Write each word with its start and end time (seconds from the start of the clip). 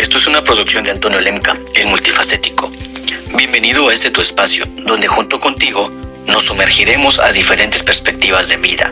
Esto 0.00 0.16
es 0.16 0.26
una 0.26 0.42
producción 0.42 0.82
de 0.82 0.92
Antonio 0.92 1.20
Lemca, 1.20 1.54
el 1.74 1.86
multifacético. 1.86 2.72
Bienvenido 3.36 3.86
a 3.86 3.92
este 3.92 4.10
tu 4.10 4.22
espacio, 4.22 4.64
donde 4.86 5.06
junto 5.06 5.38
contigo 5.38 5.90
nos 6.26 6.44
sumergiremos 6.44 7.18
a 7.20 7.30
diferentes 7.32 7.82
perspectivas 7.82 8.48
de 8.48 8.56
vida, 8.56 8.90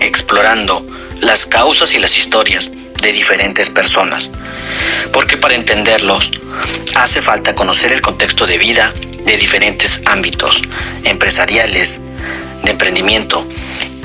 explorando 0.00 0.86
las 1.20 1.46
causas 1.46 1.94
y 1.94 1.98
las 1.98 2.16
historias 2.16 2.70
de 3.02 3.12
diferentes 3.12 3.68
personas. 3.70 4.30
Porque 5.12 5.36
para 5.36 5.56
entenderlos 5.56 6.30
hace 6.94 7.20
falta 7.20 7.56
conocer 7.56 7.90
el 7.90 8.00
contexto 8.00 8.46
de 8.46 8.58
vida 8.58 8.94
de 9.24 9.36
diferentes 9.36 10.00
ámbitos, 10.06 10.62
empresariales, 11.02 12.00
de 12.62 12.70
emprendimiento 12.70 13.44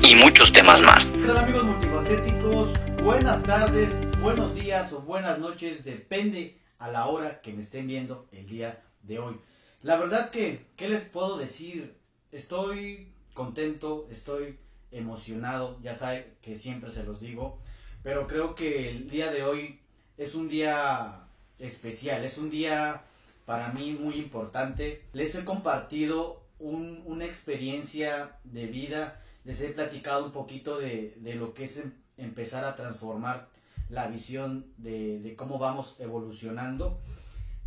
y 0.01 0.15
muchos 0.15 0.51
temas 0.51 0.81
más. 0.81 1.11
Hola 1.23 1.41
amigos 1.41 1.65
multifacéticos, 1.65 2.69
buenas 3.03 3.43
tardes, 3.43 3.89
buenos 4.21 4.53
días 4.53 4.91
o 4.93 5.01
buenas 5.01 5.39
noches, 5.39 5.83
depende 5.83 6.57
a 6.79 6.89
la 6.89 7.07
hora 7.07 7.41
que 7.41 7.53
me 7.53 7.61
estén 7.61 7.87
viendo 7.87 8.27
el 8.31 8.47
día 8.47 8.81
de 9.03 9.19
hoy. 9.19 9.39
La 9.81 9.97
verdad 9.97 10.29
que, 10.29 10.65
¿qué 10.75 10.89
les 10.89 11.03
puedo 11.03 11.37
decir? 11.37 11.95
Estoy 12.31 13.11
contento, 13.33 14.07
estoy 14.11 14.57
emocionado, 14.91 15.79
ya 15.81 15.93
saben 15.95 16.25
que 16.41 16.55
siempre 16.55 16.89
se 16.91 17.03
los 17.03 17.19
digo, 17.19 17.59
pero 18.03 18.27
creo 18.27 18.55
que 18.55 18.89
el 18.89 19.09
día 19.09 19.31
de 19.31 19.43
hoy 19.43 19.79
es 20.17 20.35
un 20.35 20.49
día 20.49 21.25
especial, 21.59 22.23
es 22.23 22.37
un 22.37 22.49
día 22.49 23.03
para 23.45 23.69
mí 23.69 23.93
muy 23.99 24.15
importante. 24.15 25.01
Les 25.13 25.33
he 25.35 25.43
compartido 25.43 26.43
un- 26.59 27.01
una 27.05 27.25
experiencia 27.25 28.37
de 28.43 28.67
vida, 28.67 29.19
les 29.45 29.61
he 29.61 29.69
platicado 29.69 30.25
un 30.25 30.31
poquito 30.31 30.77
de, 30.77 31.15
de 31.17 31.35
lo 31.35 31.53
que 31.53 31.63
es 31.63 31.77
em- 31.77 31.93
empezar 32.17 32.65
a 32.65 32.75
transformar 32.75 33.49
la 33.91 34.07
visión 34.07 34.65
de, 34.77 35.35
cómo 35.37 35.59
vamos 35.59 35.97
evolucionando. 35.99 36.99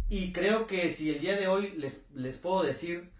Y 0.08 0.32
creo 0.32 0.66
que 0.66 0.90
si 0.90 1.10
el 1.10 1.20
día 1.20 1.36
de 1.36 1.48
hoy 1.48 1.74
les, 1.76 2.06
les 2.14 2.38
puedo 2.38 2.62
decir, 2.62 3.10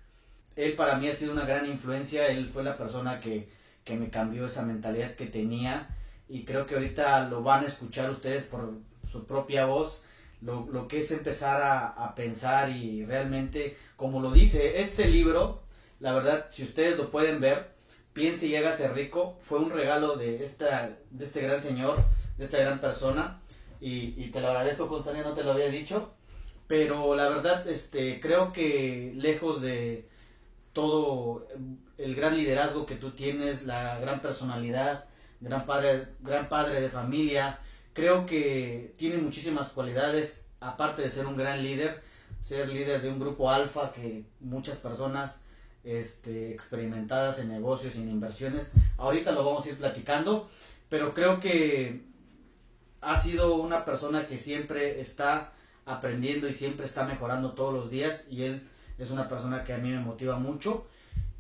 él 0.57 0.75
para 0.75 0.97
mí 0.97 1.09
ha 1.09 1.15
sido 1.15 1.33
una 1.33 1.45
gran 1.45 1.67
influencia, 1.67 2.27
él 2.29 2.51
fue 2.53 2.65
la 2.65 2.77
persona 2.77 3.21
que, 3.21 3.49
que 3.85 3.97
me 3.97 4.11
cambió 4.11 4.47
esa 4.47 4.65
mentalidad 4.65 5.15
que 5.15 5.27
tenía 5.27 5.89
y 6.29 6.45
creo 6.45 6.67
que 6.67 6.75
ahorita 6.75 7.29
lo 7.29 7.43
van 7.43 7.65
a 7.65 7.69
escuchar 7.69 8.11
ustedes 8.11 8.45
por 8.45 8.79
su 9.11 9.27
propia 9.27 9.67
voz, 9.67 10.03
lo, 10.41 10.67
lo 10.73 10.89
que 10.89 11.01
es 11.01 11.11
empezar 11.11 11.61
a, 11.63 11.89
a 11.89 12.15
pensar 12.15 12.71
y 12.71 13.05
realmente, 13.05 13.77
como 13.97 14.21
lo 14.21 14.33
dice 14.33 14.81
este 14.81 15.09
libro, 15.09 15.63
la 16.01 16.13
verdad, 16.13 16.49
si 16.51 16.65
ustedes 16.65 16.97
lo 16.97 17.11
pueden 17.11 17.41
ver, 17.41 17.75
piense 18.15 18.47
y 18.47 18.57
hágase 18.57 18.89
rico, 18.89 19.37
fue 19.41 19.59
un 19.59 19.71
regalo 19.71 20.17
de, 20.17 20.43
esta, 20.43 20.97
de 21.11 21.25
este 21.25 21.43
gran 21.43 21.61
señor, 21.61 21.97
de 22.37 22.45
esta 22.45 22.59
gran 22.59 22.81
persona, 22.81 23.41
y, 23.81 24.29
te 24.29 24.41
lo 24.41 24.49
agradezco, 24.49 24.89
Constantino, 24.89 25.29
no 25.29 25.35
te 25.35 25.45
lo 25.45 25.53
había 25.53 25.69
dicho, 25.69 26.15
pero 26.67 27.15
la 27.15 27.29
verdad, 27.29 27.69
este, 27.69 28.19
creo 28.19 28.53
que 28.53 29.13
lejos 29.17 29.61
de 29.61 30.09
todo 30.73 31.47
el 31.99 32.15
gran 32.15 32.35
liderazgo 32.35 32.87
que 32.87 32.97
tú 32.97 33.11
tienes, 33.11 33.65
la 33.65 33.99
gran 34.01 34.23
personalidad, 34.23 35.05
gran 35.41 35.67
padre, 35.67 36.09
gran 36.21 36.49
padre 36.49 36.81
de 36.81 36.89
familia, 36.89 37.59
creo 37.93 38.25
que 38.25 38.95
tiene 38.97 39.19
muchísimas 39.19 39.69
cualidades, 39.71 40.45
aparte 40.61 41.03
de 41.03 41.11
ser 41.11 41.27
un 41.27 41.37
gran 41.37 41.63
líder, 41.63 42.03
ser 42.41 42.69
líder 42.69 43.03
de 43.03 43.11
un 43.11 43.19
grupo 43.19 43.51
alfa 43.51 43.93
que 43.93 44.25
muchas 44.41 44.79
personas 44.79 45.43
este, 45.85 46.53
experimentadas 46.53 47.39
en 47.39 47.51
negocios 47.51 47.97
y 47.97 48.01
en 48.01 48.09
inversiones, 48.09 48.73
ahorita 48.97 49.33
lo 49.33 49.45
vamos 49.45 49.67
a 49.67 49.69
ir 49.69 49.77
platicando, 49.77 50.49
pero 50.89 51.13
creo 51.13 51.39
que 51.41 52.14
ha 53.05 53.17
sido 53.17 53.57
una 53.57 53.85
persona 53.85 54.27
que 54.27 54.39
siempre 54.39 55.01
está 55.01 55.53
aprendiendo 55.87 56.49
y 56.49 56.55
siempre 56.55 56.87
está 56.87 57.05
mejorando 57.05 57.53
todos 57.53 57.73
los 57.73 57.91
días 57.91 58.25
y 58.31 58.45
él 58.45 58.69
es 58.99 59.11
una 59.11 59.29
persona 59.29 59.65
que 59.65 59.73
a 59.73 59.79
mí 59.79 59.91
me 59.91 60.01
motiva 60.01 60.39
mucho. 60.39 60.87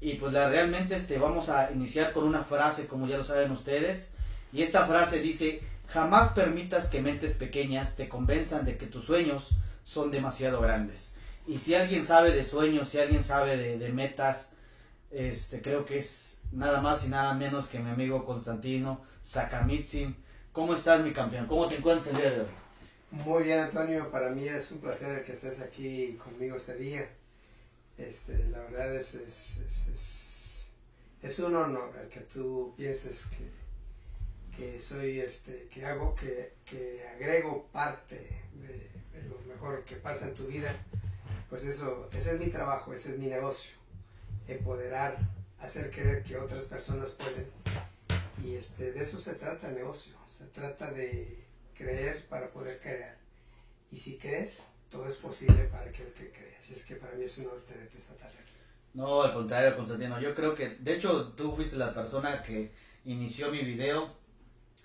Y 0.01 0.15
pues 0.15 0.33
la, 0.33 0.48
realmente 0.48 0.97
este, 0.97 1.19
vamos 1.19 1.48
a 1.48 1.73
iniciar 1.73 2.13
con 2.13 2.25
una 2.25 2.45
frase 2.45 2.86
como 2.86 3.07
ya 3.07 3.17
lo 3.17 3.25
saben 3.25 3.51
ustedes. 3.52 4.11
Y 4.52 4.63
esta 4.63 4.86
frase 4.86 5.20
dice 5.20 5.63
jamás 5.89 6.33
permitas 6.33 6.89
que 6.89 7.01
mentes 7.01 7.35
pequeñas 7.35 7.96
te 7.96 8.08
convenzan 8.08 8.64
de 8.64 8.77
que 8.77 8.86
tus 8.86 9.05
sueños 9.05 9.51
son 9.85 10.11
demasiado 10.11 10.61
grandes 10.61 11.14
y 11.46 11.58
si 11.58 11.75
alguien 11.75 12.05
sabe 12.05 12.33
de 12.33 12.45
sueños 12.45 12.89
si 12.89 12.98
alguien 12.98 13.23
sabe 13.23 13.57
de, 13.57 13.79
de 13.79 13.92
metas 13.92 14.52
este 15.11 15.61
creo 15.61 15.85
que 15.85 15.98
es 15.98 16.39
nada 16.52 16.81
más 16.81 17.05
y 17.05 17.11
nada 17.11 17.35
menos 17.35 17.67
que 17.67 17.79
mi 17.79 17.91
amigo 17.91 18.25
Constantino 18.25 19.02
Sakamitsin 19.23 20.17
¿Cómo 20.55 20.73
estás 20.73 21.05
mi 21.05 21.13
campeón? 21.13 21.48
¿Cómo 21.48 21.67
te 21.67 21.75
encuentras 21.75 22.15
el 22.15 22.17
día 22.17 22.31
de 22.31 22.41
hoy? 22.42 22.47
Muy 23.11 23.42
bien, 23.42 23.59
Antonio. 23.59 24.09
Para 24.09 24.31
mí 24.31 24.47
es 24.47 24.70
un 24.70 24.79
placer 24.79 25.25
que 25.25 25.33
estés 25.33 25.61
aquí 25.61 26.13
conmigo 26.13 26.55
este 26.55 26.77
día. 26.77 27.11
Este, 27.98 28.39
la 28.51 28.61
verdad 28.61 28.95
es, 28.95 29.17
es, 29.17 29.57
es, 29.67 29.89
es, 29.89 30.69
es 31.23 31.39
un 31.41 31.57
honor 31.57 31.91
el 32.01 32.09
que 32.09 32.20
tú 32.20 32.73
pienses 32.77 33.27
que, 33.27 33.51
que 34.57 34.79
soy, 34.79 35.19
este, 35.19 35.67
que 35.75 35.85
hago, 35.85 36.14
que, 36.14 36.53
que 36.64 37.05
agrego 37.17 37.67
parte 37.73 38.14
de, 38.53 39.19
de 39.20 39.29
lo 39.29 39.41
mejor 39.53 39.83
que 39.85 39.97
pasa 39.97 40.29
en 40.29 40.35
tu 40.35 40.47
vida. 40.47 40.73
Pues 41.51 41.64
eso, 41.64 42.09
ese 42.13 42.35
es 42.37 42.41
mi 42.41 42.47
trabajo, 42.47 42.95
ese 42.95 43.14
es 43.14 43.19
mi 43.19 43.27
negocio. 43.27 43.73
Empoderar, 44.47 45.19
hacer 45.59 45.91
creer 45.91 46.23
que 46.23 46.37
otras 46.37 46.63
personas 46.63 47.11
pueden. 47.11 47.45
Y 48.42 48.55
este, 48.55 48.92
de 48.92 49.00
eso 49.00 49.18
se 49.18 49.34
trata 49.34 49.68
el 49.68 49.77
negocio. 49.77 50.14
Se 50.27 50.46
trata 50.46 50.90
de 50.90 51.45
creer 51.74 52.27
para 52.28 52.50
poder 52.50 52.80
crear. 52.80 53.17
Y 53.90 53.96
si 53.96 54.17
crees, 54.18 54.68
todo 54.90 55.08
es 55.08 55.17
posible 55.17 55.64
para 55.64 55.90
aquel 55.90 56.12
que 56.12 56.30
cree. 56.30 56.56
Así 56.58 56.74
es 56.74 56.84
que 56.84 56.96
para 56.96 57.14
mí 57.14 57.24
es 57.24 57.39
un 57.39 57.46
honor 57.46 57.64
tenerte 57.67 57.98
esta 57.98 58.14
tarde 58.14 58.34
aquí. 58.42 58.52
No, 58.95 59.22
al 59.22 59.34
contrario, 59.34 59.77
Constantino. 59.77 60.20
Yo 60.20 60.34
creo 60.34 60.55
que, 60.55 60.70
de 60.70 60.95
hecho, 60.95 61.33
tú 61.33 61.55
fuiste 61.55 61.77
la 61.77 61.95
persona 61.95 62.42
que 62.42 62.72
inició 63.05 63.50
mi 63.50 63.62
video 63.62 64.14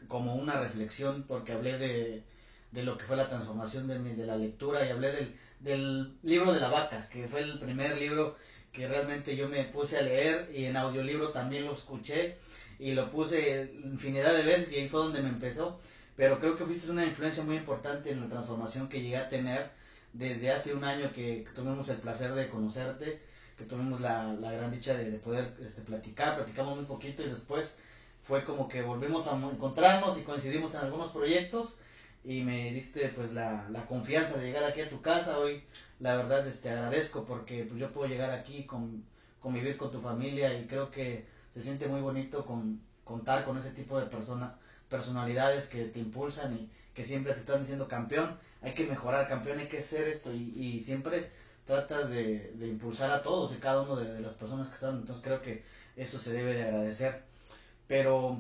como 0.08 0.36
una 0.36 0.60
reflexión 0.60 1.24
porque 1.28 1.54
hablé 1.54 1.78
de, 1.78 2.24
de 2.72 2.84
lo 2.84 2.98
que 2.98 3.06
fue 3.06 3.18
la 3.18 3.28
transformación 3.28 3.88
de, 3.88 4.00
mi, 4.00 4.14
de 4.14 4.26
la 4.26 4.36
lectura 4.36 4.86
y 4.86 4.90
hablé 4.90 5.12
del, 5.12 5.40
del 5.60 6.18
libro 6.24 6.54
de 6.54 6.60
la 6.60 6.70
vaca, 6.70 7.08
que 7.10 7.28
fue 7.28 7.42
el 7.42 7.60
primer 7.60 7.98
libro 7.98 8.36
que 8.72 8.88
realmente 8.88 9.36
yo 9.36 9.50
me 9.50 9.64
puse 9.66 9.98
a 9.98 10.02
leer 10.02 10.52
y 10.54 10.66
en 10.66 10.78
audiolibro 10.78 11.30
también 11.30 11.66
lo 11.66 11.74
escuché 11.74 12.38
y 12.80 12.94
lo 12.94 13.12
puse 13.12 13.74
infinidad 13.84 14.34
de 14.34 14.44
veces 14.44 14.72
y 14.72 14.78
ahí 14.78 14.90
fue 14.90 15.02
donde 15.02 15.22
me 15.22 15.30
empezó. 15.30 15.80
Pero 16.16 16.40
creo 16.40 16.58
que 16.58 16.66
fuiste 16.66 16.92
una 16.92 17.06
influencia 17.06 17.44
muy 17.44 17.58
importante 17.58 18.12
en 18.12 18.22
la 18.22 18.28
transformación 18.28 18.90
que 18.90 19.02
llegué 19.02 19.18
a 19.18 19.30
tener 19.30 19.72
desde 20.14 20.52
hace 20.52 20.74
un 20.74 20.84
año 20.84 21.12
que, 21.14 21.46
tuvimos 21.54 21.88
el 21.90 21.98
placer 21.98 22.34
de 22.34 22.50
conocerte, 22.50 23.22
que 23.58 23.66
tuvimos 23.66 24.02
la, 24.02 24.34
la 24.34 24.52
gran 24.52 24.72
dicha 24.72 24.96
de, 24.96 25.12
de 25.12 25.18
poder 25.18 25.54
este, 25.64 25.82
platicar, 25.82 26.36
platicamos 26.36 26.78
un 26.80 26.86
poquito 26.86 27.24
y 27.24 27.30
después 27.30 27.78
fue 28.24 28.44
como 28.44 28.68
que 28.68 28.82
volvimos 28.82 29.28
a 29.28 29.36
encontrarnos 29.36 30.18
y 30.18 30.24
coincidimos 30.24 30.74
en 30.76 30.82
algunos 30.82 31.12
proyectos 31.12 31.78
y 32.24 32.44
me 32.44 32.72
diste 32.74 33.10
pues 33.10 33.34
la, 33.34 33.68
la 33.72 33.86
confianza 33.86 34.38
de 34.38 34.46
llegar 34.46 34.64
aquí 34.64 34.82
a 34.82 34.90
tu 34.90 35.02
casa 35.02 35.40
hoy 35.40 35.64
la 36.00 36.16
verdad 36.16 36.46
este 36.48 36.70
agradezco 36.70 37.26
porque 37.26 37.64
pues 37.64 37.80
yo 37.80 37.92
puedo 37.92 38.08
llegar 38.08 38.32
aquí 38.32 38.66
con 38.66 39.04
convivir 39.40 39.78
con 39.78 39.92
tu 39.92 40.02
familia 40.02 40.54
y 40.60 40.68
creo 40.68 40.92
que 40.92 41.26
se 41.60 41.66
siente 41.66 41.88
muy 41.88 42.00
bonito 42.00 42.46
con 42.46 42.80
contar 43.04 43.44
con 43.44 43.58
ese 43.58 43.72
tipo 43.72 44.00
de 44.00 44.06
persona 44.06 44.56
personalidades 44.88 45.68
que 45.68 45.86
te 45.86 46.00
impulsan 46.00 46.54
y 46.54 46.70
que 46.94 47.04
siempre 47.04 47.34
te 47.34 47.42
están 47.42 47.60
diciendo 47.60 47.88
campeón 47.88 48.38
hay 48.62 48.74
que 48.74 48.88
mejorar 48.88 49.28
campeón 49.28 49.60
hay 49.60 49.68
que 49.68 49.80
hacer 49.80 50.08
esto 50.08 50.34
y, 50.34 50.80
siempre 50.80 51.32
tratas 51.66 52.10
de, 52.10 52.54
impulsar 52.62 53.12
a 53.12 53.22
todos 53.22 53.54
y 53.54 53.58
cada 53.58 53.82
uno 53.82 53.98
de, 53.98 54.22
las 54.22 54.34
personas 54.36 54.70
que 54.70 54.76
están 54.76 55.00
entonces 55.00 55.24
creo 55.24 55.42
que 55.42 55.64
eso 55.98 56.18
se 56.18 56.32
debe 56.32 56.54
de 56.54 56.64
agradecer 56.64 57.24
pero 57.88 58.40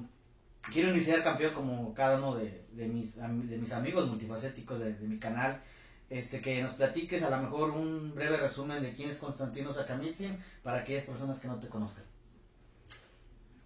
quiero 0.72 0.91
iniciar 0.91 1.24
campeón 1.24 1.53
como 1.53 1.94
cada 1.94 2.18
uno 2.18 2.36
de, 2.36 2.88
mis, 2.88 3.18
de 3.18 3.57
mis 3.57 3.74
amigos 3.74 4.07
multifacéticos 4.07 4.80
de, 4.80 4.94
de, 4.94 5.07
mi 5.07 5.19
canal. 5.19 5.62
Este, 6.10 6.42
que 6.42 6.63
nos 6.63 6.74
platiques 6.74 7.22
a 7.22 7.30
lo 7.30 7.38
mejor 7.38 7.69
un 7.69 8.15
breve 8.15 8.38
resumen 8.38 8.81
de 8.81 8.94
quién 8.95 9.10
es 9.10 9.18
Constantino 9.18 9.72
Sakamitsin 9.72 10.44
para 10.63 10.80
aquellas 10.80 11.04
personas 11.04 11.39
que 11.39 11.48
no 11.48 11.60
te 11.60 11.68
conozcan. 11.68 12.04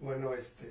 Bueno, 0.04 0.34
este, 0.34 0.68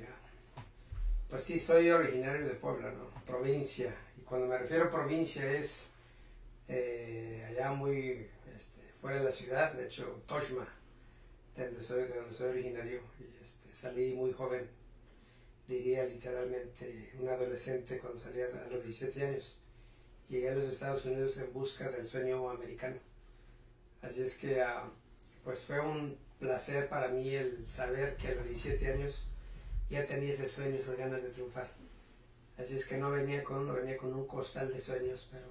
pues 1.28 1.44
sí, 1.44 1.58
soy 1.58 1.90
originario 1.90 2.46
de 2.46 2.54
Puebla, 2.54 2.92
¿no? 2.92 3.10
Provincia. 3.26 3.92
Y 4.16 4.22
cuando 4.22 4.46
me 4.46 4.60
refiero 4.60 4.86
a 4.86 4.92
provincia 4.92 5.52
es 5.52 5.90
eh, 6.68 7.44
allá 7.50 7.72
muy 7.72 8.28
este, 8.56 8.82
fuera 9.02 9.18
de 9.18 9.24
la 9.24 9.32
ciudad, 9.32 9.74
de 9.74 9.86
hecho, 9.86 10.22
Toshma, 10.28 10.68
de 11.58 11.66
donde 11.66 11.82
soy, 11.82 12.04
de 12.04 12.16
donde 12.16 12.32
soy 12.32 12.50
originario. 12.50 13.02
Y 13.20 13.44
este, 13.44 13.74
salí 13.74 14.14
muy 14.14 14.34
joven 14.34 14.70
diría 15.68 16.06
literalmente 16.06 17.14
un 17.20 17.28
adolescente 17.28 17.98
cuando 17.98 18.20
salía 18.20 18.46
a 18.46 18.70
los 18.70 18.84
17 18.84 19.26
años. 19.26 19.58
Llegué 20.30 20.50
a 20.50 20.56
los 20.56 20.66
Estados 20.66 21.06
Unidos 21.06 21.40
en 21.40 21.52
busca 21.52 21.90
del 21.90 22.06
sueño 22.06 22.52
americano. 22.52 22.98
Así 24.04 24.22
es 24.22 24.38
que 24.38 24.62
uh, 24.62 24.92
pues 25.44 25.62
fue 25.62 25.80
un 25.80 26.16
placer 26.44 26.90
para 26.90 27.08
mí 27.08 27.30
el 27.30 27.66
saber 27.66 28.18
que 28.18 28.28
a 28.28 28.36
los 28.36 28.46
17 28.46 28.94
años 28.94 29.28
ya 29.90 30.06
tenía 30.06 30.30
ese 30.30 30.48
sueño, 30.48 30.76
esas 30.76 30.98
ganas 30.98 31.24
de 31.24 31.30
triunfar. 31.30 31.72
Así 32.58 32.76
es 32.76 32.86
que 32.86 32.98
no 32.98 33.10
venía 33.12 33.44
con 33.44 33.60
uno, 33.60 33.74
venía 33.74 33.98
con 33.98 34.14
un 34.14 34.28
costal 34.28 34.72
de 34.72 34.80
sueños, 34.80 35.30
pero 35.32 35.46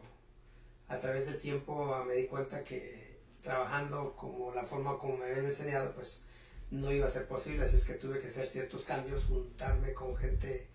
a 0.88 1.00
través 1.00 1.26
del 1.26 1.40
tiempo 1.40 2.04
me 2.06 2.14
di 2.14 2.26
cuenta 2.26 2.62
que 2.62 3.16
trabajando 3.42 4.14
como 4.16 4.52
la 4.52 4.64
forma 4.64 4.98
como 4.98 5.16
me 5.16 5.24
habían 5.24 5.46
enseñado, 5.46 5.92
pues 5.94 6.22
no 6.70 6.92
iba 6.92 7.06
a 7.06 7.10
ser 7.10 7.26
posible, 7.26 7.64
así 7.64 7.76
es 7.76 7.84
que 7.84 7.94
tuve 7.94 8.20
que 8.20 8.26
hacer 8.26 8.46
ciertos 8.46 8.84
cambios, 8.84 9.24
juntarme 9.24 9.94
con 9.94 10.14
gente 10.16 10.66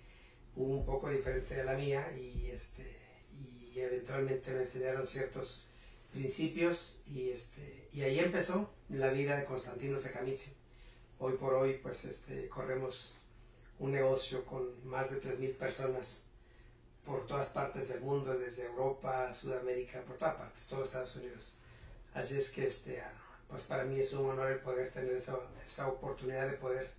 un 0.56 0.84
poco 0.84 1.10
diferente 1.10 1.56
de 1.56 1.64
la 1.64 1.76
mía 1.76 2.10
y, 2.18 2.50
este, 2.52 2.98
y 3.32 3.80
eventualmente 3.80 4.52
me 4.52 4.62
enseñaron 4.62 5.06
ciertos 5.06 5.67
principios 6.12 7.00
y, 7.08 7.30
este, 7.30 7.88
y 7.94 8.02
ahí 8.02 8.20
empezó 8.20 8.70
la 8.90 9.10
vida 9.10 9.38
de 9.38 9.46
Constantino 9.46 10.00
Secamitzi. 10.00 10.54
Hoy 11.20 11.34
por 11.34 11.54
hoy 11.54 11.80
pues 11.82 12.06
este, 12.06 12.48
corremos 12.48 13.16
un 13.80 13.92
negocio 13.92 14.46
con 14.46 14.88
más 14.88 15.12
de 15.12 15.22
3.000 15.22 15.56
personas 15.56 16.26
por 17.06 17.26
todas 17.26 17.48
partes 17.48 17.90
del 17.90 18.02
mundo, 18.02 18.38
desde 18.38 18.66
Europa, 18.66 19.32
Sudamérica, 19.32 20.02
por 20.02 20.18
todas 20.18 20.36
partes, 20.36 20.66
todos 20.66 20.90
Estados 20.90 21.16
Unidos. 21.16 21.54
Así 22.14 22.38
es 22.38 22.50
que 22.52 22.68
este, 22.68 23.02
pues 23.48 23.64
para 23.64 23.86
mí 23.86 24.00
es 24.00 24.12
un 24.14 24.30
honor 24.30 24.52
el 24.52 24.60
poder 24.60 24.92
tener 24.92 25.14
esa, 25.14 25.40
esa 25.64 25.88
oportunidad 25.88 26.50
de 26.50 26.58
poder 26.58 26.92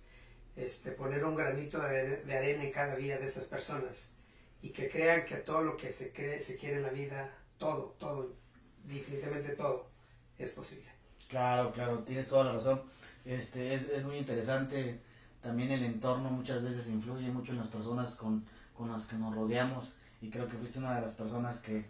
este, 0.55 0.91
poner 0.91 1.23
un 1.23 1.35
granito 1.35 1.79
de, 1.79 2.23
de, 2.23 2.37
arena 2.37 2.63
en 2.63 2.71
cada 2.71 2.95
vida 2.95 3.17
de 3.17 3.25
esas 3.25 3.45
personas 3.45 4.11
y 4.61 4.69
que 4.69 4.89
crean 4.89 5.25
que 5.25 5.37
todo 5.37 5.61
lo 5.61 5.77
que 5.77 5.91
se 5.91 6.11
cree, 6.11 6.41
se 6.41 6.57
quiere 6.57 6.77
en 6.77 6.83
la 6.83 6.89
vida, 6.89 7.33
todo, 7.57 7.95
todo, 7.99 8.33
definitivamente 8.85 9.55
todo, 9.55 9.87
es 10.37 10.51
posible. 10.51 10.89
Claro, 11.27 11.71
claro, 11.71 11.99
tienes 11.99 12.27
toda 12.27 12.45
la 12.45 12.53
razón. 12.53 12.81
Este, 13.25 13.73
es, 13.73 13.89
es 13.89 14.03
muy 14.03 14.17
interesante, 14.17 14.99
también 15.41 15.71
el 15.71 15.83
entorno 15.83 16.29
muchas 16.29 16.63
veces 16.63 16.89
influye 16.89 17.29
mucho 17.29 17.51
en 17.51 17.59
las 17.59 17.67
personas 17.67 18.15
con, 18.15 18.43
con 18.73 18.91
las 18.91 19.05
que 19.05 19.15
nos 19.15 19.33
rodeamos 19.33 19.93
y 20.21 20.29
creo 20.29 20.47
que 20.47 20.57
fuiste 20.57 20.79
una 20.79 20.95
de 20.95 21.01
las 21.01 21.13
personas 21.13 21.59
que, 21.59 21.85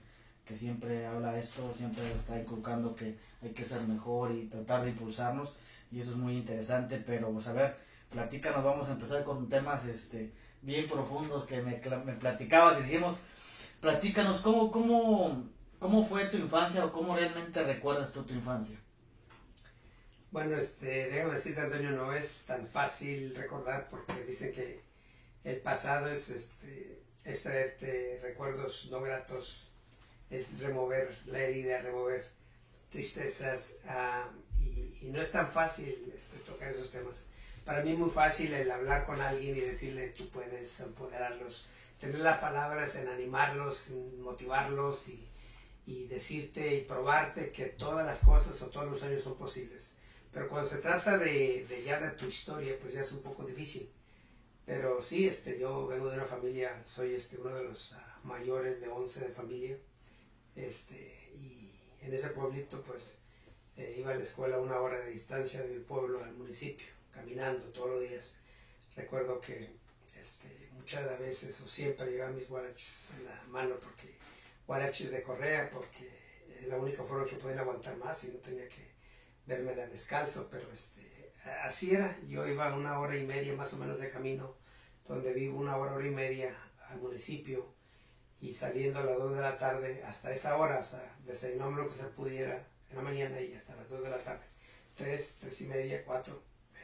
que 0.45 0.55
siempre 0.55 1.05
habla 1.05 1.37
esto, 1.37 1.73
siempre 1.75 2.03
está 2.11 2.39
inculcando 2.39 2.95
que 2.95 3.17
hay 3.41 3.51
que 3.51 3.65
ser 3.65 3.81
mejor 3.83 4.31
y 4.31 4.47
tratar 4.47 4.83
de 4.83 4.89
impulsarnos 4.89 5.55
y 5.91 5.99
eso 5.99 6.11
es 6.11 6.17
muy 6.17 6.35
interesante, 6.35 7.01
pero 7.05 7.31
pues 7.31 7.47
a 7.47 7.53
ver, 7.53 7.77
platícanos, 8.09 8.63
vamos 8.63 8.89
a 8.89 8.93
empezar 8.93 9.23
con 9.23 9.47
temas 9.49 9.85
este 9.85 10.31
bien 10.61 10.87
profundos 10.87 11.45
que 11.45 11.61
me, 11.61 11.81
me 12.05 12.13
platicabas 12.13 12.79
y 12.79 12.83
dijimos, 12.83 13.15
platícanos 13.79 14.41
cómo, 14.41 14.71
cómo, 14.71 15.43
cómo 15.79 16.05
fue 16.05 16.25
tu 16.25 16.37
infancia 16.37 16.85
o 16.85 16.91
cómo 16.91 17.15
realmente 17.15 17.63
recuerdas 17.63 18.11
tú 18.11 18.23
tu 18.23 18.33
infancia. 18.33 18.77
Bueno, 20.31 20.57
este, 20.57 21.09
déjame 21.09 21.33
decirte, 21.33 21.61
Antonio, 21.61 21.91
no 21.91 22.13
es 22.13 22.45
tan 22.45 22.67
fácil 22.67 23.33
recordar 23.35 23.87
porque 23.89 24.23
dice 24.25 24.51
que 24.51 24.81
el 25.43 25.57
pasado 25.61 26.09
es, 26.09 26.29
este, 26.29 27.01
es 27.23 27.43
traerte 27.43 28.19
recuerdos 28.21 28.89
no 28.91 29.01
gratos 29.01 29.69
es 30.29 30.59
remover 30.59 31.17
la 31.25 31.39
herida, 31.39 31.81
remover 31.81 32.27
tristezas 32.91 33.77
uh, 33.85 34.61
y, 35.01 35.07
no 35.07 35.21
es 35.21 35.31
tan 35.31 35.51
fácil 35.51 36.13
este, 36.15 36.37
tocar 36.39 36.71
esos 36.71 36.91
temas. 36.91 37.25
Para 37.65 37.81
mí 37.81 37.93
es 37.93 37.97
muy 37.97 38.09
fácil 38.09 38.53
el 38.53 38.69
hablar 38.69 39.05
con 39.05 39.21
alguien 39.21 39.57
y 39.57 39.61
decirle 39.61 40.09
tú 40.09 40.29
puedes 40.29 40.79
empoderarlos, 40.81 41.67
tener 41.99 42.19
las 42.19 42.39
palabras 42.39 42.95
en 42.95 43.07
animarlos, 43.07 43.89
en 43.89 44.21
motivarlos 44.21 45.09
y, 45.09 45.27
y 45.89 46.05
decirte 46.05 46.75
y 46.75 46.81
probarte 46.81 47.51
que 47.51 47.65
todas 47.65 48.05
las 48.05 48.19
cosas 48.19 48.61
o 48.61 48.67
todos 48.67 48.91
los 48.91 48.99
sueños 48.99 49.23
son 49.23 49.35
posibles. 49.35 49.95
Pero 50.31 50.47
cuando 50.47 50.69
se 50.69 50.77
trata 50.77 51.17
de, 51.17 51.65
de, 51.67 51.83
ya 51.83 51.99
de 51.99 52.11
tu 52.11 52.27
historia, 52.27 52.77
pues 52.79 52.93
ya 52.93 53.01
es 53.01 53.11
un 53.11 53.23
poco 53.23 53.43
difícil. 53.43 53.89
Pero 54.67 55.01
sí, 55.01 55.27
este, 55.27 55.57
yo 55.57 55.87
vengo 55.87 56.11
de 56.11 56.17
una 56.17 56.25
familia, 56.25 56.79
soy 56.85 57.15
este, 57.15 57.37
uno 57.37 57.55
de 57.55 57.63
los 57.63 57.93
uh, 57.93 58.27
mayores 58.27 58.81
de 58.81 58.87
11 58.87 59.19
de 59.21 59.29
familia 59.29 59.77
este, 60.55 61.31
y 61.33 61.71
en 62.01 62.13
ese 62.13 62.29
pueblito 62.29 62.83
pues 62.83 63.17
eh, 63.75 63.95
iba 63.97 64.11
a 64.11 64.15
la 64.15 64.21
escuela 64.21 64.59
una 64.59 64.79
hora 64.79 64.99
de 64.99 65.09
distancia 65.09 65.63
de 65.63 65.69
mi 65.69 65.79
pueblo 65.79 66.23
al 66.23 66.35
municipio, 66.35 66.85
caminando 67.11 67.65
todos 67.69 67.89
los 67.89 68.01
días. 68.01 68.35
Recuerdo 68.95 69.41
que 69.41 69.71
este, 70.21 70.69
muchas 70.75 71.17
veces 71.17 71.59
o 71.61 71.67
siempre 71.67 72.11
llevaba 72.11 72.31
mis 72.31 72.47
guaraches 72.47 73.07
en 73.17 73.25
la 73.25 73.43
mano 73.47 73.75
porque 73.81 74.18
guaraches 74.69 75.09
de 75.09 75.23
correa 75.23 75.67
porque 75.71 76.07
es 76.59 76.67
la 76.67 76.77
única 76.77 77.01
forma 77.01 77.25
que 77.25 77.37
pueden 77.37 77.57
aguantar 77.57 77.97
más 77.97 78.23
y 78.25 78.33
no 78.33 78.37
tenía 78.37 78.69
que 78.69 78.91
verme 79.47 79.75
la 79.75 79.87
descalzo, 79.87 80.47
pero 80.51 80.71
este, 80.71 81.33
así 81.63 81.95
era. 81.95 82.15
Yo 82.27 82.47
iba 82.47 82.75
una 82.75 82.99
hora 82.99 83.17
y 83.17 83.25
media 83.25 83.55
más 83.55 83.73
o 83.73 83.77
menos 83.77 83.99
de 83.99 84.11
camino, 84.11 84.57
donde 85.07 85.33
vivo 85.33 85.57
una 85.57 85.75
hora, 85.75 85.93
hora 85.93 86.05
y 86.05 86.11
media 86.11 86.55
al 86.87 86.99
municipio 86.99 87.73
y 88.41 88.53
saliendo 88.53 88.99
a 88.99 89.05
las 89.05 89.17
2 89.17 89.37
de 89.37 89.41
la 89.41 89.57
tarde 89.57 90.03
hasta 90.03 90.31
esa 90.31 90.55
hora, 90.55 90.77
o 90.77 90.85
sea, 90.85 91.17
desayunamos 91.25 91.79
lo 91.79 91.87
que 91.87 91.95
se 91.95 92.03
pudiera 92.09 92.67
en 92.91 92.95
la 92.95 93.01
mañana 93.01 93.41
y 93.41 93.55
hasta 93.55 93.75
las 93.75 93.89
2 93.89 94.03
de 94.03 94.09
la 94.11 94.19
tarde. 94.19 94.45
3, 94.97 95.37
3 95.41 95.61
y 95.61 95.65
media, 95.65 96.05
4, 96.05 96.43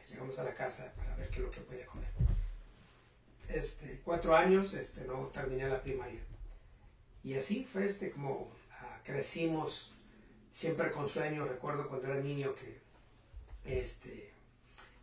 llegamos 0.09 0.39
a 0.39 0.43
la 0.43 0.55
casa 0.55 0.91
para 0.97 1.15
ver 1.17 1.29
qué 1.29 1.35
es 1.35 1.41
lo 1.43 1.51
que 1.51 1.61
podía 1.61 1.85
comer. 1.85 2.09
Este, 3.47 4.01
cuatro 4.03 4.35
años, 4.35 4.73
este, 4.73 5.01
no 5.01 5.27
terminé 5.27 5.69
la 5.69 5.83
primaria. 5.83 6.19
Y 7.25 7.33
así 7.33 7.65
fue 7.65 7.83
este, 7.83 8.09
como 8.09 8.31
uh, 8.31 9.03
crecimos 9.03 9.91
siempre 10.51 10.91
con 10.91 11.07
sueños. 11.07 11.49
Recuerdo 11.49 11.89
cuando 11.89 12.07
era 12.07 12.21
niño 12.21 12.55
que 12.55 12.79
este, 13.65 14.31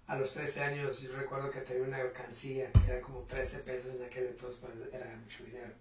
a 0.07 0.17
los 0.17 0.33
13 0.33 0.63
años 0.63 1.01
yo 1.01 1.15
recuerdo 1.15 1.51
que 1.51 1.61
tenía 1.61 1.83
una 1.83 1.99
alcancía 1.99 2.73
que 2.73 2.91
era 2.91 3.03
como 3.03 3.25
13 3.25 3.59
pesos 3.59 3.95
en 3.95 4.05
aquel 4.05 4.29
entonces, 4.29 4.61
era 4.91 5.15
mucho 5.17 5.45
dinero 5.45 5.75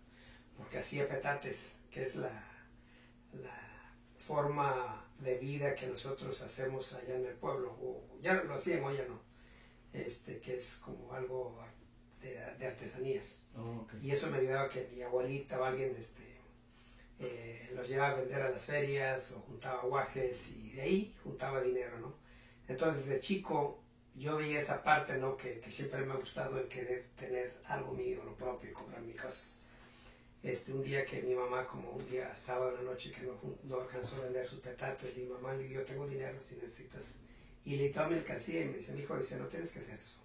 porque 0.62 0.78
hacía 0.78 1.08
petates, 1.08 1.78
que 1.90 2.04
es 2.04 2.16
la, 2.16 2.30
la 3.34 3.90
forma 4.16 5.04
de 5.20 5.38
vida 5.40 5.74
que 5.74 5.88
nosotros 5.88 6.42
hacemos 6.42 6.94
allá 6.94 7.16
en 7.16 7.26
el 7.26 7.34
pueblo, 7.34 7.72
o 7.82 8.18
ya 8.20 8.36
lo 8.36 8.54
hacían 8.54 8.84
o 8.84 8.92
ya 8.92 9.06
no, 9.06 9.20
este, 9.94 10.40
que 10.40 10.56
es 10.56 10.76
como 10.76 11.14
algo 11.14 11.58
de, 12.22 12.36
de 12.60 12.68
artesanías. 12.68 13.42
Oh, 13.58 13.82
okay. 13.82 14.00
Y 14.04 14.12
eso 14.12 14.30
me 14.30 14.38
ayudaba 14.38 14.70
que 14.70 14.88
mi 14.94 15.02
abuelita 15.02 15.60
o 15.60 15.64
alguien 15.64 15.96
este, 15.98 16.22
eh, 17.22 17.72
los 17.76 17.88
llevaba 17.88 18.14
a 18.14 18.22
vender 18.22 18.42
a 18.42 18.50
las 18.50 18.66
ferias 18.66 19.32
o 19.32 19.40
juntaba 19.42 19.84
guajes 19.84 20.52
y 20.52 20.72
de 20.72 20.82
ahí 20.82 21.16
juntaba 21.24 21.62
dinero, 21.62 22.00
¿no? 22.00 22.16
Entonces 22.68 23.06
de 23.06 23.20
chico 23.20 23.80
yo 24.16 24.38
veía 24.38 24.60
esa 24.60 24.84
parte, 24.84 25.18
¿no? 25.18 25.38
Que, 25.38 25.60
que 25.60 25.72
siempre 25.72 26.06
me 26.06 26.14
ha 26.14 26.18
gustado 26.18 26.60
el 26.60 26.68
querer 26.68 27.08
tener 27.18 27.54
algo 27.66 27.94
mío, 27.94 28.24
lo 28.24 28.36
propio, 28.36 28.74
comprar 28.74 29.02
mis 29.02 29.20
cosas 29.20 29.62
este, 30.44 30.74
un 30.74 30.84
día 30.84 31.06
que 31.06 31.22
mi 31.22 31.36
mamá, 31.36 31.68
como 31.68 31.92
un 31.92 32.10
día 32.10 32.34
sábado 32.34 32.72
en 32.72 32.86
la 32.86 32.92
noche 32.92 33.12
que 33.12 33.22
no, 33.22 33.34
no 33.64 33.82
alcanzó 33.82 34.18
a 34.18 34.22
vender 34.22 34.46
sus 34.48 34.60
petates, 34.60 35.16
mi 35.16 35.26
mamá 35.26 35.54
le 35.54 35.64
dijo, 35.64 35.82
yo 35.82 35.86
tengo 35.86 36.08
dinero 36.08 36.42
si 36.42 36.56
necesitas. 36.56 37.20
Y 37.64 37.76
le 37.76 37.90
trae 37.90 38.10
mi 38.10 38.16
mercancía 38.16 38.62
y 38.62 38.66
me 38.66 38.74
dice, 38.74 38.94
mi 38.94 39.02
hijo, 39.02 39.16
dice, 39.18 39.38
no 39.38 39.46
tienes 39.46 39.70
que 39.70 39.80
hacer 39.80 40.00
eso. 40.00 40.20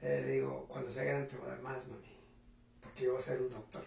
Eh, 0.00 0.22
le 0.24 0.32
digo, 0.32 0.64
cuando 0.68 0.90
sea 0.90 1.04
grande 1.04 1.28
te 1.28 1.36
voy 1.36 1.46
a 1.46 1.50
dar 1.50 1.60
más, 1.60 1.88
mami, 1.88 2.16
porque 2.80 3.04
yo 3.04 3.12
voy 3.12 3.20
a 3.20 3.24
ser 3.24 3.42
un 3.42 3.50
doctor. 3.50 3.84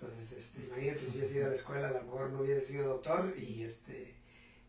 Entonces, 0.00 0.32
este, 0.32 0.62
imagínate 0.62 1.00
si 1.00 1.16
hubiese 1.16 1.36
ido 1.38 1.46
a 1.46 1.48
la 1.48 1.54
escuela, 1.54 1.88
a 1.88 1.92
lo 1.92 2.02
mejor 2.02 2.30
no 2.30 2.40
hubiese 2.40 2.64
sido 2.64 2.88
doctor 2.88 3.34
y, 3.36 3.62
este, 3.62 4.14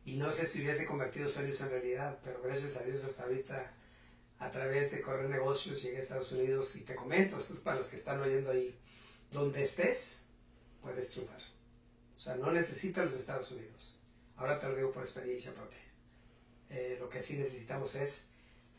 y 0.04 0.16
no 0.16 0.32
sé 0.32 0.48
si 0.48 0.62
hubiese 0.62 0.86
convertido 0.86 1.30
sueños 1.30 1.62
en 1.62 1.70
realidad, 1.70 2.18
pero 2.24 2.42
gracias 2.42 2.78
a 2.78 2.84
Dios 2.84 3.04
hasta 3.04 3.24
ahorita, 3.24 3.72
a 4.40 4.52
través 4.52 4.92
de 4.92 5.02
correr 5.02 5.30
negocios, 5.30 5.84
llegué 5.84 5.98
a 5.98 6.00
Estados 6.00 6.32
Unidos 6.32 6.76
y 6.78 6.82
te 6.82 6.96
comento, 6.96 7.38
esto 7.38 7.54
es 7.54 7.60
para 7.60 7.78
los 7.78 7.88
que 7.88 7.98
están 7.98 8.20
oyendo 8.20 8.50
ahí, 8.50 8.76
donde 9.32 9.62
estés, 9.62 10.24
puedes 10.82 11.10
triunfar. 11.10 11.42
O 12.16 12.20
sea, 12.20 12.36
no 12.36 12.52
necesitas 12.52 13.06
los 13.06 13.16
Estados 13.16 13.52
Unidos. 13.52 13.98
Ahora 14.36 14.60
te 14.60 14.68
lo 14.68 14.76
digo 14.76 14.92
por 14.92 15.04
experiencia 15.04 15.54
propia. 15.54 15.78
Eh, 16.70 16.98
lo 17.00 17.08
que 17.08 17.22
sí 17.22 17.38
necesitamos 17.38 17.94
es 17.96 18.30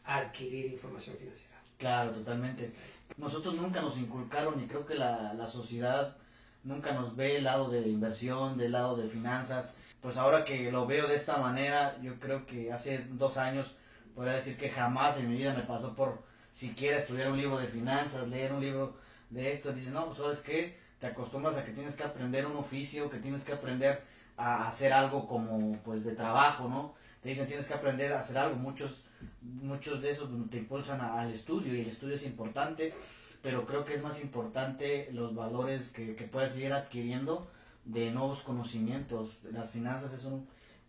adquirir 0.05 0.67
información 0.67 1.17
financiera. 1.17 1.63
Claro, 1.79 2.13
totalmente. 2.13 2.73
Nosotros 3.17 3.55
nunca 3.55 3.81
nos 3.81 3.99
inculcaron 3.99 4.61
y 4.61 4.67
creo 4.67 4.85
que 4.85 4.95
la, 4.95 5.33
la 5.35 5.47
sociedad 5.47 6.17
nunca 6.65 6.93
nos 6.93 7.17
ve 7.17 7.37
el 7.37 7.45
lado 7.45 7.69
de 7.69 7.89
inversión, 7.89 8.59
del 8.59 8.73
lado 8.73 8.97
de 8.97 9.09
finanzas. 9.09 9.75
Pues 10.01 10.17
ahora 10.17 10.45
que 10.45 10.71
lo 10.71 10.87
veo 10.87 11.09
de 11.09 11.17
esta 11.17 11.39
manera, 11.39 11.99
yo 12.03 12.19
creo 12.19 12.47
que 12.47 12.73
hace 12.73 13.05
dos 13.11 13.37
años 13.37 13.77
podría 14.15 14.35
decir 14.35 14.57
que 14.57 14.71
jamás 14.71 15.19
en 15.19 15.31
mi 15.31 15.37
vida 15.37 15.55
me 15.55 15.63
pasó 15.63 15.95
por 15.95 16.23
siquiera 16.53 16.99
estudiar 16.99 17.31
un 17.31 17.37
libro 17.37 17.59
de 17.59 17.67
finanzas, 17.67 18.29
leer 18.29 18.53
un 18.53 18.61
libro 18.61 18.97
de 19.31 19.51
esto, 19.51 19.73
dices, 19.73 19.93
no, 19.93 20.07
pues 20.07 20.19
sabes 20.19 20.41
que 20.41 20.79
te 20.99 21.07
acostumbras 21.07 21.57
a 21.57 21.65
que 21.65 21.73
tienes 21.73 21.95
que 21.95 22.03
aprender 22.03 22.47
un 22.47 22.57
oficio, 22.57 23.09
que 23.09 23.19
tienes 23.19 23.45
que 23.45 23.53
aprender 23.53 24.03
a 24.37 24.67
hacer 24.67 24.93
algo 24.93 25.27
como 25.27 25.79
pues 25.85 26.05
de 26.05 26.15
trabajo, 26.15 26.69
¿no? 26.69 26.95
Te 27.23 27.29
dicen 27.29 27.47
tienes 27.47 27.67
que 27.67 27.75
aprender 27.75 28.13
a 28.13 28.19
hacer 28.19 28.39
algo, 28.39 28.57
muchos, 28.57 29.05
muchos 29.43 30.01
de 30.01 30.11
esos 30.11 30.29
te 30.51 30.59
impulsan 30.59 31.01
a, 31.01 31.21
al 31.21 31.33
estudio 31.33 31.75
y 31.75 31.81
el 31.81 31.87
estudio 31.87 32.15
es 32.15 32.25
importante, 32.25 32.95
pero 33.43 33.67
creo 33.67 33.85
que 33.85 33.95
es 33.95 34.03
más 34.03 34.23
importante 34.23 35.09
los 35.13 35.35
valores 35.35 35.93
que, 35.93 36.15
que 36.15 36.25
puedes 36.25 36.59
ir 36.59 36.73
adquiriendo 36.73 37.51
de 37.85 38.11
nuevos 38.11 38.41
conocimientos. 38.41 39.39
Las 39.51 39.71
finanzas 39.71 40.13
es 40.13 40.25
un, 40.25 40.47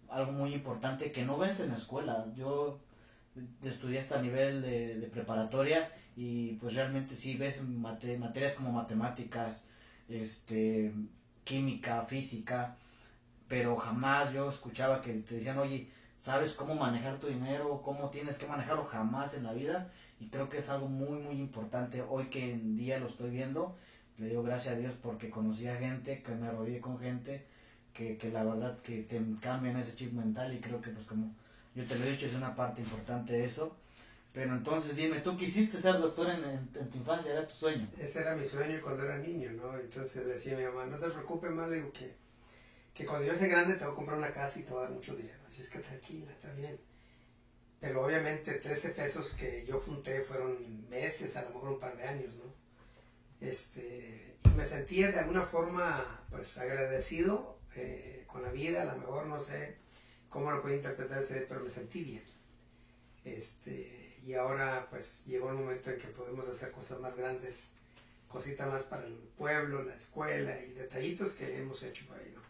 algo 0.10 0.32
muy 0.32 0.54
importante 0.54 1.12
que 1.12 1.26
no 1.26 1.38
ves 1.38 1.60
en 1.60 1.70
la 1.70 1.76
escuela. 1.76 2.26
Yo 2.36 2.80
estudié 3.64 4.00
hasta 4.00 4.22
nivel 4.22 4.62
de, 4.62 5.00
de, 5.00 5.08
preparatoria 5.08 5.90
y 6.16 6.54
pues 6.54 6.76
realmente 6.76 7.16
sí 7.16 7.36
ves 7.36 7.64
mate, 7.64 8.18
materias 8.18 8.56
como 8.56 8.72
matemáticas, 8.72 9.64
este, 10.10 10.92
química, 11.44 12.04
física, 12.04 12.76
pero 13.48 13.78
jamás 13.78 14.34
yo 14.34 14.50
escuchaba 14.50 15.02
que 15.02 15.14
te 15.14 15.36
decían, 15.36 15.58
oye, 15.60 15.90
¿sabes 16.20 16.54
cómo 16.54 16.76
manejar 16.76 17.18
tu 17.18 17.28
dinero? 17.28 17.82
¿Cómo 17.84 18.10
tienes 18.10 18.38
que 18.38 18.48
manejarlo? 18.48 18.84
Jamás 18.84 19.34
en 19.34 19.44
la 19.44 19.54
vida. 19.54 19.92
Y 20.22 20.28
creo 20.30 20.50
que 20.50 20.60
es 20.60 20.70
algo 20.70 20.88
muy, 20.88 21.20
muy 21.20 21.36
importante. 21.40 22.04
Hoy 22.08 22.26
que 22.26 22.52
en 22.52 22.78
día 22.78 23.00
lo 23.00 23.08
estoy 23.08 23.32
viendo, 23.32 23.76
le 24.20 24.28
digo 24.28 24.44
gracias 24.44 24.76
a 24.76 24.78
Dios 24.78 24.94
porque 25.02 25.32
conocí 25.32 25.68
a 25.68 25.76
gente, 25.78 26.22
que 26.22 26.36
me 26.36 26.52
rodeé 26.52 26.80
con 26.80 27.00
gente, 27.00 27.44
que, 27.92 28.18
que 28.18 28.30
la 28.30 28.44
verdad 28.44 28.80
que 28.82 29.02
te 29.02 29.20
cambian 29.42 29.78
ese 29.78 29.96
chip 29.96 30.14
mental 30.14 30.54
y 30.54 30.60
creo 30.60 30.80
que 30.80 30.92
pues 30.92 31.08
como 31.08 31.34
yo 31.74 31.86
te 31.86 31.98
lo 31.98 32.06
he 32.06 32.12
dicho 32.12 32.28
es 32.28 32.36
una 32.36 32.56
parte 32.56 32.82
importante 32.82 33.34
de 33.34 33.46
eso. 33.46 33.76
Pero 34.32 34.54
entonces 34.54 34.96
dime, 34.96 35.22
¿tú 35.22 35.36
quisiste 35.36 35.78
ser 35.78 36.00
doctor 36.00 36.30
en, 36.30 36.44
en, 36.44 36.90
tu 36.90 37.00
infancia? 37.00 37.32
¿Era 37.32 37.48
tu 37.48 37.56
sueño? 37.56 37.88
Ese 38.00 38.22
era 38.22 38.36
mi 38.36 38.46
sueño 38.46 38.80
cuando 38.82 39.04
era 39.04 39.18
niño, 39.18 39.52
¿no? 39.54 39.78
Entonces 39.78 40.24
le 40.24 40.34
decía 40.34 40.54
a 40.54 40.60
mi 40.60 40.66
mamá, 40.66 40.86
no 40.86 40.98
te 40.98 41.10
preocupes 41.10 41.52
más, 41.52 41.68
le 41.68 41.78
digo 41.78 41.92
que, 41.92 42.14
que 42.94 43.06
cuando 43.06 43.26
yo 43.26 43.34
sea 43.34 43.48
grande 43.48 43.74
te 43.74 43.86
voy 43.86 43.94
a 43.94 43.96
comprar 43.96 44.20
una 44.20 44.32
casa 44.32 44.60
y 44.60 44.64
te 44.64 44.70
voy 44.70 44.82
a 44.82 44.84
dar 44.84 44.92
mucho 44.92 45.16
dinero. 45.16 45.40
Así 45.48 45.64
es 45.64 45.70
que 45.70 45.80
tranquila, 45.80 46.32
está 46.32 46.54
bien. 46.54 46.80
Pero 47.82 48.06
obviamente 48.06 48.54
13 48.54 48.90
pesos 48.90 49.34
que 49.34 49.66
yo 49.66 49.80
junté 49.80 50.22
fueron 50.22 50.88
meses, 50.88 51.36
a 51.36 51.42
lo 51.42 51.50
mejor 51.50 51.70
un 51.72 51.80
par 51.80 51.98
de 51.98 52.04
años, 52.04 52.34
¿no? 52.36 52.54
Este, 53.42 54.38
y 54.46 54.50
me 54.50 54.64
sentía 54.64 55.12
de 55.12 55.18
alguna 55.18 55.42
forma 55.42 56.24
pues 56.30 56.60
agradecido 56.60 57.58
eh, 57.76 58.24
con 58.28 58.44
la 58.44 58.52
vida, 58.52 58.84
a 58.84 58.86
lo 58.86 58.98
mejor 59.00 59.26
no 59.26 59.40
sé 59.40 59.78
cómo 60.30 60.52
lo 60.52 60.62
puede 60.62 60.76
interpretarse, 60.76 61.46
pero 61.50 61.62
me 61.62 61.70
sentí 61.70 62.04
bien. 62.04 62.24
Este, 63.26 64.16
y 64.24 64.36
ahora 64.36 64.88
pues 64.92 65.26
llegó 65.26 65.50
el 65.50 65.56
momento 65.56 65.90
en 65.90 65.98
que 65.98 66.08
podemos 66.08 66.48
hacer 66.48 66.72
cosas 66.72 67.00
más 67.00 67.18
grandes, 67.18 67.72
cositas 68.28 68.70
más 68.70 68.84
para 68.84 69.08
el 69.08 69.16
pueblo, 69.38 69.84
la 69.84 69.96
escuela 69.96 70.56
y 70.62 70.74
detallitos 70.74 71.32
que 71.32 71.58
hemos 71.58 71.82
hecho 71.82 72.06
por 72.08 72.20
ahí, 72.20 72.32
¿no? 72.36 72.41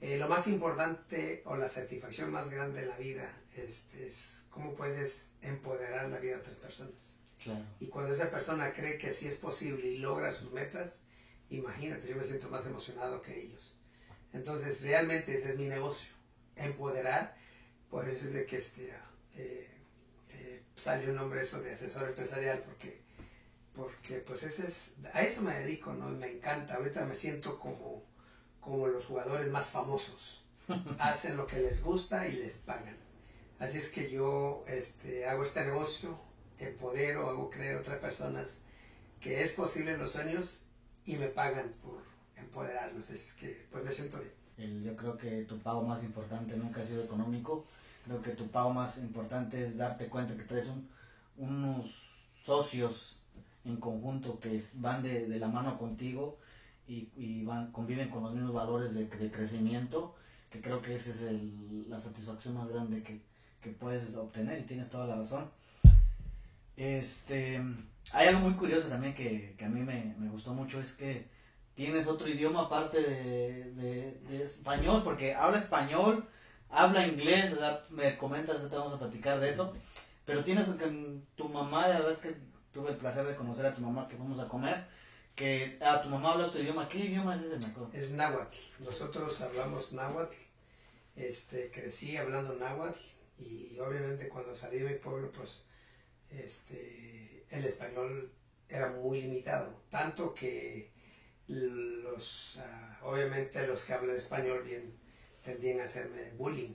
Eh, 0.00 0.16
lo 0.16 0.28
más 0.28 0.46
importante 0.46 1.42
o 1.44 1.56
la 1.56 1.66
satisfacción 1.66 2.30
más 2.30 2.50
grande 2.50 2.82
en 2.82 2.88
la 2.88 2.96
vida 2.96 3.32
este, 3.56 4.06
es 4.06 4.46
cómo 4.50 4.74
puedes 4.74 5.32
empoderar 5.42 6.08
la 6.08 6.18
vida 6.18 6.34
de 6.34 6.40
otras 6.40 6.56
personas. 6.56 7.14
Y 7.80 7.86
cuando 7.86 8.12
esa 8.12 8.30
persona 8.30 8.72
cree 8.72 8.98
que 8.98 9.10
sí 9.10 9.26
es 9.26 9.36
posible 9.36 9.86
y 9.86 9.98
logra 9.98 10.30
sus 10.30 10.52
metas, 10.52 10.98
imagínate, 11.50 12.06
yo 12.06 12.16
me 12.16 12.24
siento 12.24 12.48
más 12.50 12.66
emocionado 12.66 13.22
que 13.22 13.40
ellos. 13.40 13.74
Entonces, 14.32 14.82
realmente 14.82 15.34
ese 15.34 15.50
es 15.50 15.56
mi 15.56 15.66
negocio, 15.66 16.10
empoderar. 16.56 17.36
Por 17.90 18.08
eso 18.08 18.26
es 18.26 18.34
de 18.34 18.44
que 18.44 18.56
este, 18.56 18.92
eh, 19.36 19.70
eh, 20.30 20.62
salió 20.74 21.10
un 21.10 21.16
nombre 21.16 21.40
eso 21.40 21.62
de 21.62 21.72
asesor 21.72 22.08
empresarial, 22.08 22.62
porque, 22.64 23.00
porque 23.72 24.16
pues 24.18 24.42
ese 24.42 24.66
es, 24.66 24.92
a 25.14 25.22
eso 25.22 25.40
me 25.40 25.58
dedico, 25.58 25.94
¿no? 25.94 26.10
Y 26.10 26.16
me 26.16 26.30
encanta. 26.30 26.74
Ahorita 26.74 27.06
me 27.06 27.14
siento 27.14 27.58
como, 27.58 28.04
como 28.68 28.86
los 28.88 29.06
jugadores 29.06 29.50
más 29.50 29.66
famosos. 29.66 30.42
Hacen 30.98 31.36
lo 31.36 31.46
que 31.46 31.58
les 31.58 31.82
gusta 31.82 32.28
y 32.28 32.36
les 32.36 32.58
pagan. 32.58 32.96
Así 33.58 33.78
es 33.78 33.90
que 33.90 34.10
yo 34.10 34.64
este, 34.68 35.26
hago 35.26 35.42
este 35.42 35.64
negocio, 35.64 36.18
empodero, 36.58 37.28
hago 37.28 37.50
creer 37.50 37.76
a 37.76 37.80
otras 37.80 37.98
personas 37.98 38.60
que 39.20 39.42
es 39.42 39.52
posible 39.52 39.92
en 39.92 39.98
los 39.98 40.12
sueños 40.12 40.66
y 41.06 41.16
me 41.16 41.28
pagan 41.28 41.72
por 41.82 42.02
empoderarlos. 42.36 43.10
Es 43.10 43.32
que 43.32 43.66
pues 43.72 43.84
me 43.84 43.90
siento 43.90 44.20
bien. 44.56 44.84
yo 44.84 44.94
creo 44.96 45.16
que 45.16 45.44
tu 45.44 45.58
pago 45.58 45.82
más 45.82 46.04
importante 46.04 46.56
nunca 46.56 46.82
ha 46.82 46.84
sido 46.84 47.02
económico. 47.02 47.64
Creo 48.04 48.22
que 48.22 48.30
tu 48.30 48.48
pago 48.48 48.72
más 48.72 48.98
importante 48.98 49.64
es 49.64 49.76
darte 49.76 50.06
cuenta 50.06 50.36
que 50.36 50.44
traes 50.44 50.66
unos 51.36 52.10
socios 52.44 53.20
en 53.64 53.76
conjunto 53.76 54.38
que 54.38 54.62
van 54.76 55.02
de, 55.02 55.26
la 55.28 55.48
mano 55.48 55.78
contigo 55.78 56.38
y, 56.88 57.44
van, 57.44 57.70
conviven 57.70 58.08
con 58.08 58.22
los 58.22 58.32
mismos 58.32 58.54
valores 58.54 58.94
de, 58.94 59.08
crecimiento, 59.30 60.14
que 60.50 60.60
creo 60.60 60.80
que 60.80 60.94
esa 60.94 61.10
es 61.10 61.22
la 61.88 61.98
satisfacción 61.98 62.54
más 62.54 62.68
grande 62.68 63.02
que, 63.02 63.20
que 63.60 63.70
puedes 63.70 64.16
obtener 64.16 64.58
y 64.58 64.62
tienes 64.62 64.90
toda 64.90 65.06
la 65.06 65.16
razón. 65.16 65.50
Este, 66.76 67.60
hay 68.12 68.28
algo 68.28 68.40
muy 68.40 68.54
curioso 68.54 68.88
también 68.88 69.14
que, 69.14 69.54
que 69.58 69.64
a 69.64 69.68
mí 69.68 69.80
me, 69.80 70.14
me, 70.18 70.30
gustó 70.30 70.54
mucho, 70.54 70.80
es 70.80 70.92
que 70.92 71.26
tienes 71.74 72.06
otro 72.06 72.28
idioma 72.28 72.62
aparte 72.62 73.02
de, 73.02 73.72
de, 74.28 74.44
español, 74.44 75.02
porque 75.04 75.34
habla 75.34 75.58
español, 75.58 76.26
habla 76.70 77.06
inglés, 77.06 77.54
me 77.90 78.16
comentas 78.16 78.66
te 78.68 78.76
vamos 78.76 78.92
a 78.92 78.98
platicar 78.98 79.40
de 79.40 79.50
eso, 79.50 79.74
pero 80.24 80.44
tienes 80.44 80.68
que 80.68 81.20
tu 81.36 81.48
mamá, 81.48 81.88
la 81.88 81.94
verdad 81.96 82.12
es 82.12 82.18
que 82.18 82.36
tuve 82.72 82.90
el 82.90 82.96
placer 82.96 83.26
de 83.26 83.36
conocer 83.36 83.66
a 83.66 83.74
tu 83.74 83.82
mamá 83.82 84.08
que 84.08 84.16
fuimos 84.16 84.38
a 84.38 84.48
comer, 84.48 84.86
que 85.38 85.78
a 85.80 86.02
tu 86.02 86.08
mamá 86.08 86.32
habla 86.32 86.48
otro 86.48 86.60
idioma, 86.60 86.88
¿qué 86.88 86.98
idioma 86.98 87.36
es 87.36 87.42
ese? 87.42 87.58
Es 87.92 88.10
náhuatl, 88.10 88.58
nosotros 88.80 89.40
hablamos 89.40 89.92
náhuatl, 89.92 90.34
este, 91.14 91.70
crecí 91.70 92.16
hablando 92.16 92.54
náhuatl 92.56 92.98
y 93.38 93.78
obviamente 93.78 94.28
cuando 94.28 94.56
salí 94.56 94.80
de 94.80 94.90
mi 94.90 94.98
pueblo 94.98 95.30
pues 95.30 95.64
este, 96.30 97.44
el 97.50 97.64
español 97.64 98.32
era 98.68 98.88
muy 98.90 99.22
limitado, 99.22 99.80
tanto 99.90 100.34
que 100.34 100.90
los, 101.46 102.58
ah, 102.58 102.98
obviamente 103.04 103.64
los 103.68 103.84
que 103.84 103.92
hablan 103.92 104.16
español 104.16 104.64
bien 104.64 104.92
tendían 105.44 105.78
a 105.78 105.84
hacerme 105.84 106.32
bullying 106.32 106.74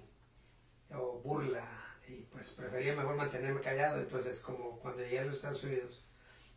o 0.95 1.19
burla 1.19 1.69
y 2.07 2.21
pues 2.31 2.51
prefería 2.51 2.95
mejor 2.95 3.17
mantenerme 3.17 3.59
callado, 3.59 3.99
entonces 3.99 4.39
como 4.39 4.79
cuando 4.79 5.01
llegué 5.01 5.19
a 5.19 5.25
los 5.25 5.35
Estados 5.35 5.65
Unidos 5.65 6.05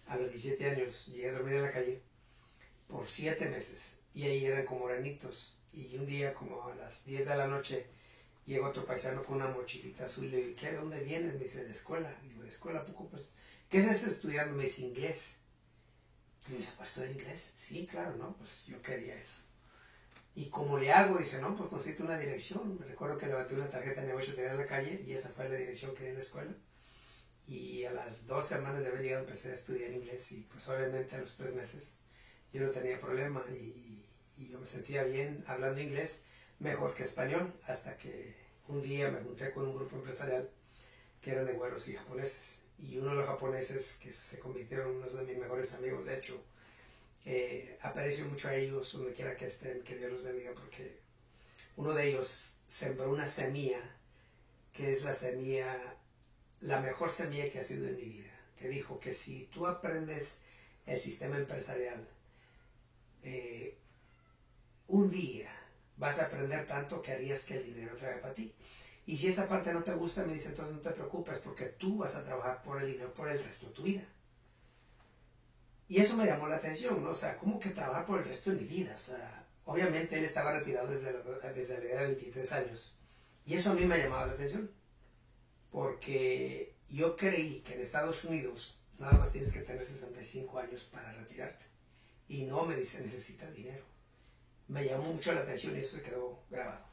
a 0.08 0.16
los 0.16 0.30
17 0.30 0.70
años 0.70 1.06
llegué 1.06 1.30
a 1.30 1.32
dormir 1.32 1.54
en 1.54 1.62
la 1.62 1.72
calle 1.72 2.00
por 2.88 3.08
7 3.08 3.48
meses 3.48 3.94
y 4.14 4.24
ahí 4.24 4.44
eran 4.46 4.66
como 4.66 4.86
granitos 4.86 5.56
y 5.72 5.96
un 5.96 6.06
día 6.06 6.32
como 6.34 6.66
a 6.68 6.74
las 6.74 7.04
10 7.04 7.26
de 7.26 7.36
la 7.36 7.46
noche 7.46 7.86
llega 8.46 8.68
otro 8.68 8.86
paisano 8.86 9.22
con 9.22 9.36
una 9.36 9.48
mochilita 9.48 10.06
azul 10.06 10.24
y 10.24 10.30
le 10.30 10.36
digo. 10.38 10.60
¿De 10.60 10.76
dónde 10.76 11.00
vienes? 11.00 11.34
Me 11.34 11.40
dice, 11.40 11.58
de 11.58 11.64
la 11.64 11.70
escuela. 11.70 12.10
Le 12.22 12.28
digo, 12.30 12.42
¿de 12.42 12.48
escuela? 12.48 12.84
poco? 12.84 13.08
Pues, 13.08 13.36
¿qué 13.68 13.78
es 13.78 13.86
eso 13.86 14.06
estudiando? 14.06 14.56
Me 14.56 14.66
inglés. 14.66 15.38
Y 16.48 16.52
me 16.52 16.58
dice, 16.58 16.72
¿pues 16.76 16.88
estudiar 16.88 17.12
inglés? 17.12 17.52
Sí, 17.56 17.86
claro, 17.86 18.16
¿no? 18.16 18.36
Pues 18.36 18.64
yo 18.66 18.80
quería 18.80 19.16
eso. 19.16 19.40
¿Y 20.34 20.46
cómo 20.46 20.78
le 20.78 20.92
hago? 20.92 21.18
Dice, 21.18 21.40
no, 21.40 21.56
pues 21.56 21.68
consigo 21.68 22.04
una 22.04 22.18
dirección. 22.18 22.78
Me 22.78 22.86
recuerdo 22.86 23.18
que 23.18 23.26
levanté 23.26 23.54
una 23.54 23.68
tarjeta 23.68 24.02
de 24.02 24.08
negocio 24.08 24.34
tenía 24.34 24.52
en 24.52 24.58
la 24.58 24.66
calle 24.66 25.02
y 25.06 25.12
esa 25.12 25.30
fue 25.30 25.48
la 25.48 25.56
dirección 25.56 25.94
que 25.94 26.04
di 26.04 26.08
en 26.10 26.14
la 26.14 26.20
escuela. 26.20 26.52
Y 27.48 27.84
a 27.84 27.92
las 27.92 28.26
dos 28.26 28.46
semanas 28.46 28.82
de 28.82 28.88
haber 28.88 29.02
llegado 29.02 29.22
empecé 29.22 29.50
a 29.50 29.54
estudiar 29.54 29.92
inglés 29.92 30.32
y 30.32 30.42
pues 30.42 30.68
obviamente 30.68 31.14
a 31.14 31.20
los 31.20 31.36
tres 31.36 31.54
meses 31.54 31.92
yo 32.52 32.60
no 32.60 32.70
tenía 32.70 32.98
problema 32.98 33.44
y, 33.50 34.02
yo 34.50 34.58
me 34.58 34.66
sentía 34.66 35.02
bien 35.04 35.42
hablando 35.46 35.80
inglés 35.80 36.22
mejor 36.58 36.94
que 36.94 37.02
español, 37.02 37.52
hasta 37.66 37.96
que 37.96 38.34
un 38.68 38.82
día 38.82 39.10
me 39.10 39.20
junté 39.20 39.50
con 39.52 39.66
un 39.66 39.74
grupo 39.74 39.96
empresarial 39.96 40.48
que 41.22 41.32
eran 41.32 41.46
de 41.46 41.54
güeros 41.54 41.88
y 41.88 41.94
japoneses. 41.94 42.60
Y 42.78 42.98
uno 42.98 43.10
de 43.10 43.16
los 43.16 43.26
japoneses, 43.26 43.98
que 44.02 44.12
se 44.12 44.38
convirtieron 44.38 44.90
en 44.90 44.96
uno 44.96 45.06
de 45.06 45.24
mis 45.24 45.38
mejores 45.38 45.72
amigos, 45.72 46.04
de 46.04 46.16
hecho, 46.16 46.42
eh, 47.24 47.78
aprecio 47.82 48.26
mucho 48.26 48.48
a 48.48 48.54
ellos 48.54 48.92
donde 48.92 49.14
quiera 49.14 49.36
que 49.36 49.46
estén, 49.46 49.82
que 49.82 49.96
Dios 49.96 50.12
los 50.12 50.22
bendiga, 50.22 50.52
porque 50.52 50.98
uno 51.76 51.92
de 51.92 52.08
ellos 52.08 52.58
sembró 52.68 53.10
una 53.10 53.26
semilla, 53.26 53.80
que 54.72 54.92
es 54.92 55.02
la 55.02 55.12
semilla, 55.12 55.95
la 56.60 56.80
mejor 56.80 57.10
semilla 57.10 57.50
que 57.50 57.58
ha 57.58 57.64
sido 57.64 57.86
en 57.86 57.96
mi 57.96 58.04
vida, 58.04 58.30
que 58.58 58.68
dijo 58.68 58.98
que 58.98 59.12
si 59.12 59.44
tú 59.52 59.66
aprendes 59.66 60.38
el 60.86 60.98
sistema 60.98 61.36
empresarial, 61.36 62.08
eh, 63.22 63.76
un 64.88 65.10
día 65.10 65.50
vas 65.96 66.18
a 66.18 66.26
aprender 66.26 66.66
tanto 66.66 67.02
que 67.02 67.12
harías 67.12 67.44
que 67.44 67.56
el 67.56 67.64
dinero 67.64 67.96
traiga 67.96 68.20
para 68.20 68.34
ti. 68.34 68.54
Y 69.06 69.16
si 69.16 69.28
esa 69.28 69.48
parte 69.48 69.72
no 69.72 69.84
te 69.84 69.94
gusta, 69.94 70.24
me 70.24 70.34
dice, 70.34 70.48
entonces 70.48 70.74
no 70.74 70.80
te 70.80 70.90
preocupes 70.90 71.38
porque 71.38 71.66
tú 71.66 71.98
vas 71.98 72.16
a 72.16 72.24
trabajar 72.24 72.62
por 72.62 72.80
el 72.80 72.88
dinero 72.88 73.14
por 73.14 73.28
el 73.28 73.42
resto 73.42 73.66
de 73.66 73.72
tu 73.72 73.82
vida. 73.82 74.02
Y 75.88 76.00
eso 76.00 76.16
me 76.16 76.26
llamó 76.26 76.48
la 76.48 76.56
atención, 76.56 77.02
¿no? 77.02 77.10
O 77.10 77.14
sea, 77.14 77.36
¿cómo 77.38 77.60
que 77.60 77.70
trabajar 77.70 78.04
por 78.04 78.18
el 78.18 78.24
resto 78.24 78.50
de 78.50 78.56
mi 78.56 78.64
vida? 78.64 78.94
O 78.94 78.98
sea, 78.98 79.46
obviamente 79.64 80.18
él 80.18 80.24
estaba 80.24 80.52
retirado 80.52 80.88
desde 80.88 81.12
la, 81.12 81.52
desde 81.52 81.78
la 81.78 81.84
edad 81.84 82.00
de 82.00 82.06
23 82.06 82.52
años. 82.52 82.92
Y 83.44 83.54
eso 83.54 83.70
a 83.70 83.74
mí 83.74 83.84
me 83.84 83.98
llamaba 83.98 84.26
la 84.26 84.32
atención. 84.32 84.68
Porque 85.70 86.74
yo 86.88 87.16
creí 87.16 87.60
que 87.60 87.74
en 87.74 87.80
Estados 87.80 88.24
Unidos 88.24 88.78
nada 88.98 89.18
más 89.18 89.32
tienes 89.32 89.52
que 89.52 89.60
tener 89.60 89.84
65 89.84 90.58
años 90.58 90.84
para 90.84 91.12
retirarte. 91.12 91.64
Y 92.28 92.42
no 92.42 92.64
me 92.64 92.76
dice, 92.76 93.00
necesitas 93.00 93.54
dinero 93.54 93.84
me 94.68 94.84
llamó 94.84 95.12
mucho 95.12 95.32
la 95.32 95.40
atención 95.40 95.76
y 95.76 95.80
eso 95.80 95.96
se 95.96 96.02
quedó 96.02 96.42
grabado. 96.50 96.84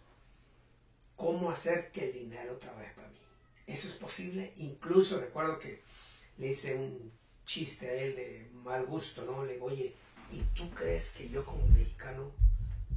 ¿Cómo 1.16 1.50
hacer 1.50 1.92
que 1.92 2.06
el 2.06 2.14
dinero 2.14 2.58
trabaje 2.58 2.92
para 2.96 3.08
mí? 3.08 3.18
¿Eso 3.66 3.88
es 3.88 3.96
posible? 3.96 4.54
Incluso 4.58 5.20
recuerdo 5.20 5.60
que 5.60 5.82
le 6.38 6.50
hice 6.50 6.76
un 6.76 7.12
chiste 7.46 7.88
a 7.88 7.94
él 7.94 8.16
de 8.16 8.50
mal 8.54 8.86
gusto, 8.86 9.24
¿no? 9.24 9.46
Le 9.46 9.54
digo, 9.54 9.68
oye, 9.68 9.94
¿y 10.32 10.42
tú 10.56 10.70
crees 10.72 11.12
que 11.12 11.30
yo 11.30 11.46
como 11.46 11.66
mexicano 11.68 12.32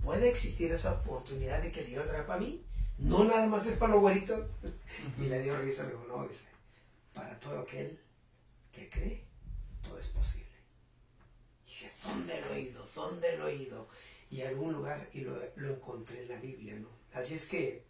puede 0.02 0.28
existir 0.28 0.70
esa 0.72 0.92
oportunidad 0.92 1.62
de 1.62 1.72
que 1.72 1.80
el 1.80 1.86
dinero 1.86 2.04
trabaje 2.04 2.26
para 2.26 2.40
mí? 2.40 2.64
No 2.98 3.24
nada 3.24 3.46
más 3.46 3.66
es 3.66 3.76
para 3.76 3.92
los 3.92 4.00
güeritos. 4.00 4.48
y 5.18 5.22
le 5.22 5.42
dio 5.42 5.56
risa, 5.58 5.84
le 5.84 5.90
digo, 5.90 6.06
no, 6.08 6.26
dice, 6.26 6.48
para 7.14 7.38
todo 7.38 7.60
aquel 7.60 7.98
que 8.72 8.88
cree, 8.88 9.24
todo 9.82 9.98
es 9.98 10.06
posible. 10.06 10.46
Y 11.66 11.70
dije, 11.70 11.92
¿dónde 12.02 12.40
lo 12.40 12.46
he 12.48 12.52
oído? 12.52 12.86
¿Dónde 12.94 13.36
lo 13.38 13.48
he 13.48 13.52
oído? 13.52 13.88
y 14.30 14.42
algún 14.42 14.72
lugar 14.72 15.08
y 15.12 15.20
lo, 15.20 15.38
lo 15.56 15.74
encontré 15.74 16.22
en 16.22 16.28
la 16.28 16.36
Biblia, 16.38 16.74
¿no? 16.76 16.88
Así 17.14 17.34
es 17.34 17.46
que 17.46 17.84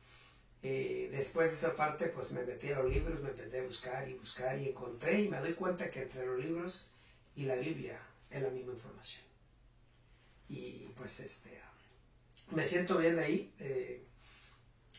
eh, 0.62 1.08
después 1.10 1.50
de 1.50 1.56
esa 1.56 1.76
parte, 1.76 2.06
pues 2.08 2.30
me 2.30 2.44
metí 2.44 2.68
a 2.68 2.80
los 2.80 2.90
libros, 2.92 3.20
me 3.20 3.30
empecé 3.30 3.60
a 3.60 3.64
buscar 3.64 4.08
y 4.08 4.14
buscar 4.14 4.58
y 4.58 4.68
encontré 4.68 5.22
y 5.22 5.28
me 5.28 5.38
doy 5.38 5.54
cuenta 5.54 5.90
que 5.90 6.02
entre 6.02 6.26
los 6.26 6.38
libros 6.38 6.92
y 7.34 7.44
la 7.44 7.56
Biblia 7.56 7.98
es 8.30 8.42
la 8.42 8.50
misma 8.50 8.72
información. 8.72 9.25
Y 10.48 10.88
pues 10.94 11.20
este, 11.20 11.60
me 12.50 12.64
siento 12.64 12.98
bien 12.98 13.18
ahí. 13.18 13.52
Eh, 13.58 14.05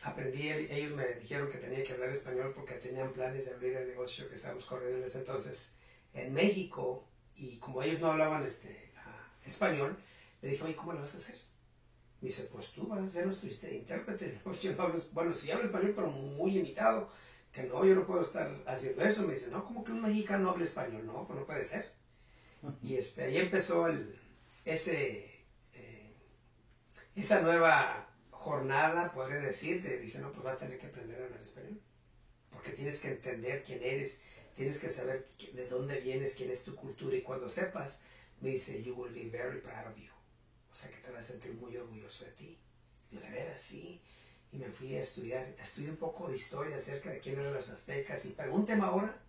aprendí, 0.02 0.48
ellos 0.48 0.92
me 0.92 1.06
dijeron 1.14 1.50
que 1.50 1.58
tenía 1.58 1.82
que 1.82 1.92
hablar 1.92 2.10
español 2.10 2.52
porque 2.54 2.74
tenían 2.74 3.12
planes 3.12 3.46
de 3.46 3.54
abrir 3.54 3.76
el 3.76 3.88
negocio 3.88 4.28
que 4.28 4.36
estábamos 4.36 4.64
corriendo 4.64 4.98
en 4.98 5.04
ese 5.04 5.18
entonces 5.18 5.72
en 6.14 6.32
México 6.32 7.06
y 7.34 7.58
como 7.58 7.82
ellos 7.82 8.00
no 8.00 8.12
hablaban 8.12 8.44
este, 8.44 8.92
español, 9.44 9.96
le 10.42 10.50
dije, 10.50 10.64
oye, 10.64 10.76
¿cómo 10.76 10.92
lo 10.92 11.00
vas 11.00 11.14
a 11.14 11.18
hacer? 11.18 11.48
dice, 12.20 12.48
pues 12.52 12.72
tú 12.72 12.86
vas 12.86 13.02
a 13.02 13.08
ser 13.08 13.26
nuestro 13.26 13.48
intérprete. 13.48 14.40
bueno, 15.12 15.34
si 15.34 15.50
hablo 15.50 15.64
español, 15.64 15.92
pero 15.94 16.08
muy 16.08 16.50
limitado, 16.50 17.10
que 17.52 17.62
no, 17.62 17.84
yo 17.84 17.94
no 17.94 18.06
puedo 18.06 18.22
estar 18.22 18.50
haciendo 18.66 19.02
eso. 19.02 19.22
Me 19.22 19.34
dice, 19.34 19.48
no, 19.50 19.64
como 19.64 19.84
que 19.84 19.92
un 19.92 20.02
mexicano 20.02 20.50
habla 20.50 20.64
español, 20.64 21.06
no, 21.06 21.26
pues 21.26 21.38
no 21.38 21.46
puede 21.46 21.64
ser. 21.64 21.92
Y 22.82 22.96
este, 22.96 23.24
ahí 23.24 23.36
empezó 23.36 23.86
el, 23.86 24.18
ese, 24.64 25.44
eh, 25.74 26.14
esa 27.14 27.40
nueva 27.40 28.07
jornada, 28.48 29.12
podría 29.12 29.40
decir, 29.40 29.82
de, 29.82 29.98
dice, 29.98 30.20
no, 30.20 30.32
pues 30.32 30.46
va 30.46 30.52
a 30.52 30.56
tener 30.56 30.78
que 30.78 30.86
aprender 30.86 31.20
a 31.20 31.24
hablar 31.26 31.40
español. 31.40 31.80
Porque 32.50 32.70
tienes 32.70 33.00
que 33.00 33.08
entender 33.08 33.62
quién 33.62 33.82
eres, 33.82 34.20
tienes 34.56 34.78
que 34.78 34.88
saber 34.88 35.28
de 35.52 35.68
dónde 35.68 36.00
vienes, 36.00 36.34
quién 36.34 36.50
es 36.50 36.64
tu 36.64 36.74
cultura, 36.74 37.14
y 37.14 37.22
cuando 37.22 37.48
sepas, 37.48 38.00
me 38.40 38.50
dice, 38.50 38.82
you 38.82 38.94
will 38.94 39.12
be 39.12 39.28
very 39.28 39.60
proud 39.60 39.86
of 39.86 39.96
you. 39.96 40.10
O 40.72 40.74
sea 40.74 40.90
que 40.90 40.96
te 40.96 41.10
vas 41.10 41.24
a 41.24 41.32
sentir 41.32 41.54
muy 41.54 41.76
orgulloso 41.76 42.24
de 42.24 42.30
ti. 42.32 42.58
Yo 43.10 43.20
de 43.20 43.28
veras, 43.28 43.60
sí. 43.60 44.00
Y 44.50 44.58
me 44.58 44.70
fui 44.70 44.94
a 44.96 45.00
estudiar, 45.00 45.54
estudié 45.60 45.90
un 45.90 45.96
poco 45.96 46.28
de 46.28 46.36
historia 46.36 46.76
acerca 46.76 47.10
de 47.10 47.18
quién 47.18 47.38
eran 47.38 47.52
los 47.52 47.68
aztecas 47.68 48.24
y 48.24 48.30
pregúnteme 48.30 48.84
ahora 48.84 49.20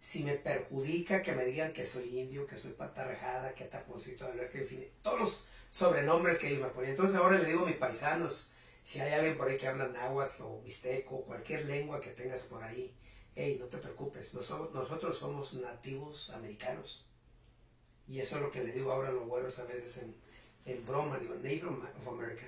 si 0.00 0.24
me 0.24 0.34
perjudica 0.34 1.22
que 1.22 1.32
me 1.32 1.44
digan 1.44 1.72
que 1.72 1.84
soy 1.84 2.18
indio, 2.18 2.46
que 2.46 2.56
soy 2.56 2.72
patarrajada, 2.72 3.54
que 3.54 3.64
taponcito 3.64 4.26
de 4.32 4.46
que 4.46 4.58
en 4.58 4.66
fin, 4.66 4.88
todos 5.02 5.20
los 5.20 5.46
sobrenombres 5.70 6.38
que 6.38 6.48
ellos 6.48 6.62
me 6.62 6.68
ponían. 6.68 6.92
Entonces 6.92 7.16
ahora 7.16 7.38
le 7.38 7.46
digo 7.46 7.62
a 7.62 7.66
mis 7.66 7.76
paisanos, 7.76 8.51
si 8.82 9.00
hay 9.00 9.12
alguien 9.12 9.36
por 9.36 9.48
ahí 9.48 9.56
que 9.56 9.68
habla 9.68 9.88
náhuatl 9.88 10.42
o 10.42 10.60
mixteco, 10.62 11.22
cualquier 11.22 11.64
lengua 11.66 12.00
que 12.00 12.10
tengas 12.10 12.42
por 12.44 12.62
ahí, 12.62 12.92
hey, 13.34 13.56
no 13.58 13.66
te 13.66 13.78
preocupes, 13.78 14.34
nosotros, 14.34 15.18
somos 15.18 15.54
nativos 15.54 16.30
americanos. 16.30 17.06
Y 18.08 18.18
eso 18.18 18.36
es 18.36 18.42
lo 18.42 18.50
que 18.50 18.64
le 18.64 18.72
digo 18.72 18.92
ahora 18.92 19.08
a 19.08 19.12
los 19.12 19.26
güeros 19.26 19.58
a 19.60 19.64
veces 19.64 19.98
en, 19.98 20.14
en 20.66 20.84
broma, 20.84 21.18
digo, 21.18 21.34
Native 21.36 21.68
of 21.68 22.08
America. 22.08 22.44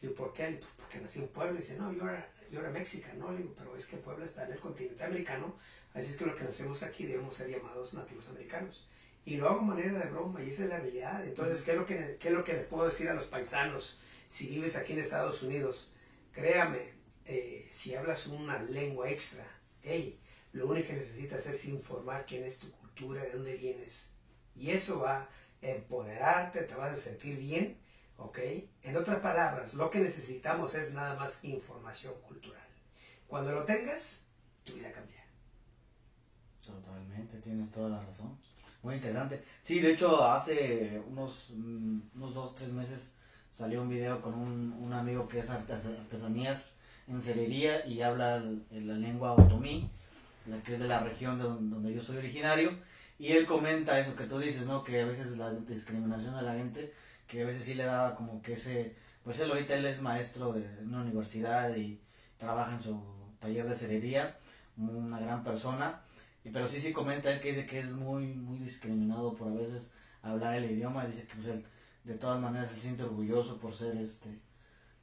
Digo, 0.00 0.14
¿por 0.14 0.32
qué? 0.32 0.58
Pues 0.60 0.70
porque 0.76 1.00
nací 1.00 1.20
en 1.20 1.28
Puebla. 1.28 1.58
Y 1.58 1.62
dice, 1.62 1.76
no, 1.76 1.92
yo 1.92 2.02
era, 2.04 2.30
yo 2.50 2.60
era 2.60 2.70
mexicano. 2.70 3.30
No, 3.30 3.36
digo, 3.36 3.54
pero 3.56 3.74
es 3.74 3.86
que 3.86 3.96
Puebla 3.96 4.24
está 4.24 4.44
en 4.46 4.52
el 4.52 4.60
continente 4.60 5.02
americano, 5.02 5.56
así 5.94 6.10
es 6.10 6.16
que 6.16 6.26
lo 6.26 6.36
que 6.36 6.44
nacemos 6.44 6.82
aquí 6.82 7.06
debemos 7.06 7.34
ser 7.34 7.48
llamados 7.48 7.94
nativos 7.94 8.28
americanos. 8.28 8.86
Y 9.24 9.36
lo 9.36 9.48
hago 9.48 9.62
manera 9.62 9.98
de 9.98 10.10
broma, 10.10 10.42
y 10.42 10.50
esa 10.50 10.64
es 10.64 10.68
la 10.68 10.80
realidad. 10.80 11.24
Entonces, 11.24 11.62
¿qué 11.62 11.72
es 11.72 11.76
lo 11.76 11.86
que, 11.86 12.16
qué 12.20 12.28
es 12.28 12.34
lo 12.34 12.44
que 12.44 12.52
le 12.52 12.60
puedo 12.60 12.84
decir 12.84 13.08
a 13.08 13.14
los 13.14 13.24
paisanos 13.24 13.98
si 14.30 14.46
vives 14.46 14.76
aquí 14.76 14.92
en 14.92 15.00
Estados 15.00 15.42
Unidos? 15.42 15.92
Créame, 16.30 16.94
eh, 17.24 17.66
si 17.72 17.96
hablas 17.96 18.28
una 18.28 18.62
lengua 18.62 19.10
extra, 19.10 19.44
hey, 19.82 20.20
lo 20.52 20.68
único 20.68 20.86
que 20.86 20.94
necesitas 20.94 21.46
es 21.46 21.64
informar 21.64 22.24
quién 22.26 22.44
es 22.44 22.60
tu 22.60 22.70
cultura, 22.70 23.24
de 23.24 23.32
dónde 23.32 23.56
vienes. 23.56 24.14
Y 24.54 24.70
eso 24.70 25.00
va 25.00 25.28
empoderarte, 25.60 26.62
te 26.62 26.74
vas 26.76 26.92
a 26.92 26.96
sentir 26.96 27.38
bien, 27.38 27.76
¿ok? 28.18 28.38
En 28.82 28.96
otras 28.96 29.18
palabras, 29.18 29.74
lo 29.74 29.90
que 29.90 29.98
necesitamos 29.98 30.76
es 30.76 30.92
nada 30.92 31.16
más 31.16 31.44
información 31.44 32.14
cultural. 32.22 32.68
Cuando 33.26 33.50
lo 33.50 33.64
tengas, 33.64 34.26
tu 34.62 34.74
vida 34.74 34.92
cambia. 34.92 35.26
Totalmente, 36.64 37.38
tienes 37.38 37.72
toda 37.72 37.88
la 37.88 38.04
razón. 38.04 38.38
Muy 38.82 38.94
interesante. 38.94 39.42
Sí, 39.60 39.80
de 39.80 39.92
hecho, 39.92 40.24
hace 40.24 41.02
unos, 41.08 41.50
mm, 41.50 42.00
unos 42.14 42.32
dos, 42.32 42.54
tres 42.54 42.70
meses 42.70 43.12
salió 43.50 43.82
un 43.82 43.88
video 43.88 44.20
con 44.20 44.34
un, 44.34 44.72
un 44.80 44.92
amigo 44.92 45.28
que 45.28 45.40
es 45.40 45.50
artesanías 45.50 46.70
en 47.08 47.20
cerería 47.20 47.86
y 47.86 48.02
habla 48.02 48.42
la 48.70 48.94
lengua 48.94 49.32
otomí, 49.32 49.90
la 50.46 50.62
que 50.62 50.74
es 50.74 50.78
de 50.78 50.88
la 50.88 51.00
región 51.00 51.38
de 51.38 51.44
donde 51.44 51.92
yo 51.92 52.00
soy 52.00 52.18
originario 52.18 52.78
y 53.20 53.32
él 53.32 53.44
comenta 53.44 54.00
eso 54.00 54.16
que 54.16 54.24
tú 54.24 54.38
dices, 54.38 54.66
¿no? 54.66 54.82
Que 54.82 55.02
a 55.02 55.04
veces 55.04 55.36
la 55.36 55.52
discriminación 55.52 56.34
de 56.34 56.40
la 56.40 56.54
gente, 56.54 56.90
que 57.26 57.42
a 57.42 57.46
veces 57.46 57.64
sí 57.64 57.74
le 57.74 57.84
daba 57.84 58.14
como 58.14 58.40
que 58.40 58.54
ese... 58.54 58.96
Pues 59.22 59.38
él 59.40 59.50
ahorita 59.50 59.74
él 59.74 59.84
es 59.84 60.00
maestro 60.00 60.54
de 60.54 60.64
una 60.82 61.02
universidad 61.02 61.76
y 61.76 62.00
trabaja 62.38 62.72
en 62.72 62.80
su 62.80 62.98
taller 63.38 63.68
de 63.68 63.74
cerería, 63.74 64.38
una 64.78 65.20
gran 65.20 65.44
persona. 65.44 66.00
Y, 66.44 66.48
pero 66.48 66.66
sí, 66.66 66.80
sí 66.80 66.94
comenta 66.94 67.30
él 67.30 67.40
que 67.40 67.48
dice 67.48 67.66
que 67.66 67.78
es 67.78 67.92
muy, 67.92 68.28
muy 68.32 68.58
discriminado 68.58 69.34
por 69.34 69.48
a 69.48 69.54
veces 69.54 69.92
hablar 70.22 70.54
el 70.54 70.70
idioma. 70.70 71.04
Dice 71.04 71.26
que 71.26 71.34
pues 71.34 71.48
él, 71.48 71.66
de 72.04 72.14
todas 72.14 72.40
maneras 72.40 72.70
se 72.70 72.76
siente 72.76 73.02
orgulloso 73.02 73.58
por 73.58 73.74
ser 73.74 73.96
este... 73.96 74.38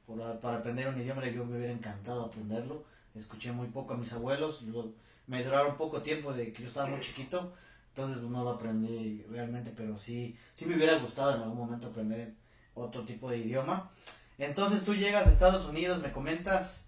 Por, 0.06 0.40
para 0.40 0.58
aprender 0.58 0.88
un 0.88 1.00
idioma, 1.00 1.26
yo 1.26 1.44
me 1.44 1.58
hubiera 1.58 1.72
encantado 1.72 2.24
aprenderlo. 2.24 2.84
Escuché 3.14 3.52
muy 3.52 3.68
poco 3.68 3.94
a 3.94 3.96
mis 3.96 4.12
abuelos, 4.12 4.62
luego 4.62 4.92
me 5.26 5.44
duraron 5.44 5.76
poco 5.76 6.02
tiempo 6.02 6.32
de 6.32 6.52
que 6.52 6.62
yo 6.62 6.68
estaba 6.68 6.86
muy 6.86 7.00
chiquito 7.00 7.52
entonces 7.98 8.18
pues, 8.18 8.30
no 8.30 8.44
lo 8.44 8.50
aprendí 8.50 9.24
realmente, 9.28 9.72
pero 9.76 9.98
sí, 9.98 10.38
sí 10.54 10.66
me 10.66 10.76
hubiera 10.76 11.00
gustado 11.00 11.34
en 11.34 11.42
algún 11.42 11.58
momento 11.58 11.88
aprender 11.88 12.32
otro 12.74 13.04
tipo 13.04 13.28
de 13.28 13.38
idioma. 13.38 13.90
Entonces 14.38 14.84
tú 14.84 14.94
llegas 14.94 15.26
a 15.26 15.30
Estados 15.30 15.66
Unidos, 15.66 16.00
me 16.00 16.12
comentas 16.12 16.86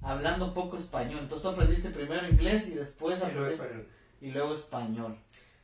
hablando 0.00 0.54
poco 0.54 0.78
español. 0.78 1.20
Entonces 1.20 1.42
tú 1.42 1.48
aprendiste 1.50 1.90
primero 1.90 2.26
inglés 2.26 2.66
y 2.66 2.70
después 2.70 3.18
y 3.18 3.34
luego 3.34 3.46
español. 3.46 3.88
Y 4.22 4.30
luego 4.30 4.54
español. 4.54 5.18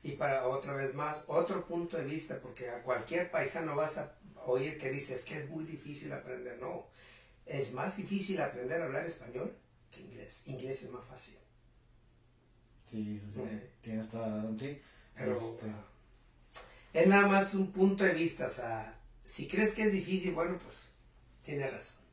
Y 0.05 0.13
para 0.13 0.47
otra 0.47 0.75
vez 0.75 0.95
más, 0.95 1.25
otro 1.29 1.67
punto 1.67 1.97
de 1.97 2.05
vista, 2.05 2.39
porque 2.39 2.69
a 2.69 2.83
cualquier 2.83 3.31
paisano 3.31 3.75
vas 3.75 3.97
a 3.97 4.15
oír 4.45 4.79
que 4.79 4.91
dices 4.91 5.25
que 5.25 5.39
es 5.39 5.49
muy 5.49 5.65
difícil 5.65 6.13
aprender. 6.13 6.59
No, 6.61 6.87
es 7.47 7.73
más 7.73 7.97
difícil 7.97 8.39
aprender 8.43 8.83
a 8.83 8.85
hablar 8.85 9.07
español 9.07 9.57
que 9.91 10.03
inglés. 10.03 10.43
Inglés 10.45 10.83
es 10.83 10.91
más 10.91 11.07
fácil. 11.07 11.35
Sí, 12.85 13.19
sí, 13.19 13.33
sí. 13.33 13.91
Toda 14.11 14.29
la 14.29 14.37
razón, 14.37 14.59
sí. 14.59 14.79
Pero 15.17 15.37
este... 15.37 15.67
es 16.93 17.07
nada 17.07 17.27
más 17.27 17.55
un 17.55 17.73
punto 17.73 18.05
de 18.05 18.13
vista. 18.13 18.45
O 18.45 18.51
sea, 18.51 19.01
si 19.25 19.49
crees 19.49 19.73
que 19.73 19.85
es 19.85 19.93
difícil, 19.93 20.35
bueno, 20.35 20.59
pues 20.63 20.91
tienes 21.43 21.73
razón. 21.73 22.05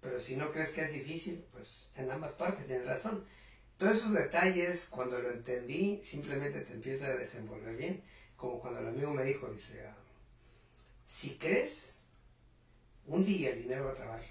Pero 0.00 0.18
si 0.18 0.34
no 0.34 0.50
crees 0.50 0.70
que 0.70 0.82
es 0.82 0.92
difícil, 0.92 1.44
pues 1.52 1.90
en 1.94 2.10
ambas 2.10 2.32
partes 2.32 2.66
tienes 2.66 2.86
razón. 2.86 3.24
Todos 3.80 3.96
esos 3.96 4.12
detalles, 4.12 4.88
cuando 4.90 5.18
lo 5.18 5.30
entendí, 5.30 6.04
simplemente 6.04 6.60
te 6.60 6.74
empieza 6.74 7.06
a 7.06 7.16
desenvolver 7.16 7.74
bien. 7.76 8.04
Como 8.36 8.60
cuando 8.60 8.80
el 8.80 8.88
amigo 8.88 9.10
me 9.10 9.24
dijo, 9.24 9.48
dice, 9.48 9.82
ah, 9.86 9.96
si 11.06 11.38
crees, 11.38 12.02
un 13.06 13.24
día 13.24 13.52
el 13.52 13.62
dinero 13.62 13.86
va 13.86 13.92
a 13.92 13.94
trabajar 13.94 14.26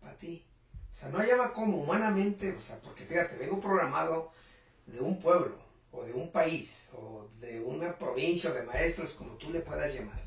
para 0.00 0.16
ti. 0.16 0.42
O 0.90 0.94
sea, 0.94 1.10
no 1.10 1.18
hallaba 1.18 1.52
como 1.52 1.76
humanamente, 1.82 2.50
o 2.52 2.58
sea, 2.58 2.80
porque 2.80 3.04
fíjate, 3.04 3.36
vengo 3.36 3.60
programado 3.60 4.32
de 4.86 5.00
un 5.00 5.20
pueblo 5.20 5.58
o 5.92 6.02
de 6.02 6.14
un 6.14 6.32
país 6.32 6.88
o 6.94 7.28
de 7.40 7.60
una 7.60 7.98
provincia 7.98 8.48
o 8.48 8.54
de 8.54 8.62
maestros, 8.62 9.12
como 9.12 9.34
tú 9.34 9.50
le 9.50 9.60
puedas 9.60 9.92
llamar. 9.92 10.24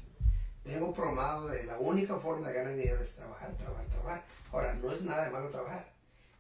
Vengo 0.64 0.94
promado 0.94 1.48
de 1.48 1.64
la 1.64 1.80
única 1.80 2.16
forma 2.16 2.50
de 2.50 2.54
ganar 2.54 2.76
dinero 2.76 3.02
es 3.02 3.16
trabajar, 3.16 3.58
trabajar, 3.58 3.88
trabajar. 3.88 4.24
Ahora, 4.52 4.76
no 4.76 4.92
es 4.92 5.02
nada 5.02 5.24
de 5.26 5.32
malo 5.32 5.50
trabajar. 5.50 5.97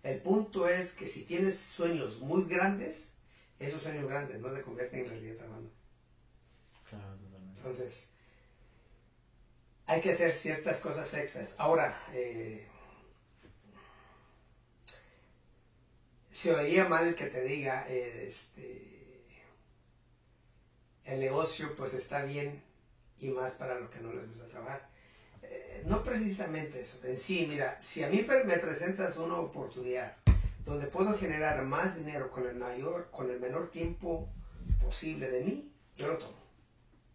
El 0.07 0.21
punto 0.21 0.69
es 0.69 0.93
que 0.93 1.05
si 1.05 1.25
tienes 1.25 1.59
sueños 1.59 2.21
muy 2.21 2.45
grandes, 2.45 3.11
esos 3.59 3.81
sueños 3.81 4.07
grandes 4.07 4.39
no 4.39 4.55
se 4.55 4.61
convierten 4.61 5.01
en 5.01 5.09
realidad 5.09 5.35
trabajando. 5.35 5.69
Entonces, 7.57 8.07
hay 9.85 9.99
que 9.99 10.11
hacer 10.11 10.33
ciertas 10.33 10.79
cosas 10.79 11.13
extras. 11.13 11.55
Ahora, 11.57 12.01
eh, 12.13 12.69
se 16.31 16.55
oía 16.55 16.87
mal 16.87 17.13
que 17.13 17.25
te 17.25 17.43
diga, 17.43 17.85
este, 17.89 19.25
el 21.03 21.19
negocio 21.19 21.75
pues 21.75 21.93
está 21.93 22.23
bien 22.23 22.63
y 23.19 23.27
más 23.27 23.51
para 23.51 23.77
los 23.77 23.89
que 23.89 23.99
no 23.99 24.13
les 24.13 24.25
gusta 24.29 24.47
trabajar. 24.47 24.86
No 25.85 26.03
precisamente 26.03 26.81
eso. 26.81 26.99
En 27.03 27.17
sí, 27.17 27.45
mira, 27.49 27.81
si 27.81 28.03
a 28.03 28.09
mí 28.09 28.25
me 28.45 28.57
presentas 28.57 29.17
una 29.17 29.35
oportunidad 29.39 30.15
donde 30.65 30.87
puedo 30.87 31.17
generar 31.17 31.63
más 31.63 31.95
dinero 31.95 32.29
con 32.29 32.45
el 32.45 32.55
mayor, 32.55 33.09
con 33.09 33.31
el 33.31 33.39
menor 33.39 33.71
tiempo 33.71 34.27
posible 34.83 35.29
de 35.29 35.43
mí, 35.43 35.71
yo 35.95 36.07
lo 36.07 36.17
tomo. 36.17 36.37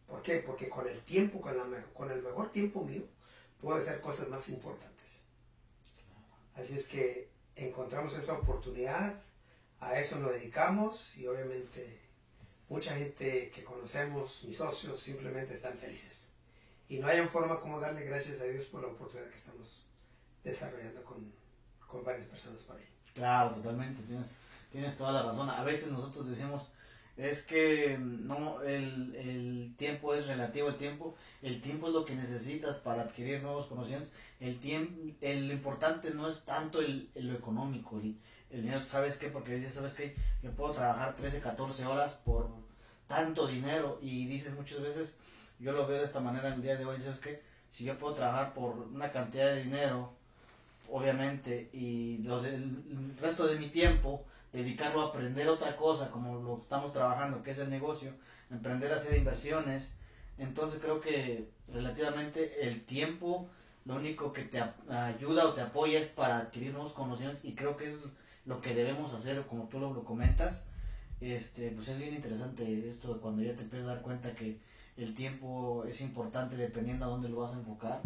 ¿Por 0.07 0.23
qué? 0.23 0.37
Porque 0.37 0.69
con 0.69 0.89
el 0.89 1.01
tiempo, 1.03 1.41
con, 1.41 1.57
la, 1.57 1.65
con 1.95 2.11
el 2.11 2.23
mejor 2.23 2.51
tiempo 2.51 2.83
mío, 2.83 3.03
puedo 3.61 3.79
hacer 3.79 4.01
cosas 4.01 4.29
más 4.29 4.49
importantes. 4.49 5.25
Así 6.55 6.75
es 6.75 6.87
que 6.87 7.29
encontramos 7.57 8.17
esa 8.17 8.35
oportunidad, 8.35 9.15
a 9.81 9.99
eso 9.99 10.19
nos 10.19 10.33
dedicamos 10.33 11.17
y 11.19 11.27
obviamente 11.27 12.01
mucha 12.69 12.95
gente 12.97 13.51
que 13.51 13.65
conocemos, 13.65 14.45
mis 14.45 14.57
socios, 14.57 15.01
simplemente 15.01 15.55
están 15.55 15.77
felices. 15.77 16.32
Y 16.89 16.99
no 16.99 17.07
hay 17.07 17.27
forma 17.27 17.59
como 17.61 17.81
darle 17.81 18.05
gracias 18.05 18.41
a 18.41 18.45
Dios 18.45 18.67
por 18.67 18.83
la 18.83 18.89
oportunidad 18.89 19.29
que 19.31 19.37
estamos 19.37 19.85
desarrollando 20.45 21.03
con, 21.05 21.33
con 21.87 22.05
varias 22.05 22.27
personas 22.27 22.63
por 22.63 22.77
ahí. 22.77 22.87
Claro, 23.15 23.55
totalmente, 23.55 24.03
tienes, 24.03 24.37
tienes 24.71 24.97
toda 24.97 25.13
la 25.13 25.23
razón. 25.23 25.49
A 25.49 25.65
veces 25.65 25.93
nosotros 25.93 26.29
decimos, 26.29 26.73
es 27.17 27.43
que 27.43 27.99
no 27.99 28.63
el, 28.63 29.15
el, 29.15 29.75
tiempo 29.77 30.15
es 30.15 30.27
relativo 30.27 30.69
el 30.69 30.77
tiempo 30.77 31.15
el 31.43 31.61
tiempo 31.61 31.89
es 31.89 31.93
lo 31.93 32.05
que 32.05 32.15
necesitas 32.15 32.77
para 32.77 33.03
adquirir 33.03 33.43
nuevos 33.43 33.67
conocimientos 33.67 34.11
el 34.41 34.59
tiempo 34.59 35.15
el 35.21 35.51
importante 35.53 36.11
no 36.13 36.27
es 36.27 36.45
tanto 36.45 36.81
el, 36.81 37.11
lo 37.15 37.35
económico 37.35 37.99
el, 38.01 38.17
el, 38.51 38.63
dinero 38.63 38.81
sabes 38.81 39.19
qué 39.19 39.29
porque 39.29 39.57
dices 39.57 39.75
sabes 39.75 39.93
qué 39.93 40.17
yo 40.43 40.53
puedo 40.53 40.73
trabajar 40.73 41.15
13 41.15 41.41
14 41.41 41.85
horas 41.85 42.15
por 42.25 42.49
tanto 43.07 43.47
dinero 43.47 43.99
y 44.01 44.27
dices 44.27 44.55
muchas 44.55 44.81
veces 44.81 45.19
yo 45.59 45.73
lo 45.73 45.87
veo 45.87 45.99
de 45.99 46.05
esta 46.05 46.21
manera 46.21 46.49
en 46.49 46.55
el 46.55 46.63
día 46.63 46.77
de 46.77 46.85
hoy 46.85 47.01
sabes 47.01 47.19
qué 47.19 47.43
si 47.71 47.85
yo 47.85 47.99
puedo 47.99 48.15
trabajar 48.15 48.53
por 48.53 48.75
una 48.79 49.11
cantidad 49.11 49.47
de 49.47 49.65
dinero 49.65 50.13
obviamente 50.91 51.71
y 51.73 52.27
el 52.27 53.17
resto 53.21 53.47
de 53.47 53.59
mi 53.59 53.69
tiempo 53.69 54.25
dedicarlo 54.53 55.03
a 55.03 55.09
aprender 55.09 55.49
otra 55.49 55.77
cosa, 55.77 56.11
como 56.11 56.39
lo 56.41 56.59
estamos 56.59 56.93
trabajando, 56.93 57.43
que 57.43 57.53
es 57.53 57.59
el 57.59 57.71
negocio, 57.71 58.13
emprender 58.51 58.93
a 58.93 58.97
hacer 58.97 59.17
inversiones. 59.17 59.95
Entonces 60.39 60.81
creo 60.81 61.01
que 61.01 61.49
relativamente 61.69 62.69
el 62.69 62.85
tiempo 62.85 63.49
lo 63.85 63.97
único 63.97 64.33
que 64.33 64.45
te 64.45 64.63
ayuda 64.91 65.47
o 65.47 65.55
te 65.55 65.63
apoya 65.63 65.99
es 65.99 66.09
para 66.09 66.39
adquirir 66.39 66.73
nuevos 66.73 66.93
conocimientos 66.93 67.45
y 67.45 67.55
creo 67.55 67.77
que 67.77 67.87
es 67.89 67.99
lo 68.45 68.61
que 68.61 68.75
debemos 68.75 69.15
hacer, 69.15 69.43
como 69.47 69.69
tú 69.69 69.81
lo, 69.81 70.05
comentas. 70.05 70.67
Este, 71.21 71.71
pues 71.71 71.89
es 71.89 71.99
bien 71.99 72.15
interesante 72.15 72.89
esto 72.89 73.21
cuando 73.21 73.43
ya 73.43 73.55
te 73.55 73.63
empiezas 73.63 73.89
a 73.89 73.95
dar 73.95 74.03
cuenta 74.03 74.35
que 74.35 74.59
el 74.97 75.15
tiempo 75.15 75.85
es 75.87 76.01
importante 76.01 76.57
dependiendo 76.57 77.07
a 77.07 77.09
dónde 77.09 77.29
lo 77.29 77.41
vas 77.41 77.55
a 77.55 77.59
enfocar. 77.59 78.03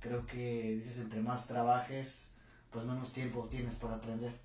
Creo 0.00 0.26
que 0.26 0.76
dices 0.76 0.98
entre 0.98 1.20
más 1.20 1.46
trabajes, 1.46 2.32
pues 2.70 2.84
menos 2.84 3.12
tiempo 3.12 3.48
tienes 3.50 3.76
para 3.76 3.96
aprender 3.96 4.38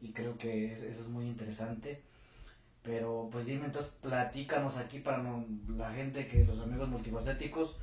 y 0.00 0.12
creo 0.12 0.36
que 0.36 0.74
eso 0.74 0.84
es 0.84 1.08
muy 1.08 1.26
interesante. 1.26 2.02
Pero 2.82 3.28
pues 3.32 3.46
dime, 3.46 3.66
entonces 3.66 3.90
platícanos 4.02 4.76
aquí 4.76 4.98
para 4.98 5.22
la 5.68 5.90
gente 5.92 6.28
que 6.28 6.44
los 6.44 6.60
amigos 6.60 6.88
multifacéticos, 6.88 7.76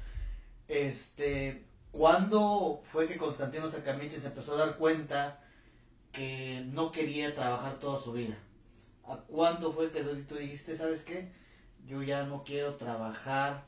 este, 0.67 1.65
¿cuándo 1.91 2.83
fue 2.91 3.07
que 3.07 3.17
Constantino 3.17 3.67
Sacamiche 3.67 4.19
se 4.19 4.27
empezó 4.27 4.53
a 4.53 4.65
dar 4.65 4.77
cuenta 4.77 5.41
que 6.11 6.63
no 6.71 6.91
quería 6.91 7.33
trabajar 7.33 7.79
toda 7.79 7.97
su 7.97 8.13
vida? 8.13 8.37
¿A 9.03 9.15
cuándo 9.15 9.73
fue 9.73 9.89
que 9.89 10.03
tú 10.03 10.35
dijiste, 10.35 10.75
sabes 10.75 11.03
qué? 11.03 11.31
Yo 11.85 12.03
ya 12.03 12.23
no 12.25 12.43
quiero 12.43 12.75
trabajar 12.75 13.65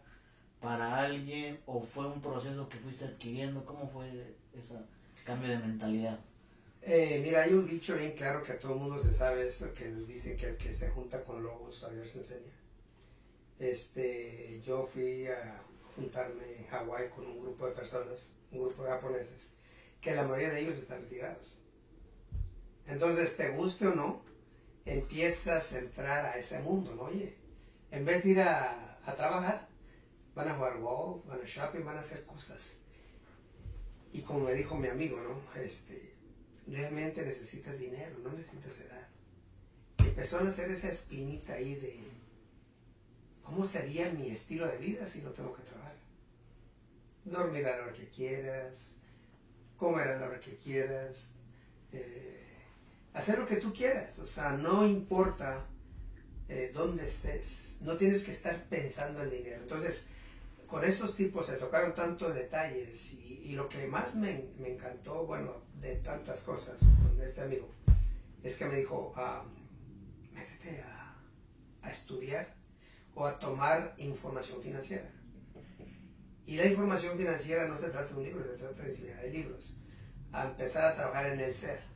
para 0.63 1.01
alguien 1.01 1.59
o 1.65 1.81
fue 1.81 2.07
un 2.07 2.21
proceso 2.21 2.69
que 2.69 2.77
fuiste 2.77 3.03
adquiriendo? 3.03 3.65
¿Cómo 3.65 3.89
fue 3.89 4.35
ese 4.57 4.75
cambio 5.25 5.49
de 5.49 5.57
mentalidad? 5.57 6.19
Eh, 6.81 7.19
mira, 7.21 7.43
hay 7.43 7.53
un 7.53 7.65
dicho 7.65 7.97
bien 7.97 8.13
claro 8.13 8.41
que 8.41 8.53
a 8.53 8.59
todo 8.59 8.73
el 8.73 8.79
mundo 8.79 8.97
se 8.97 9.11
sabe 9.11 9.45
esto, 9.45 9.73
que 9.73 9.89
dice 9.89 10.37
que 10.37 10.47
el 10.47 10.57
que 10.57 10.71
se 10.71 10.89
junta 10.89 11.21
con 11.23 11.43
lobos 11.43 11.83
a 11.83 11.89
ver 11.89 12.07
se 12.07 12.19
enseña. 12.19 12.51
Este, 13.59 14.61
yo 14.65 14.83
fui 14.83 15.27
a 15.27 15.61
juntarme 15.95 16.43
en 16.57 16.65
Hawái 16.67 17.09
con 17.09 17.25
un 17.25 17.41
grupo 17.41 17.67
de 17.67 17.73
personas, 17.73 18.37
un 18.51 18.63
grupo 18.63 18.83
de 18.83 18.89
japoneses, 18.89 19.51
que 19.99 20.15
la 20.15 20.23
mayoría 20.23 20.51
de 20.51 20.61
ellos 20.61 20.77
están 20.77 21.01
retirados. 21.01 21.57
Entonces, 22.87 23.35
te 23.35 23.49
guste 23.49 23.87
o 23.87 23.95
no, 23.95 24.21
empiezas 24.85 25.73
a 25.73 25.79
entrar 25.79 26.25
a 26.25 26.37
ese 26.37 26.59
mundo, 26.59 26.93
¿no? 26.95 27.03
Oye, 27.03 27.42
en 27.93 28.05
vez 28.05 28.23
de 28.23 28.31
ir 28.31 28.41
a, 28.41 28.97
a 29.05 29.13
trabajar, 29.13 29.67
van 30.33 30.47
a 30.49 30.55
jugar 30.55 30.79
golf, 30.79 31.27
van 31.27 31.39
a 31.39 31.45
shopping, 31.45 31.85
van 31.85 31.97
a 31.97 31.99
hacer 31.99 32.25
cosas. 32.25 32.79
Y 34.11 34.21
como 34.21 34.39
me 34.39 34.53
dijo 34.55 34.75
mi 34.75 34.87
amigo, 34.87 35.21
¿no? 35.21 35.61
Este, 35.61 36.15
realmente 36.65 37.23
necesitas 37.23 37.77
dinero, 37.77 38.17
no 38.23 38.31
necesitas 38.31 38.81
edad. 38.81 39.07
Y 39.99 40.05
empezó 40.05 40.39
a 40.39 40.43
nacer 40.43 40.71
esa 40.71 40.89
espinita 40.89 41.53
ahí 41.53 41.75
de, 41.75 41.99
¿cómo 43.43 43.63
sería 43.63 44.09
mi 44.09 44.31
estilo 44.31 44.67
de 44.67 44.77
vida 44.77 45.05
si 45.05 45.21
no 45.21 45.29
tengo 45.29 45.53
que 45.53 45.61
trabajar? 45.61 45.95
Dormir 47.25 47.67
a 47.67 47.77
la 47.77 47.83
hora 47.83 47.93
que 47.93 48.09
quieras, 48.09 48.95
comer 49.77 50.07
a 50.07 50.19
la 50.19 50.25
hora 50.25 50.39
que 50.39 50.57
quieras, 50.57 51.33
eh, 51.91 52.41
hacer 53.13 53.37
lo 53.37 53.45
que 53.45 53.57
tú 53.57 53.71
quieras, 53.71 54.17
o 54.17 54.25
sea, 54.25 54.53
no 54.53 54.83
importa 54.87 55.67
eh, 56.49 56.71
dónde 56.73 57.05
estés, 57.05 57.77
no 57.81 57.97
tienes 57.97 58.23
que 58.23 58.31
estar 58.31 58.63
pensando 58.65 59.23
en 59.23 59.29
dinero. 59.29 59.61
Entonces, 59.61 60.09
con 60.67 60.83
estos 60.83 61.15
tipos 61.15 61.45
se 61.45 61.53
tocaron 61.53 61.93
tantos 61.93 62.33
detalles 62.33 63.13
y, 63.13 63.53
lo 63.53 63.69
que 63.69 63.85
más 63.85 64.15
me, 64.15 64.45
me, 64.57 64.73
encantó, 64.73 65.27
bueno, 65.27 65.61
de 65.79 65.97
tantas 65.97 66.41
cosas 66.41 66.95
con 67.03 67.21
este 67.21 67.41
amigo, 67.41 67.69
es 68.41 68.55
que 68.55 68.65
me 68.65 68.77
dijo, 68.77 69.13
ah, 69.15 69.45
métete 70.31 70.81
a, 70.81 71.15
a, 71.83 71.91
estudiar 71.91 72.55
o 73.13 73.27
a 73.27 73.37
tomar 73.37 73.93
información 73.97 74.61
financiera. 74.63 75.07
Y 76.47 76.55
la 76.55 76.65
información 76.65 77.15
financiera 77.15 77.67
no 77.67 77.77
se 77.77 77.89
trata 77.89 78.07
de 78.07 78.15
un 78.15 78.23
libro, 78.23 78.43
se 78.43 78.57
trata 78.57 78.81
de 78.81 78.89
infinidad 78.89 79.21
de 79.21 79.29
libros. 79.29 79.77
A 80.31 80.47
empezar 80.47 80.85
a 80.85 80.95
trabajar 80.95 81.27
en 81.27 81.39
el 81.39 81.53
ser. 81.53 81.92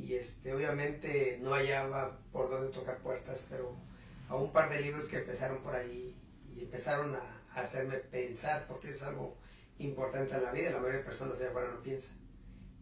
Y 0.00 0.14
este, 0.14 0.54
obviamente 0.54 1.38
no 1.42 1.52
hallaba 1.52 2.18
por 2.32 2.50
dónde 2.50 2.72
tocar 2.72 2.98
puertas, 2.98 3.46
pero 3.50 3.76
a 4.28 4.36
un 4.36 4.52
par 4.52 4.70
de 4.70 4.80
libros 4.80 5.08
que 5.08 5.18
empezaron 5.18 5.62
por 5.62 5.74
ahí 5.74 6.16
y 6.48 6.62
empezaron 6.62 7.14
a, 7.14 7.36
hacerme 7.54 7.96
pensar, 7.96 8.66
porque 8.68 8.90
es 8.90 9.02
algo 9.02 9.36
importante 9.78 10.36
en 10.36 10.44
la 10.44 10.52
vida, 10.52 10.70
la 10.70 10.78
mayoría 10.78 10.98
de 10.98 11.04
personas 11.04 11.38
de 11.40 11.48
afuera 11.48 11.68
no 11.68 11.82
piensan. 11.82 12.16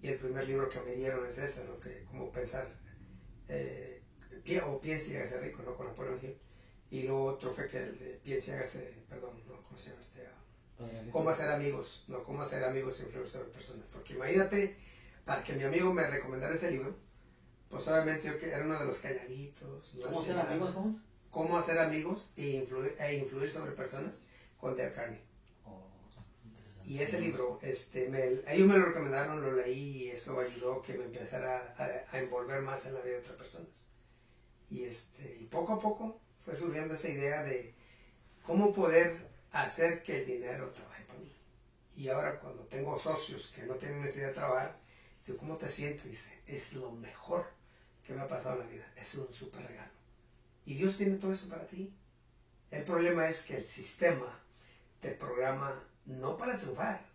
Y 0.03 0.09
el 0.09 0.19
primer 0.19 0.47
libro 0.47 0.69
que 0.69 0.81
me 0.81 0.93
dieron 0.93 1.27
es 1.27 1.39
ese, 1.39 1.65
¿no? 1.65 1.81
que 1.81 2.05
cómo 2.05 2.31
pensar, 2.31 2.69
eh, 3.49 4.03
o 4.65 4.81
piense 4.81 5.13
y 5.13 5.17
hágase 5.17 5.41
rico, 5.41 5.63
¿no? 5.63 5.75
con 5.75 5.87
Napoleon 5.87 6.21
Hill. 6.23 6.39
Y 6.91 7.03
lo 7.05 7.25
otro 7.25 7.51
fue 7.51 7.67
que 7.67 7.79
el 7.79 7.99
de 7.99 8.21
piense 8.23 8.51
y 8.51 8.55
hágase, 8.55 9.05
perdón, 9.09 9.43
¿no? 9.47 9.63
¿cómo 9.63 9.79
se 9.79 9.91
llama 9.91 10.03
este? 10.03 10.29
cómo 11.11 11.31
hacer 11.31 11.51
amigos, 11.51 12.05
no 12.09 12.23
cómo 12.23 12.43
hacer 12.43 12.63
amigos 12.63 13.01
e 13.01 13.05
influir 13.05 13.27
sobre 13.27 13.49
personas. 13.49 13.87
Porque 13.91 14.15
imagínate, 14.15 14.77
para 15.25 15.43
que 15.43 15.55
mi 15.55 15.65
amigo 15.65 15.93
me 15.93 16.07
recomendara 16.07 16.55
ese 16.55 16.71
libro, 16.71 16.95
pues 17.69 17.87
obviamente 17.87 18.29
yo 18.29 18.47
era 18.47 18.65
uno 18.65 18.79
de 18.79 18.87
los 18.87 18.99
calladitos. 18.99 19.93
¿Cómo 20.03 20.21
hacer 20.21 20.39
amigos? 20.39 20.73
¿Cómo? 20.73 21.01
Cómo 21.31 21.59
hacer 21.59 21.79
amigos 21.79 22.33
e 22.37 22.49
influir, 22.49 22.97
e 22.99 23.17
influir 23.17 23.51
sobre 23.51 23.73
personas 23.73 24.23
con 24.59 24.77
Dale 24.77 24.93
Carney. 24.93 25.21
Oh, 25.67 25.87
y 26.85 27.01
ese 27.01 27.21
libro, 27.21 27.59
este, 27.63 28.09
me, 28.09 28.25
ellos 28.53 28.67
me 28.67 28.79
lo 28.79 28.87
recomendaron, 28.87 29.43
lo 29.43 29.53
leí 29.53 30.05
y 30.05 30.09
eso 30.09 30.41
ayudó 30.41 30.81
que 30.81 30.95
me 30.95 31.05
empezara 31.05 31.75
a, 32.11 32.19
envolver 32.19 32.63
más 32.63 32.87
en 32.87 32.95
la 32.95 33.01
vida 33.01 33.15
de 33.15 33.21
otras 33.21 33.37
personas. 33.37 33.85
Y, 34.71 34.85
este, 34.85 35.37
y 35.41 35.45
poco 35.45 35.75
a 35.75 35.81
poco 35.81 36.19
fue 36.39 36.57
surgiendo 36.57 36.95
esa 36.95 37.11
idea 37.11 37.43
de 37.43 37.75
cómo 38.43 38.73
poder 38.73 39.29
hacer 39.53 40.03
que 40.03 40.21
el 40.21 40.27
dinero 40.27 40.71
trabaje 40.71 41.05
para 41.05 41.19
mí. 41.19 41.33
Y 41.97 42.09
ahora 42.09 42.41
cuando 42.41 42.63
tengo 42.65 42.99
socios 42.99 43.53
que 43.55 43.65
no 43.65 43.75
tienen 43.75 44.01
necesidad 44.01 44.29
de 44.29 44.35
trabajar, 44.35 44.79
digo, 45.27 45.39
¿cómo 45.39 45.59
te 45.59 45.69
sientes? 45.69 46.05
Dice, 46.05 46.39
es 46.47 46.73
lo 46.73 46.91
mejor 46.93 47.58
que 48.09 48.15
me 48.15 48.23
ha 48.23 48.27
pasado 48.27 48.55
en 48.55 48.67
la 48.67 48.73
vida, 48.73 48.93
es 48.97 49.15
un 49.17 49.31
súper 49.31 49.67
regalo. 49.67 49.93
Y 50.65 50.75
Dios 50.77 50.97
tiene 50.97 51.19
todo 51.19 51.31
eso 51.31 51.47
para 51.47 51.67
ti. 51.67 51.93
El 52.71 52.83
problema 52.83 53.29
es 53.29 53.43
que 53.43 53.59
el 53.59 53.63
sistema 53.63 54.43
te 54.99 55.11
programa 55.11 55.79
no 56.07 56.35
para 56.39 56.59
triunfar, 56.59 57.07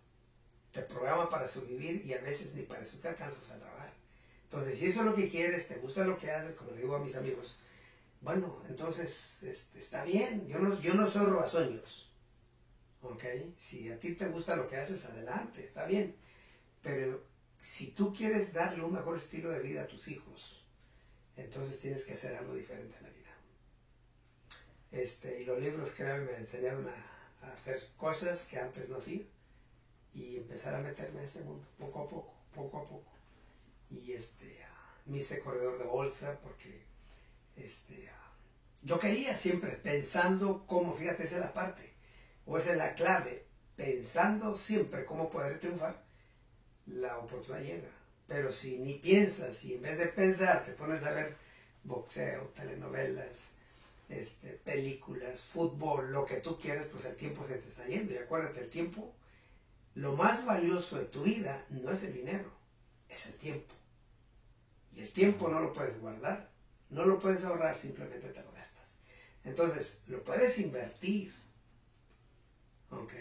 te 0.72 0.84
programa 0.84 1.32
para 1.32 1.48
sobrevivir 1.48 2.06
y 2.06 2.14
a 2.14 2.22
veces 2.22 2.54
ni 2.54 2.62
para 2.62 2.82
eso 2.82 3.00
te 3.00 3.08
alcanzas 3.08 3.50
a 3.50 3.58
trabajar. 3.58 3.92
Entonces, 4.44 4.78
si 4.78 4.86
eso 4.86 5.00
es 5.00 5.06
lo 5.08 5.16
que 5.16 5.30
quieres, 5.30 5.68
te 5.68 5.78
gusta 5.78 6.06
lo 6.06 6.20
que 6.20 6.30
haces, 6.30 6.54
como 6.54 6.72
le 6.72 6.82
digo 6.82 6.96
a 6.96 7.00
mis 7.00 7.16
amigos, 7.16 7.58
bueno, 8.22 8.62
entonces 8.70 9.42
este, 9.42 9.80
está 9.80 10.04
bien, 10.04 10.48
yo 10.48 10.60
no, 10.60 10.80
yo 10.80 10.94
no 10.94 11.08
soy 11.08 11.26
robasueños. 11.26 12.12
¿Ok? 13.02 13.24
Si 13.58 13.92
a 13.92 14.00
ti 14.00 14.14
te 14.14 14.28
gusta 14.28 14.56
lo 14.56 14.68
que 14.68 14.78
haces, 14.78 15.04
adelante, 15.06 15.66
está 15.66 15.86
bien. 15.86 16.16
Pero 16.84 17.24
si 17.60 17.88
tú 17.92 18.14
quieres 18.14 18.54
darle 18.54 18.84
un 18.84 18.94
mejor 18.94 19.18
estilo 19.18 19.50
de 19.50 19.60
vida 19.60 19.82
a 19.82 19.88
tus 19.88 20.08
hijos, 20.08 20.63
entonces 21.38 21.80
tienes 21.80 22.04
que 22.04 22.14
hacer 22.14 22.36
algo 22.36 22.54
diferente 22.54 22.98
en 22.98 23.04
la 23.04 23.10
vida. 23.10 23.24
Este, 24.92 25.42
y 25.42 25.46
los 25.46 25.60
libros, 25.60 25.92
que 25.92 26.04
me 26.04 26.36
enseñaron 26.36 26.88
a, 26.88 27.52
hacer 27.52 27.90
cosas 27.98 28.48
que 28.48 28.58
antes 28.58 28.90
no 28.90 28.98
hacía 28.98 29.22
y 30.14 30.38
empezar 30.38 30.76
a 30.76 30.80
meterme 30.80 31.20
en 31.20 31.26
ese 31.26 31.42
mundo, 31.44 31.68
poco 31.78 32.00
a 32.04 32.08
poco, 32.08 32.34
poco 32.56 32.78
a 32.78 32.84
poco. 32.84 33.12
Y 33.90 34.14
este, 34.14 34.60
me 35.06 35.18
hice 35.18 35.42
corredor 35.42 35.78
de 35.78 35.84
bolsa 35.84 36.40
porque 36.42 36.84
este, 37.58 38.10
yo 38.82 39.00
quería 39.00 39.36
siempre, 39.36 39.72
pensando 39.72 40.66
cómo, 40.68 40.94
fíjate, 40.94 41.24
esa 41.24 41.36
es 41.36 41.42
la 41.42 41.54
parte, 41.54 41.94
o 42.46 42.58
esa 42.58 42.72
es 42.72 42.78
la 42.78 42.96
clave, 42.96 43.46
pensando 43.76 44.56
siempre 44.58 45.06
cómo 45.06 45.30
poder 45.30 45.60
triunfar, 45.60 46.04
la 46.86 47.18
oportunidad 47.18 47.64
llega. 47.64 47.90
Pero 48.28 48.52
si 48.52 48.80
ni 48.80 48.96
piensas 48.96 49.64
y 49.66 49.76
en 49.76 49.82
vez 49.82 49.98
de 49.98 50.08
pensar 50.08 50.66
te 50.66 50.72
pones 50.72 51.04
a 51.04 51.12
ver 51.12 51.36
boxeo, 51.84 52.52
telenovelas, 52.56 53.52
este, 54.10 54.50
películas, 54.64 55.42
fútbol, 55.42 56.12
lo 56.12 56.26
que 56.26 56.38
tú 56.38 56.58
quieras, 56.60 56.86
pues 56.92 57.06
el 57.06 57.16
tiempo 57.16 57.46
se 57.48 57.56
te 57.56 57.68
está 57.68 57.86
yendo. 57.86 58.14
Y 58.14 58.18
acuérdate, 58.18 58.62
el 58.62 58.70
tiempo, 58.70 59.14
lo 59.96 60.16
más 60.16 60.46
valioso 60.46 60.98
de 60.98 61.06
tu 61.06 61.24
vida 61.24 61.66
no 61.70 61.92
es 61.92 62.04
el 62.04 62.14
dinero, 62.14 62.50
es 63.10 63.28
el 63.28 63.34
tiempo. 63.36 63.74
Y 64.96 65.02
el 65.02 65.10
tiempo 65.10 65.50
no 65.50 65.60
lo 65.60 65.74
puedes 65.74 66.00
guardar, 66.00 66.50
no 66.90 67.06
lo 67.06 67.20
puedes 67.20 67.44
ahorrar, 67.44 67.76
simplemente 67.76 68.30
te 68.30 68.44
lo 68.44 68.52
gastas. 68.52 68.96
Entonces, 69.44 70.02
lo 70.08 70.24
puedes 70.24 70.60
invertir. 70.60 71.34
¿Ok? 72.92 73.14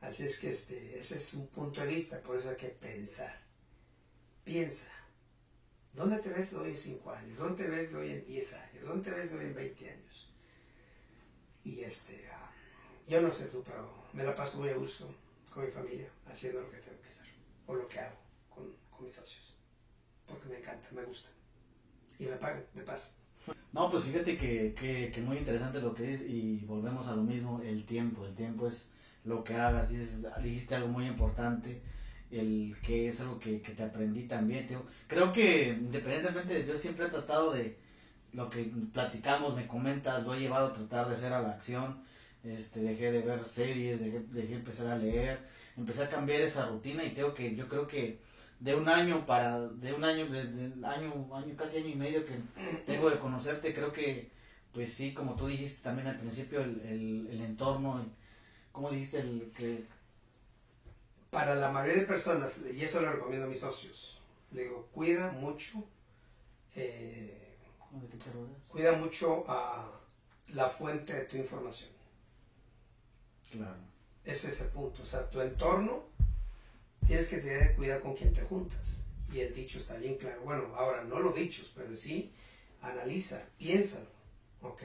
Así 0.00 0.24
es 0.24 0.38
que 0.38 0.50
este, 0.50 0.98
ese 0.98 1.16
es 1.16 1.34
un 1.34 1.48
punto 1.48 1.80
de 1.80 1.88
vista, 1.88 2.20
por 2.20 2.38
eso 2.38 2.50
hay 2.50 2.56
que 2.56 2.68
pensar. 2.68 3.47
Piensa. 4.48 4.88
¿Dónde 5.92 6.20
te 6.20 6.30
ves 6.30 6.54
hoy 6.54 6.70
en 6.70 6.76
5 6.78 7.10
años? 7.10 7.38
¿Dónde 7.38 7.64
te 7.64 7.68
ves 7.68 7.92
hoy 7.92 8.12
en 8.12 8.24
10 8.24 8.54
años? 8.54 8.88
¿Dónde 8.88 9.10
te 9.10 9.14
ves 9.14 9.30
hoy 9.32 9.44
en 9.44 9.54
20 9.54 9.90
años? 9.90 10.32
Y 11.64 11.80
este, 11.80 12.26
ah, 12.32 12.50
yo 13.06 13.20
no 13.20 13.30
sé 13.30 13.48
tú, 13.48 13.62
pero 13.62 13.92
me 14.14 14.24
la 14.24 14.34
paso 14.34 14.60
muy 14.60 14.70
a 14.70 14.76
gusto 14.76 15.06
con 15.52 15.66
mi 15.66 15.70
familia, 15.70 16.08
haciendo 16.26 16.62
lo 16.62 16.70
que 16.70 16.78
tengo 16.78 16.98
que 17.02 17.08
hacer, 17.08 17.26
o 17.66 17.74
lo 17.74 17.86
que 17.86 17.98
hago 18.00 18.16
con, 18.48 18.74
con 18.90 19.04
mis 19.04 19.12
socios, 19.12 19.54
porque 20.26 20.48
me 20.48 20.60
encanta, 20.60 20.88
me 20.92 21.04
gusta, 21.04 21.28
y 22.18 22.24
me 22.24 22.36
pagan 22.36 22.64
de 22.72 22.82
paso. 22.84 23.16
No, 23.74 23.90
pues 23.90 24.04
fíjate 24.04 24.38
que, 24.38 24.72
que, 24.72 25.10
que, 25.10 25.20
muy 25.20 25.36
interesante 25.36 25.78
lo 25.78 25.94
que 25.94 26.14
es 26.14 26.22
y 26.22 26.64
volvemos 26.64 27.06
a 27.06 27.14
lo 27.14 27.22
mismo, 27.22 27.60
el 27.60 27.84
tiempo, 27.84 28.24
el 28.24 28.34
tiempo 28.34 28.66
es 28.66 28.92
lo 29.24 29.44
que 29.44 29.56
hagas, 29.56 29.90
dices, 29.90 30.24
dijiste 30.42 30.74
algo 30.74 30.88
muy 30.88 31.06
importante, 31.06 31.82
el 32.30 32.76
que 32.82 33.08
es 33.08 33.20
algo 33.20 33.38
que, 33.38 33.62
que 33.62 33.72
te 33.72 33.82
aprendí 33.82 34.24
también. 34.24 34.66
creo 35.06 35.32
que 35.32 35.68
independientemente 35.68 36.54
de 36.54 36.66
yo 36.66 36.78
siempre 36.78 37.06
he 37.06 37.10
tratado 37.10 37.52
de 37.52 37.76
lo 38.32 38.50
que 38.50 38.70
platicamos, 38.92 39.56
me 39.56 39.66
comentas, 39.66 40.24
lo 40.24 40.34
he 40.34 40.40
llevado 40.40 40.68
a 40.68 40.72
tratar 40.72 41.08
de 41.08 41.14
hacer 41.14 41.32
a 41.32 41.40
la 41.40 41.50
acción, 41.50 42.02
este, 42.44 42.80
dejé 42.80 43.10
de 43.10 43.22
ver 43.22 43.44
series, 43.44 44.00
dejé, 44.00 44.20
dejé 44.30 44.54
empezar 44.54 44.88
a 44.88 44.98
leer, 44.98 45.40
empecé 45.76 46.04
a 46.04 46.08
cambiar 46.08 46.42
esa 46.42 46.68
rutina 46.68 47.04
y 47.04 47.14
tengo 47.14 47.34
que, 47.34 47.54
yo 47.54 47.68
creo 47.68 47.86
que 47.86 48.20
de 48.60 48.74
un 48.74 48.88
año 48.88 49.24
para, 49.24 49.60
de 49.68 49.92
un 49.92 50.04
año, 50.04 50.26
desde 50.26 50.66
el 50.66 50.84
año, 50.84 51.28
año, 51.34 51.56
casi 51.56 51.78
año 51.78 51.88
y 51.88 51.94
medio 51.94 52.26
que 52.26 52.34
tengo 52.86 53.08
de 53.08 53.18
conocerte, 53.18 53.72
creo 53.72 53.92
que, 53.92 54.30
pues 54.72 54.92
sí, 54.92 55.14
como 55.14 55.34
tú 55.34 55.46
dijiste 55.46 55.82
también 55.82 56.08
al 56.08 56.18
principio, 56.18 56.60
el, 56.60 56.80
el, 56.82 57.28
el 57.30 57.40
entorno, 57.40 58.04
como 58.72 58.90
dijiste, 58.90 59.20
el 59.20 59.50
que... 59.56 59.84
Para 61.30 61.54
la 61.54 61.70
mayoría 61.70 62.02
de 62.02 62.06
personas, 62.06 62.64
y 62.72 62.82
eso 62.82 63.00
lo 63.00 63.12
recomiendo 63.12 63.46
a 63.46 63.48
mis 63.48 63.60
socios, 63.60 64.18
le 64.52 64.62
digo, 64.62 64.88
cuida 64.92 65.30
mucho, 65.32 65.84
eh, 66.74 67.56
cuida 68.68 68.92
mucho 68.92 69.44
a 69.48 69.90
la 70.48 70.68
fuente 70.68 71.12
de 71.12 71.24
tu 71.24 71.36
información. 71.36 71.90
Claro. 73.50 73.76
Ese 74.24 74.48
es 74.48 74.60
el 74.60 74.68
punto. 74.68 75.02
O 75.02 75.06
sea, 75.06 75.28
tu 75.30 75.40
entorno 75.40 76.02
tienes 77.06 77.28
que 77.28 77.38
tener 77.38 77.74
cuidado 77.76 78.02
con 78.02 78.14
quién 78.14 78.32
te 78.32 78.42
juntas. 78.42 79.04
Y 79.32 79.40
el 79.40 79.54
dicho 79.54 79.78
está 79.78 79.96
bien 79.96 80.16
claro. 80.16 80.40
Bueno, 80.42 80.74
ahora 80.76 81.04
no 81.04 81.20
lo 81.20 81.32
dichos, 81.32 81.72
pero 81.74 81.94
sí 81.94 82.32
analiza, 82.82 83.42
piénsalo. 83.58 84.08
¿Ok? 84.62 84.82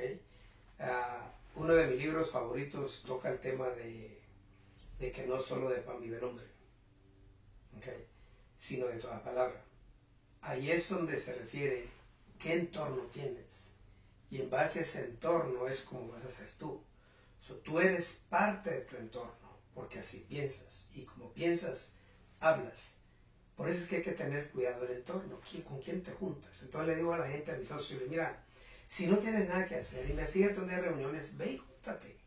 Uh, 0.80 1.62
uno 1.62 1.74
de 1.74 1.88
mis 1.88 2.00
libros 2.00 2.32
favoritos 2.32 3.04
toca 3.06 3.30
el 3.30 3.40
tema 3.40 3.68
de, 3.70 4.20
de 5.04 5.12
que 5.12 5.28
no 5.28 5.38
solo 5.38 5.70
de 5.70 5.82
pan 5.82 6.00
vive 6.00 6.18
el 6.18 6.24
hombre, 6.24 6.46
¿okay? 7.78 8.08
sino 8.58 8.88
de 8.88 9.00
toda 9.00 9.22
palabra. 9.22 9.62
Ahí 10.42 10.72
es 10.72 10.88
donde 10.88 11.18
se 11.18 11.36
refiere 11.36 11.90
qué 12.40 12.54
entorno 12.54 13.04
tienes. 13.08 13.74
Y 14.30 14.42
en 14.42 14.50
base 14.50 14.80
a 14.80 14.82
ese 14.84 15.04
entorno 15.04 15.68
es 15.68 15.82
como 15.82 16.08
vas 16.08 16.24
a 16.24 16.30
ser 16.32 16.50
tú. 16.58 16.82
So, 17.38 17.56
tú 17.56 17.82
eres 17.82 18.24
parte 18.30 18.70
de 18.70 18.82
tu 18.82 18.96
entorno, 18.96 19.58
porque 19.74 20.00
así 20.00 20.26
piensas. 20.30 20.88
Y 20.94 21.04
como 21.04 21.34
piensas, 21.34 21.96
hablas. 22.40 22.94
Por 23.58 23.70
eso 23.70 23.84
es 23.84 23.90
que 23.90 23.98
hay 23.98 24.04
que 24.04 24.14
tener 24.14 24.52
cuidado 24.52 24.86
del 24.86 25.00
entorno. 25.00 25.42
¿Con 25.68 25.82
quién 25.82 26.02
te 26.02 26.14
juntas? 26.14 26.64
Entonces 26.64 26.88
le 26.88 26.96
digo 26.96 27.14
a 27.14 27.20
la 27.20 27.28
gente, 27.28 27.52
a 27.52 27.58
mis 27.58 27.68
socios, 27.68 28.02
mira, 28.10 28.42
si 28.88 29.08
no 29.08 29.18
tienes 29.18 29.50
nada 29.50 29.68
que 29.68 29.76
hacer, 29.76 30.10
investiga 30.10 30.54
donde 30.54 30.76
hay 30.76 30.82
reuniones, 30.82 31.38
ve 31.38 31.52
y 31.52 31.58
júntate. 31.58 32.23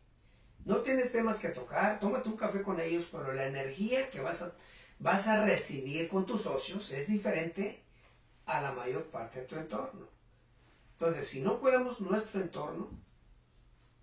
No 0.67 0.81
tienes 0.81 1.13
temas 1.13 1.39
que 1.39 1.47
tocar, 1.47 1.97
tómate 1.97 2.27
un 2.27 2.35
café 2.35 2.61
con 2.61 2.77
ellos, 2.77 3.07
pero 3.09 3.31
la 3.31 3.47
energía 3.47 4.09
que 4.09 4.19
vas 4.19 4.41
a, 4.41 4.53
vas 4.99 5.25
a 5.29 5.45
recibir 5.45 6.09
con 6.09 6.25
tus 6.25 6.41
socios 6.41 6.91
es 6.91 7.07
diferente 7.07 7.81
a 8.45 8.59
la 8.59 8.73
mayor 8.73 9.05
parte 9.05 9.39
de 9.39 9.45
tu 9.45 9.55
entorno. 9.55 10.09
Entonces, 10.91 11.25
si 11.25 11.39
no 11.39 11.61
cuidamos 11.61 12.01
nuestro 12.01 12.41
entorno, 12.41 12.89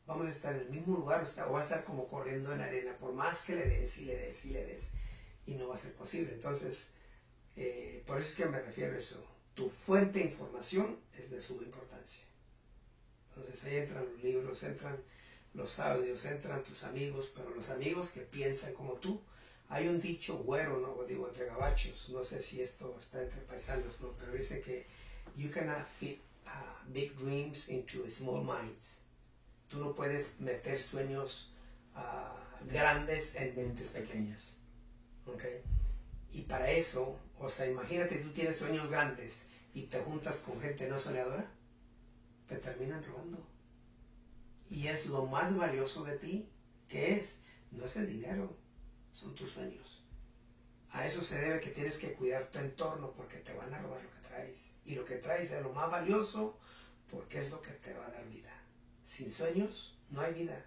vamos 0.06 0.26
a 0.26 0.30
estar 0.30 0.54
en 0.54 0.62
el 0.62 0.70
mismo 0.70 0.96
lugar 0.96 1.22
o 1.46 1.52
va 1.52 1.58
a 1.58 1.62
estar 1.62 1.84
como 1.84 2.08
corriendo 2.08 2.50
en 2.54 2.62
arena, 2.62 2.96
por 2.96 3.12
más 3.12 3.42
que 3.42 3.56
le 3.56 3.66
des 3.66 3.98
y 3.98 4.06
le 4.06 4.16
des 4.16 4.44
y 4.46 4.50
le 4.52 4.64
des, 4.64 4.88
y 5.44 5.56
no 5.56 5.68
va 5.68 5.74
a 5.74 5.76
ser 5.76 5.92
posible. 5.92 6.32
Entonces, 6.32 6.92
eh, 7.56 8.02
por 8.06 8.18
eso 8.18 8.30
es 8.30 8.34
que 8.36 8.46
me 8.46 8.62
refiero 8.62 8.94
a 8.94 8.96
eso. 8.96 9.22
Tu 9.52 9.68
fuente 9.68 10.18
de 10.18 10.24
información 10.24 10.98
es 11.18 11.30
de 11.30 11.40
suma 11.40 11.64
importancia. 11.64 12.24
Entonces 13.28 13.62
ahí 13.64 13.76
entran 13.76 14.06
los 14.10 14.22
libros, 14.22 14.62
entran 14.62 14.96
los 15.54 15.78
audios, 15.78 16.24
entran 16.24 16.62
tus 16.62 16.82
amigos, 16.84 17.30
pero 17.34 17.50
los 17.50 17.70
amigos 17.70 18.10
que 18.10 18.20
piensan 18.20 18.74
como 18.74 18.94
tú. 18.94 19.20
Hay 19.68 19.88
un 19.88 20.00
dicho 20.00 20.38
güero, 20.38 20.78
no 20.78 21.02
digo 21.04 21.28
entre 21.28 21.46
gabachos, 21.46 22.10
no 22.10 22.22
sé 22.22 22.40
si 22.40 22.60
esto 22.60 22.96
está 23.00 23.22
entre 23.22 23.40
paisanos, 23.40 24.00
no, 24.00 24.12
pero 24.18 24.32
dice 24.32 24.60
que 24.60 24.86
you 25.36 25.50
cannot 25.50 25.86
fit 25.98 26.20
uh, 26.46 26.92
big 26.92 27.16
dreams 27.16 27.68
into 27.68 28.08
small 28.08 28.44
minds. 28.44 29.02
Tú 29.68 29.78
no 29.78 29.94
puedes 29.94 30.38
meter 30.38 30.80
sueños 30.82 31.54
uh, 31.96 32.70
grandes 32.70 33.36
en 33.36 33.56
mentes 33.56 33.88
pequeñas. 33.88 34.56
¿Okay? 35.26 35.62
Y 36.32 36.42
para 36.42 36.70
eso, 36.70 37.18
o 37.38 37.48
sea, 37.48 37.66
imagínate 37.66 38.18
tú 38.18 38.30
tienes 38.30 38.56
sueños 38.56 38.90
grandes 38.90 39.46
y 39.72 39.84
te 39.84 39.98
juntas 40.00 40.38
con 40.38 40.60
gente 40.60 40.88
no 40.88 40.98
soñadora 40.98 41.50
te 42.46 42.56
terminan 42.56 43.02
robando. 43.02 43.53
Y 44.68 44.88
es 44.88 45.06
lo 45.06 45.26
más 45.26 45.56
valioso 45.56 46.04
de 46.04 46.18
ti, 46.18 46.48
que 46.88 47.16
es, 47.16 47.40
no 47.70 47.84
es 47.84 47.96
el 47.96 48.06
dinero, 48.06 48.56
son 49.12 49.34
tus 49.34 49.50
sueños. 49.50 50.04
A 50.90 51.04
eso 51.04 51.22
se 51.22 51.38
debe 51.38 51.60
que 51.60 51.70
tienes 51.70 51.98
que 51.98 52.12
cuidar 52.12 52.50
tu 52.50 52.58
entorno 52.58 53.12
porque 53.12 53.38
te 53.38 53.52
van 53.54 53.72
a 53.74 53.80
robar 53.80 54.02
lo 54.02 54.10
que 54.10 54.28
traes. 54.28 54.70
Y 54.84 54.94
lo 54.94 55.04
que 55.04 55.16
traes 55.16 55.50
es 55.50 55.62
lo 55.62 55.72
más 55.72 55.90
valioso 55.90 56.58
porque 57.10 57.40
es 57.40 57.50
lo 57.50 57.60
que 57.60 57.72
te 57.72 57.92
va 57.94 58.06
a 58.06 58.10
dar 58.10 58.26
vida. 58.28 58.52
Sin 59.04 59.30
sueños 59.30 59.98
no 60.10 60.20
hay 60.20 60.34
vida. 60.34 60.64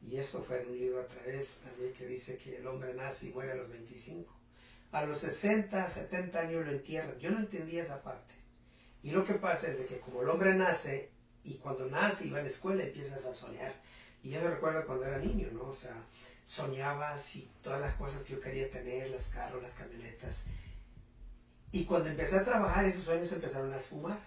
Y 0.00 0.16
esto 0.16 0.40
fue 0.40 0.60
de 0.60 0.66
un 0.66 0.78
libro 0.78 1.00
a 1.00 1.06
través 1.06 1.60
también 1.64 1.92
que 1.92 2.06
dice 2.06 2.38
que 2.38 2.56
el 2.56 2.66
hombre 2.66 2.94
nace 2.94 3.28
y 3.28 3.32
muere 3.32 3.52
a 3.52 3.56
los 3.56 3.68
25. 3.68 4.32
A 4.92 5.04
los 5.04 5.18
60, 5.18 5.86
70 5.86 6.38
años 6.38 6.64
lo 6.64 6.70
entierran. 6.70 7.18
Yo 7.18 7.30
no 7.30 7.40
entendía 7.40 7.82
esa 7.82 8.02
parte. 8.02 8.34
Y 9.02 9.10
lo 9.10 9.24
que 9.24 9.34
pasa 9.34 9.68
es 9.68 9.78
de 9.78 9.86
que 9.86 10.00
como 10.00 10.22
el 10.22 10.28
hombre 10.28 10.54
nace 10.54 11.10
y 11.48 11.54
cuando 11.54 11.86
nace 11.86 12.26
y 12.26 12.30
va 12.30 12.38
a 12.38 12.42
la 12.42 12.48
escuela 12.48 12.82
empiezas 12.82 13.24
a 13.24 13.32
soñar. 13.32 13.74
Y 14.22 14.30
yo 14.30 14.40
me 14.40 14.50
recuerdo 14.50 14.84
cuando 14.84 15.06
era 15.06 15.18
niño, 15.18 15.48
¿no? 15.52 15.64
O 15.64 15.72
sea, 15.72 15.94
soñaba 16.44 17.12
así 17.12 17.50
todas 17.62 17.80
las 17.80 17.94
cosas 17.94 18.22
que 18.22 18.34
yo 18.34 18.40
quería 18.40 18.70
tener, 18.70 19.10
los 19.10 19.28
carros, 19.28 19.62
las 19.62 19.72
camionetas. 19.72 20.44
Y 21.72 21.84
cuando 21.84 22.10
empecé 22.10 22.36
a 22.36 22.44
trabajar, 22.44 22.84
esos 22.84 23.04
sueños 23.04 23.32
empezaron 23.32 23.72
a 23.72 23.76
esfumar. 23.76 24.18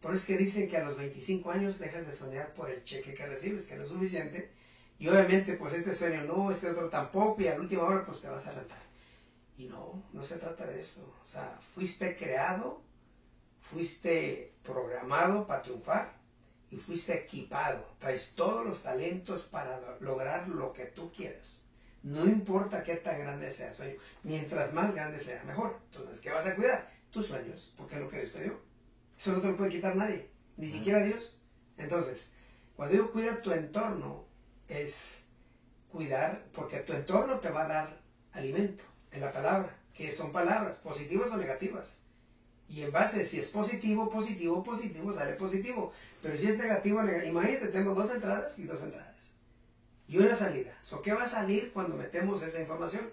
Por 0.00 0.12
eso 0.12 0.20
es 0.20 0.26
que 0.26 0.36
dicen 0.36 0.68
que 0.68 0.76
a 0.76 0.84
los 0.84 0.96
25 0.96 1.50
años 1.50 1.78
dejas 1.78 2.06
de 2.06 2.12
soñar 2.12 2.54
por 2.54 2.70
el 2.70 2.82
cheque 2.84 3.14
que 3.14 3.26
recibes, 3.26 3.66
que 3.66 3.76
no 3.76 3.82
es 3.82 3.88
suficiente. 3.88 4.50
Y 4.98 5.08
obviamente, 5.08 5.54
pues 5.54 5.74
este 5.74 5.94
sueño 5.94 6.24
no, 6.24 6.50
este 6.50 6.70
otro 6.70 6.88
tampoco, 6.88 7.40
y 7.42 7.46
a 7.46 7.54
la 7.54 7.60
última 7.60 7.84
hora, 7.84 8.04
pues 8.04 8.20
te 8.20 8.28
vas 8.28 8.46
a 8.46 8.52
rentar. 8.52 8.82
Y 9.56 9.66
no, 9.66 10.02
no 10.12 10.22
se 10.22 10.36
trata 10.36 10.66
de 10.66 10.80
eso. 10.80 11.14
O 11.22 11.24
sea, 11.24 11.58
fuiste 11.74 12.16
creado 12.16 12.87
fuiste 13.70 14.54
programado 14.62 15.46
para 15.46 15.62
triunfar 15.62 16.12
y 16.70 16.76
fuiste 16.76 17.14
equipado. 17.14 17.84
Traes 17.98 18.34
todos 18.34 18.66
los 18.66 18.82
talentos 18.82 19.42
para 19.42 19.80
lograr 20.00 20.48
lo 20.48 20.72
que 20.72 20.86
tú 20.86 21.12
quieres. 21.12 21.62
No 22.02 22.24
importa 22.24 22.82
qué 22.82 22.96
tan 22.96 23.18
grande 23.18 23.50
sea 23.50 23.68
el 23.68 23.74
sueño. 23.74 23.96
Mientras 24.22 24.72
más 24.72 24.94
grande 24.94 25.18
sea, 25.18 25.42
mejor. 25.44 25.78
Entonces, 25.90 26.20
¿qué 26.20 26.30
vas 26.30 26.46
a 26.46 26.54
cuidar? 26.54 26.90
Tus 27.10 27.26
sueños, 27.26 27.72
porque 27.76 27.96
es 27.96 28.00
lo 28.00 28.08
que 28.08 28.18
Dios 28.18 28.32
te 28.32 28.42
dio. 28.44 28.60
Eso 29.18 29.32
no 29.32 29.40
te 29.40 29.48
lo 29.48 29.56
puede 29.56 29.70
quitar 29.70 29.96
nadie, 29.96 30.30
ni 30.56 30.68
siquiera 30.68 31.02
Dios. 31.02 31.36
Entonces, 31.76 32.32
cuando 32.76 32.94
digo 32.94 33.12
cuida 33.12 33.42
tu 33.42 33.50
entorno, 33.50 34.24
es 34.68 35.24
cuidar, 35.90 36.44
porque 36.52 36.80
tu 36.80 36.92
entorno 36.92 37.40
te 37.40 37.50
va 37.50 37.64
a 37.64 37.68
dar 37.68 38.00
alimento 38.32 38.84
en 39.10 39.20
la 39.22 39.32
palabra, 39.32 39.76
que 39.92 40.12
son 40.12 40.30
palabras, 40.30 40.76
positivas 40.76 41.30
o 41.32 41.36
negativas. 41.36 42.02
Y 42.68 42.82
en 42.82 42.92
base, 42.92 43.24
si 43.24 43.38
es 43.38 43.48
positivo, 43.48 44.10
positivo, 44.10 44.62
positivo, 44.62 45.12
sale 45.12 45.34
positivo. 45.34 45.92
Pero 46.22 46.36
si 46.36 46.48
es 46.48 46.58
negativo, 46.58 47.02
negativo 47.02 47.32
imagínate, 47.40 47.68
tengo 47.68 47.94
dos 47.94 48.10
entradas 48.10 48.58
y 48.58 48.64
dos 48.64 48.82
entradas. 48.82 49.08
Y 50.06 50.18
una 50.18 50.34
salida. 50.34 50.76
So, 50.82 51.00
¿Qué 51.00 51.12
va 51.12 51.24
a 51.24 51.28
salir 51.28 51.72
cuando 51.72 51.96
metemos 51.96 52.42
esa 52.42 52.60
información? 52.60 53.10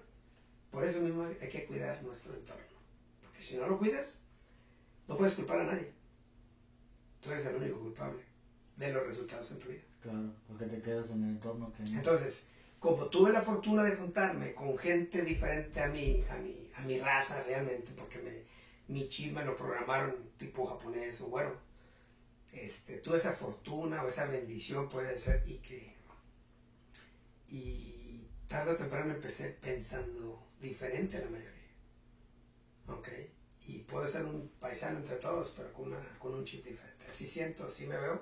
Por 0.71 0.83
eso 0.83 1.01
mismo 1.01 1.23
hay 1.23 1.49
que 1.49 1.65
cuidar 1.65 2.03
nuestro 2.03 2.33
entorno. 2.33 2.63
Porque 3.21 3.41
si 3.41 3.57
no 3.57 3.67
lo 3.67 3.77
cuidas, 3.77 4.19
no 5.07 5.17
puedes 5.17 5.35
culpar 5.35 5.59
a 5.59 5.65
nadie. 5.65 5.91
Tú 7.21 7.31
eres 7.31 7.45
el 7.45 7.55
único 7.55 7.79
culpable. 7.79 8.23
de 8.75 8.91
los 8.91 9.07
resultados 9.07 9.49
en 9.51 9.59
tu 9.59 9.69
vida. 9.69 9.83
Claro, 10.03 10.33
porque 10.47 10.65
te 10.65 10.81
quedas 10.81 11.11
en 11.11 11.23
el 11.23 11.29
entorno 11.31 11.71
que 11.73 11.83
no. 11.83 11.97
Entonces, 11.97 12.47
como 12.79 13.05
tuve 13.05 13.31
la 13.31 13.41
fortuna 13.41 13.83
de 13.83 13.95
juntarme 13.95 14.53
con 14.53 14.77
gente 14.77 15.23
diferente 15.23 15.81
a 15.81 15.87
mí, 15.87 16.23
a 16.29 16.35
mi, 16.35 16.69
a 16.75 16.81
mi 16.81 16.99
raza 16.99 17.41
realmente, 17.43 17.93
porque 17.97 18.19
me, 18.19 18.43
mi 18.87 19.07
chip 19.07 19.33
me 19.33 19.43
lo 19.43 19.57
programaron 19.57 20.31
tipo 20.37 20.65
japonés 20.65 21.19
o 21.21 21.27
bueno, 21.27 21.51
este, 22.51 22.97
tuve 22.97 23.17
esa 23.17 23.33
fortuna 23.33 24.03
o 24.03 24.07
esa 24.07 24.27
bendición 24.27 24.87
puede 24.87 25.17
ser 25.17 25.43
y 25.47 25.57
que 25.57 25.95
y 27.47 28.27
tarde 28.47 28.71
o 28.71 28.75
temprano 28.75 29.13
empecé 29.13 29.49
pensando 29.61 30.47
diferente 30.59 31.17
a 31.17 31.21
la 31.21 31.29
mayoría. 31.29 31.51
¿Ok? 32.87 33.09
Y 33.67 33.79
puedo 33.79 34.07
ser 34.07 34.25
un 34.25 34.49
paisano 34.59 34.99
entre 34.99 35.15
todos, 35.17 35.51
pero 35.55 35.73
con, 35.73 35.87
una, 35.87 36.19
con 36.19 36.33
un 36.33 36.45
chip 36.45 36.63
diferente. 36.63 37.05
Así 37.07 37.25
siento, 37.25 37.65
así 37.65 37.87
me 37.87 37.97
veo. 37.97 38.21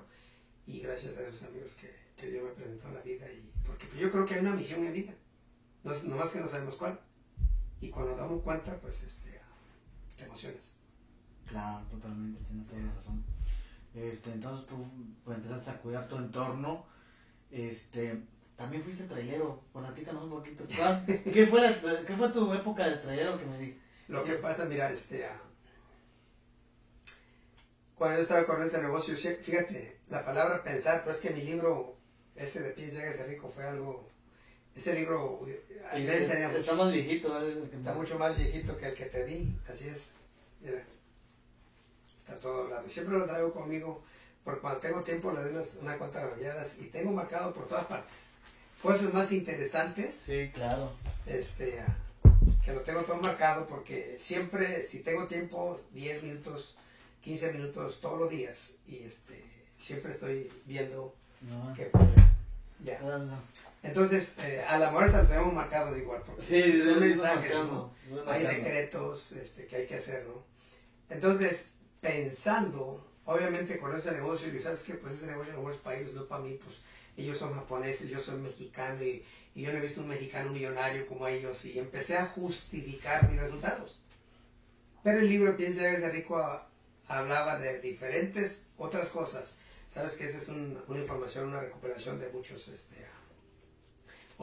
Y 0.66 0.80
gracias 0.80 1.18
a 1.18 1.28
esos 1.28 1.44
amigos 1.44 1.74
que, 1.74 1.94
que 2.16 2.30
Dios 2.30 2.44
me 2.44 2.50
presentó 2.50 2.88
en 2.88 2.94
la 2.94 3.00
vida. 3.02 3.30
Y, 3.30 3.52
porque 3.66 3.86
yo 3.98 4.10
creo 4.10 4.24
que 4.24 4.34
hay 4.34 4.40
una 4.40 4.54
misión 4.54 4.84
en 4.84 4.92
vida. 4.92 5.14
No, 5.82 5.92
no 5.92 6.16
más 6.16 6.32
que 6.32 6.40
no 6.40 6.46
sabemos 6.46 6.76
cuál. 6.76 6.98
Y 7.80 7.90
cuando 7.90 8.16
damos 8.16 8.42
cuenta, 8.42 8.80
pues 8.80 9.02
este, 9.02 9.33
te 10.16 10.24
emocionas. 10.24 10.72
Claro, 11.46 11.84
totalmente, 11.86 12.42
tienes 12.44 12.66
toda 12.66 12.80
la 12.82 12.92
razón. 12.94 13.22
Este, 13.94 14.32
entonces 14.32 14.66
tú 14.66 14.84
pues, 15.24 15.36
empezaste 15.38 15.70
a 15.70 15.78
cuidar 15.80 16.08
tu 16.08 16.16
entorno. 16.16 16.84
Este, 17.50 18.22
también 18.56 18.82
fuiste 18.82 19.04
trailero. 19.04 19.62
Platícanos 19.72 20.24
un 20.24 20.30
poquito. 20.30 20.64
¿Cuál- 20.76 21.04
¿Qué 21.06 21.46
fue, 21.46 21.60
la- 21.60 22.04
¿Qué 22.06 22.16
fue 22.16 22.28
tu 22.30 22.52
época 22.52 22.88
de 22.88 22.96
trailero 22.96 23.38
que 23.38 23.46
me 23.46 23.58
di? 23.58 23.78
Lo 24.08 24.24
que 24.24 24.34
pasa, 24.34 24.64
mira, 24.66 24.90
este, 24.90 25.26
ah, 25.26 25.40
cuando 27.94 28.16
yo 28.16 28.22
estaba 28.22 28.44
con 28.46 28.60
ese 28.60 28.82
negocio, 28.82 29.16
fíjate, 29.16 30.00
la 30.08 30.24
palabra 30.24 30.62
pensar, 30.62 31.04
pues 31.04 31.20
que 31.20 31.30
mi 31.30 31.42
libro, 31.42 31.96
ese 32.34 32.60
de 32.62 32.70
Piensa 32.70 32.98
y 32.98 33.02
hágase 33.02 33.26
rico, 33.28 33.48
fue 33.48 33.64
algo, 33.66 34.08
ese 34.76 34.94
libro, 34.94 35.46
enseña 35.92 36.48
mucho. 36.48 36.60
Está 36.60 36.74
más 36.74 36.92
viejito, 36.92 37.32
¿vale? 37.32 37.54
Que 37.70 37.76
Está 37.76 37.94
mucho 37.94 38.18
más 38.18 38.36
viejito 38.36 38.76
que 38.76 38.88
el 38.88 38.94
que 38.94 39.06
te 39.06 39.24
di, 39.24 39.56
así 39.68 39.88
es. 39.88 40.12
Mira, 40.60 40.82
está 42.20 42.38
todo 42.38 42.62
hablado. 42.62 42.86
Y 42.86 42.90
siempre 42.90 43.18
lo 43.18 43.24
traigo 43.24 43.52
conmigo, 43.52 44.02
porque 44.44 44.60
cuando 44.60 44.80
tengo 44.80 45.02
tiempo 45.02 45.32
le 45.32 45.42
doy 45.42 45.50
unas, 45.52 45.76
una 45.76 45.96
cuantas 45.98 46.32
ojeadas 46.32 46.78
y 46.80 46.86
tengo 46.86 47.12
marcado 47.12 47.52
por 47.52 47.68
todas 47.68 47.86
partes. 47.86 48.32
Cosas 48.82 49.14
más 49.14 49.32
interesantes, 49.32 50.14
Sí, 50.14 50.50
claro. 50.52 50.90
este, 51.26 51.82
que 52.62 52.72
lo 52.72 52.80
tengo 52.82 53.02
todo 53.02 53.16
marcado 53.16 53.66
porque 53.66 54.16
siempre, 54.18 54.82
si 54.82 55.00
tengo 55.00 55.26
tiempo, 55.26 55.80
10 55.92 56.22
minutos, 56.22 56.76
15 57.22 57.52
minutos 57.52 58.00
todos 58.00 58.20
los 58.20 58.30
días, 58.30 58.74
y 58.86 58.98
este, 58.98 59.42
siempre 59.78 60.12
estoy 60.12 60.52
viendo 60.66 61.14
No, 61.40 61.72
qué 61.74 61.90
Ya. 62.82 63.00
Entonces, 63.84 64.38
eh, 64.38 64.64
a 64.66 64.78
la 64.78 64.90
muerte 64.90 65.16
lo 65.18 65.26
tenemos 65.26 65.52
marcado 65.52 65.92
de 65.92 66.00
igual. 66.00 66.22
Porque 66.24 66.40
Sí, 66.42 66.80
son 66.82 67.00
mensajes, 67.00 67.52
marcando, 67.52 67.94
¿no? 68.10 68.30
hay 68.30 68.42
decretos 68.42 69.32
este, 69.32 69.66
que 69.66 69.76
hay 69.76 69.86
que 69.86 69.96
hacer, 69.96 70.24
¿no? 70.26 70.42
Entonces, 71.10 71.74
pensando, 72.00 73.06
obviamente 73.26 73.78
con 73.78 73.94
ese 73.96 74.12
negocio, 74.12 74.52
y 74.52 74.60
sabes 74.60 74.82
que 74.82 74.94
pues 74.94 75.14
ese 75.14 75.26
negocio 75.26 75.52
no 75.54 75.70
es 75.70 75.76
para 75.76 75.98
ellos, 75.98 76.14
no 76.14 76.24
para 76.26 76.42
mí, 76.42 76.58
pues 76.62 76.76
ellos 77.16 77.36
son 77.36 77.52
japoneses, 77.54 78.08
yo 78.08 78.20
soy 78.20 78.38
mexicano 78.40 79.02
y, 79.02 79.22
y 79.54 79.62
yo 79.62 79.70
no 79.72 79.78
he 79.78 79.82
visto 79.82 80.00
un 80.00 80.08
mexicano 80.08 80.50
millonario 80.50 81.06
como 81.06 81.28
ellos 81.28 81.64
y 81.66 81.78
empecé 81.78 82.16
a 82.16 82.26
justificar 82.26 83.28
mis 83.30 83.38
resultados. 83.38 84.00
Pero 85.02 85.18
el 85.20 85.28
libro 85.28 85.56
Piensa 85.58 85.86
y 85.90 85.96
rico 86.10 86.38
a- 86.38 86.66
hablaba 87.06 87.58
de 87.58 87.80
diferentes 87.80 88.62
otras 88.78 89.10
cosas. 89.10 89.56
Sabes 89.90 90.14
que 90.14 90.24
esa 90.24 90.38
es 90.38 90.48
un- 90.48 90.82
una 90.88 90.98
información, 91.00 91.48
una 91.48 91.60
recuperación 91.60 92.18
de 92.18 92.28
muchos 92.30 92.66
este, 92.68 92.96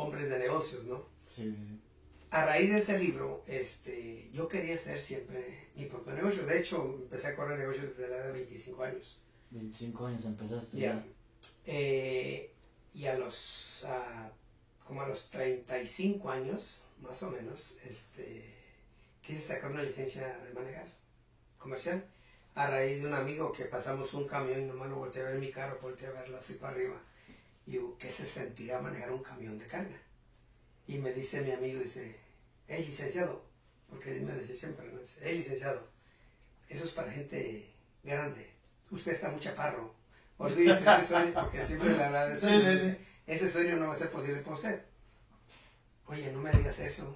hombres 0.02 0.30
de 0.30 0.40
negocios, 0.40 0.84
¿no? 0.86 1.06
Sí. 1.36 1.54
a 2.32 2.46
raíz 2.46 2.72
de 2.72 2.80
ese 2.80 2.98
libro, 2.98 3.44
este, 3.48 4.30
yo 4.34 4.48
quería 4.48 4.76
hacer 4.76 5.00
siempre 5.00 5.68
mi 5.76 5.86
propio 5.86 6.14
negocio. 6.14 6.46
De 6.46 6.60
hecho, 6.60 6.98
empecé 7.02 7.28
a 7.28 7.36
correr 7.36 7.60
negocios 7.60 7.90
desde 7.90 8.10
la 8.10 8.18
edad 8.18 8.28
de 8.28 8.34
25 8.34 8.84
años. 8.84 9.20
25 9.52 10.06
años 10.06 10.26
empezaste. 10.26 10.78
Ya. 10.78 11.06
Eh, 11.66 12.52
y 12.94 13.06
a 13.06 13.18
los, 13.18 13.86
ah, 13.88 14.32
como 14.86 15.02
a 15.02 15.08
los 15.08 15.30
35 15.30 16.30
años, 16.30 16.84
más 17.02 17.22
o 17.24 17.32
menos, 17.32 17.76
este, 17.86 18.46
quise 19.22 19.40
sacar 19.42 19.72
una 19.72 19.84
licencia 19.84 20.38
de 20.40 20.54
manejar 20.54 20.88
comercial. 21.58 22.06
A 22.56 22.70
raíz 22.70 23.02
de 23.02 23.08
un 23.08 23.14
amigo 23.14 23.52
que 23.52 23.66
pasamos 23.66 24.14
un 24.14 24.28
camión 24.28 24.62
y 24.62 24.66
nomás 24.66 24.90
lo 24.90 24.98
volteé 24.98 25.22
a 25.22 25.30
ver 25.30 25.40
mi 25.40 25.52
carro, 25.52 25.80
volteé 25.82 26.08
a 26.08 26.12
verla 26.12 26.38
así 26.38 26.56
para 26.56 26.74
arriba. 26.74 27.02
Y 27.66 27.72
digo, 27.72 27.98
¿qué 27.98 28.10
se 28.10 28.26
sentirá 28.26 28.82
manejar 28.82 29.12
un 29.12 29.24
camión 29.24 29.58
de 29.58 29.68
carga? 29.68 29.98
Y 30.88 30.98
me 30.98 31.14
dice 31.14 31.42
mi 31.42 31.52
amigo, 31.52 31.80
dice, 31.80 32.20
hey 32.68 32.84
licenciado, 32.86 33.44
porque 33.90 34.18
él 34.18 34.24
me 34.24 34.34
decía 34.34 34.56
siempre, 34.56 34.92
¿no? 34.92 35.00
Dice, 35.00 35.20
hey 35.22 35.38
licenciado, 35.38 35.88
eso 36.68 36.86
es 36.86 36.92
para 36.92 37.12
gente 37.12 37.70
grande. 38.04 38.50
Usted 38.90 39.12
está 39.12 39.30
muy 39.30 39.40
chaparro. 39.40 39.94
Olvídese 40.38 40.84
ese 40.84 41.08
sueño, 41.08 41.34
porque 41.36 41.64
siempre 41.64 41.96
le 41.96 42.04
hablaba 42.04 42.28
de 42.30 42.36
Sí, 42.36 42.42
sueño. 42.42 42.60
sí, 42.62 42.68
dice, 42.72 42.96
sí. 42.98 43.06
Ese 43.28 43.50
sueño 43.52 43.78
no 43.78 43.88
va 43.88 43.92
a 43.94 43.96
ser 43.96 44.10
posible 44.12 44.42
para 44.42 44.56
usted. 44.56 44.82
Oye, 46.08 46.32
no 46.34 46.40
me 46.42 46.52
digas 46.52 46.80
eso. 46.80 47.08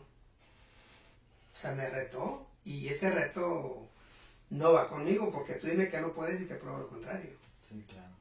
O 1.54 1.58
sea, 1.58 1.72
me 1.74 1.90
retó 1.90 2.46
y 2.64 2.88
ese 2.88 3.10
reto 3.10 3.90
no 4.52 4.74
va 4.74 4.88
conmigo 4.88 5.32
porque 5.32 5.56
tú 5.56 5.68
dime 5.68 5.90
que 5.90 6.00
no 6.00 6.14
puedes 6.14 6.40
y 6.40 6.46
te 6.46 6.56
pruebo 6.56 6.78
lo 6.80 6.88
contrario. 6.90 7.32
Sí, 7.68 7.84
claro. 7.90 8.14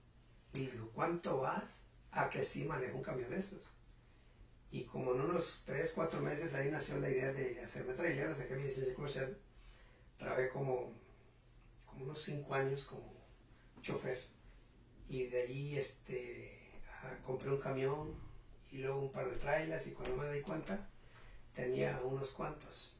Y 0.55 0.67
digo, 0.67 0.89
¿cuánto 0.95 1.39
vas 1.39 1.84
a 2.15 2.31
que 2.31 2.43
sí 2.43 2.65
manejo 2.65 2.97
un 2.97 3.03
camión 3.03 3.31
de 3.31 3.37
estos? 3.37 3.63
Y 4.71 4.85
como 4.85 5.15
en 5.15 5.21
unos 5.21 5.63
3, 5.67 5.93
4 5.95 6.21
meses 6.21 6.55
ahí 6.55 6.71
nació 6.71 6.99
la 6.99 7.11
idea 7.11 7.33
de 7.33 7.61
hacerme 7.61 7.95
trailero, 7.95 8.35
saqué 8.35 8.57
mi 8.57 8.65
licencia 8.65 8.95
comercial. 8.95 9.39
Trabajé 10.19 10.49
como, 10.49 10.93
como 11.87 12.05
unos 12.05 12.23
5 12.23 12.55
años 12.55 12.85
como 12.85 13.15
chofer. 13.83 14.21
Y 15.09 15.27
de 15.27 15.43
ahí 15.43 15.77
este, 15.77 16.83
compré 17.25 17.51
un 17.51 17.61
camión 17.61 18.15
y 18.73 18.79
luego 18.79 19.01
un 19.01 19.13
par 19.13 19.31
de 19.31 19.37
trailers 19.37 19.87
y 19.87 19.93
cuando 19.93 20.17
me 20.17 20.33
di 20.33 20.41
cuenta 20.41 20.89
tenía 21.55 22.01
unos 22.03 22.33
cuantos. 22.33 22.97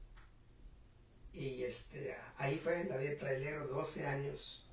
Y 1.33 1.65
este, 1.65 2.17
ahí 2.37 2.57
fue 2.57 2.85
la 2.85 2.97
vida 2.97 3.19
trailero, 3.19 3.67
12 3.67 4.07
años 4.07 4.65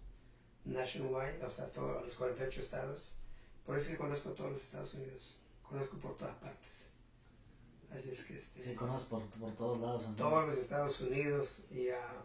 nationwide, 0.65 1.43
o 1.43 1.49
sea, 1.49 1.71
todos 1.71 2.03
los 2.03 2.13
48 2.13 2.61
estados. 2.61 3.15
Por 3.65 3.77
eso 3.77 3.89
que 3.89 3.97
conozco 3.97 4.31
todos 4.31 4.51
los 4.51 4.61
Estados 4.61 4.93
Unidos, 4.93 5.37
conozco 5.61 5.97
por 5.97 6.17
todas 6.17 6.35
partes. 6.37 6.87
Así 7.93 8.09
es 8.09 8.23
que 8.23 8.37
este, 8.37 8.63
Sí, 8.63 8.73
conoces 8.73 9.07
por, 9.07 9.23
por 9.23 9.55
todos 9.55 9.79
lados. 9.79 10.07
¿no? 10.07 10.15
todos 10.15 10.47
los 10.47 10.57
Estados 10.57 11.01
Unidos 11.01 11.63
y, 11.71 11.89
ah, 11.89 12.23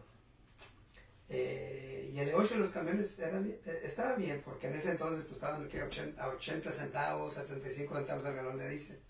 eh, 1.29 2.11
y 2.13 2.19
el 2.19 2.27
negocio 2.27 2.57
de 2.57 2.63
los 2.63 2.71
camiones 2.71 3.19
era 3.19 3.41
eh, 3.41 3.81
estaba 3.83 4.15
bien 4.15 4.43
porque 4.45 4.69
en 4.69 4.75
ese 4.75 4.93
entonces 4.93 5.23
pues 5.25 5.37
estaban 5.37 5.69
¿qué? 5.69 5.83
80, 5.83 6.23
a 6.23 6.29
80 6.29 6.71
centavos, 6.71 7.35
75 7.35 7.95
centavos 7.97 8.25
al 8.25 8.37
galón 8.37 8.59
de 8.59 8.69
diésel. 8.69 9.01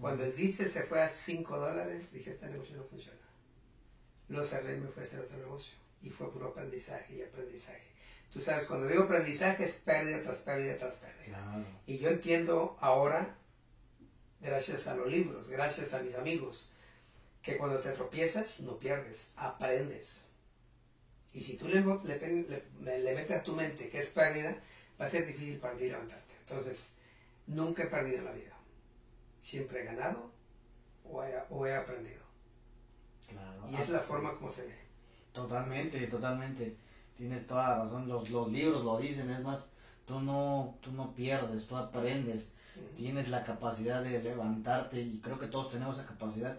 Cuando 0.00 0.24
el 0.24 0.34
diésel 0.34 0.70
se 0.70 0.82
fue 0.82 1.02
a 1.02 1.08
5 1.08 1.58
dólares, 1.58 2.12
dije 2.12 2.30
este 2.30 2.48
negocio 2.48 2.76
no 2.76 2.84
funciona. 2.84 3.18
Lo 4.28 4.42
cerré 4.42 4.76
y 4.76 4.80
me 4.80 4.88
fui 4.88 5.02
a 5.02 5.06
hacer 5.06 5.20
otro 5.20 5.36
negocio. 5.36 5.76
Y 6.02 6.10
fue 6.10 6.30
puro 6.30 6.48
aprendizaje 6.48 7.14
y 7.14 7.22
aprendizaje. 7.22 7.93
Tú 8.34 8.40
sabes, 8.40 8.66
cuando 8.66 8.88
digo 8.88 9.04
aprendizaje 9.04 9.62
es 9.64 9.76
pérdida 9.76 10.20
tras 10.22 10.38
pérdida 10.38 10.76
tras 10.76 10.96
pérdida. 10.96 11.38
Claro. 11.38 11.64
Y 11.86 11.98
yo 11.98 12.10
entiendo 12.10 12.76
ahora, 12.80 13.36
gracias 14.40 14.86
a 14.88 14.96
los 14.96 15.06
libros, 15.06 15.48
gracias 15.48 15.94
a 15.94 16.02
mis 16.02 16.16
amigos, 16.16 16.68
que 17.42 17.56
cuando 17.56 17.78
te 17.80 17.92
tropiezas 17.92 18.60
no 18.60 18.76
pierdes, 18.78 19.30
aprendes. 19.36 20.26
Y 21.32 21.42
si 21.42 21.56
tú 21.56 21.68
le, 21.68 21.80
le, 21.80 22.14
pen- 22.16 22.46
le- 22.82 22.98
le 23.00 23.14
metes 23.14 23.36
a 23.38 23.42
tu 23.44 23.54
mente 23.54 23.88
que 23.88 23.98
es 23.98 24.08
pérdida, 24.08 24.56
va 25.00 25.04
a 25.04 25.08
ser 25.08 25.26
difícil 25.26 25.58
para 25.58 25.76
ti 25.76 25.88
levantarte. 25.88 26.34
Entonces, 26.40 26.92
nunca 27.46 27.84
he 27.84 27.86
perdido 27.86 28.18
en 28.18 28.24
la 28.24 28.32
vida. 28.32 28.56
Siempre 29.40 29.82
he 29.82 29.84
ganado 29.84 30.30
o 31.04 31.22
he, 31.24 31.34
o 31.50 31.66
he 31.66 31.74
aprendido. 31.74 32.22
Claro. 33.28 33.64
Y 33.70 33.76
es 33.76 33.88
la 33.90 34.00
forma 34.00 34.34
como 34.34 34.50
se 34.50 34.62
ve. 34.66 34.74
Totalmente, 35.32 36.06
totalmente. 36.06 36.76
Tienes 37.16 37.46
toda 37.46 37.70
la 37.70 37.78
razón. 37.84 38.08
Los, 38.08 38.30
los 38.30 38.50
libros 38.50 38.84
lo 38.84 38.98
dicen. 38.98 39.30
Es 39.30 39.42
más, 39.42 39.70
tú 40.06 40.20
no, 40.20 40.76
tú 40.80 40.92
no 40.92 41.14
pierdes, 41.14 41.66
tú 41.66 41.76
aprendes. 41.76 42.52
Tienes 42.96 43.28
la 43.28 43.44
capacidad 43.44 44.02
de 44.02 44.20
levantarte 44.22 45.00
y 45.00 45.20
creo 45.22 45.38
que 45.38 45.46
todos 45.46 45.70
tenemos 45.70 45.96
esa 45.98 46.06
capacidad. 46.06 46.58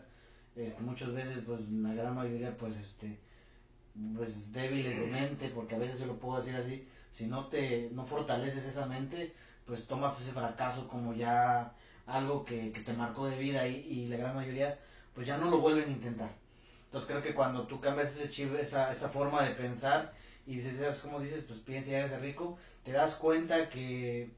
Este, 0.56 0.82
muchas 0.84 1.14
veces, 1.14 1.44
pues 1.46 1.70
la 1.70 1.94
gran 1.94 2.16
mayoría, 2.16 2.56
pues, 2.56 2.78
este, 2.78 3.20
pues 4.16 4.54
débiles 4.54 5.00
de 5.00 5.08
mente, 5.08 5.50
porque 5.50 5.76
a 5.76 5.78
veces 5.78 6.00
yo 6.00 6.06
lo 6.06 6.18
puedo 6.18 6.38
decir 6.38 6.56
así. 6.56 6.88
Si 7.12 7.28
no 7.28 7.48
te, 7.48 7.90
no 7.92 8.06
fortaleces 8.06 8.66
esa 8.66 8.86
mente, 8.86 9.34
pues 9.66 9.88
tomas 9.88 10.20
ese 10.22 10.32
fracaso 10.32 10.88
como 10.88 11.14
ya 11.14 11.74
algo 12.06 12.46
que, 12.46 12.72
que 12.72 12.82
te 12.82 12.94
marcó 12.94 13.28
de 13.28 13.38
vida 13.38 13.68
y, 13.68 13.76
y 13.76 14.08
la 14.08 14.18
gran 14.18 14.36
mayoría, 14.36 14.80
pues 15.14 15.28
ya 15.28 15.38
no 15.38 15.50
lo 15.50 15.60
vuelven 15.60 15.90
a 15.90 15.94
intentar. 15.94 16.30
Entonces 16.86 17.10
creo 17.10 17.22
que 17.22 17.34
cuando 17.34 17.68
tú 17.68 17.82
cambias 17.82 18.16
ese 18.16 18.30
chip, 18.30 18.54
esa, 18.56 18.92
esa 18.92 19.10
forma 19.10 19.44
de 19.44 19.56
pensar 19.56 20.14
y 20.46 20.56
dices, 20.56 21.00
como 21.00 21.20
dices, 21.20 21.44
pues 21.48 21.60
piensa 21.60 21.92
y 21.92 21.96
eres 21.96 22.20
rico, 22.22 22.58
te 22.84 22.92
das 22.92 23.16
cuenta 23.16 23.70
que, 23.70 24.30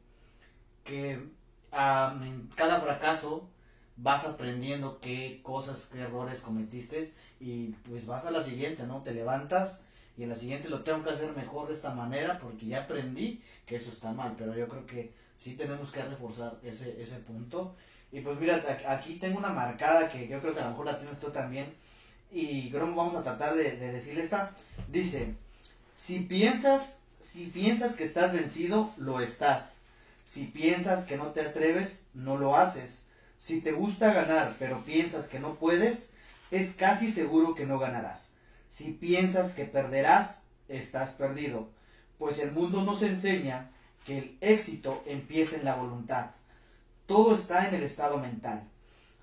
que 0.84 1.12
en 1.12 2.49
cada 2.55 2.80
fracaso 2.80 3.49
vas 3.97 4.26
aprendiendo 4.26 4.99
qué 5.01 5.41
cosas, 5.43 5.89
qué 5.91 6.01
errores 6.01 6.39
cometiste 6.39 7.14
y 7.39 7.68
pues 7.88 8.05
vas 8.05 8.26
a 8.26 8.32
la 8.32 8.41
siguiente, 8.41 8.86
¿no? 8.88 9.01
Te 9.01 9.14
levantas 9.14 9.84
y 10.18 10.24
en 10.24 10.30
la 10.30 10.36
siguiente 10.36 10.70
lo 10.70 10.84
tengo 10.84 11.03
que 11.03 11.10
hacer 11.12 11.36
mejor 11.36 11.68
de 11.68 11.74
esta 11.74 11.93
manera 11.93 12.39
porque 12.39 12.68
ya 12.68 12.84
aprendí 12.84 13.43
que 13.66 13.76
eso 13.76 13.91
está 13.91 14.14
mal, 14.14 14.36
pero 14.38 14.55
yo 14.55 14.68
creo 14.70 14.86
que 14.86 15.14
sí 15.36 15.55
tenemos 15.55 15.91
que 15.91 16.03
reforzar 16.03 16.58
ese, 16.64 17.01
ese 17.01 17.18
punto. 17.18 17.76
Y 18.12 18.22
pues 18.22 18.39
mira, 18.39 18.64
aquí 18.88 19.16
tengo 19.16 19.38
una 19.38 19.49
marcada 19.49 20.10
que 20.10 20.28
yo 20.28 20.39
creo 20.39 20.53
que 20.53 20.62
a 20.62 20.66
lo 20.66 20.70
mejor 20.70 20.86
la 20.86 20.99
tienes 20.99 21.20
tú 21.20 21.30
también 21.32 21.66
y 22.32 22.70
creo 22.70 22.86
que 22.86 22.95
vamos 22.95 23.16
a 23.16 23.24
tratar 23.24 23.55
de 23.55 23.76
decirle 23.78 24.24
esta. 24.24 24.55
Dice, 24.88 25.36
si 25.98 26.20
piensas, 26.20 27.02
si 27.20 27.48
piensas 27.48 27.95
que 27.95 28.04
estás 28.04 28.32
vencido, 28.32 28.93
lo 28.98 29.20
estás. 29.20 29.78
Si 30.24 30.45
piensas 30.45 31.06
que 31.06 31.18
no 31.18 31.32
te 31.32 31.41
atreves, 31.41 32.04
no 32.14 32.38
lo 32.38 32.56
haces. 32.56 33.08
Si 33.39 33.62
te 33.62 33.72
gusta 33.72 34.14
ganar, 34.14 34.56
pero 34.60 34.86
piensas 34.86 35.28
que 35.28 35.39
no 35.39 35.56
puedes, 35.56 36.12
es 36.52 36.76
casi 36.76 37.12
seguro 37.12 37.56
que 37.56 37.66
no 37.66 37.80
ganarás. 37.80 38.34
Si 38.70 38.93
piensas 38.93 39.54
que 39.54 39.66
perderás, 39.66 40.43
estás 40.68 41.10
perdido, 41.14 41.72
pues 42.20 42.38
el 42.39 42.52
mundo 42.52 42.84
nos 42.84 43.02
enseña 43.02 43.72
que 44.06 44.20
el 44.20 44.38
éxito 44.41 45.04
empieza 45.08 45.56
en 45.56 45.66
la 45.66 45.78
voluntad. 45.78 46.30
Todo 47.08 47.34
está 47.34 47.68
en 47.68 47.74
el 47.74 47.82
estado 47.82 48.20
mental. 48.20 48.70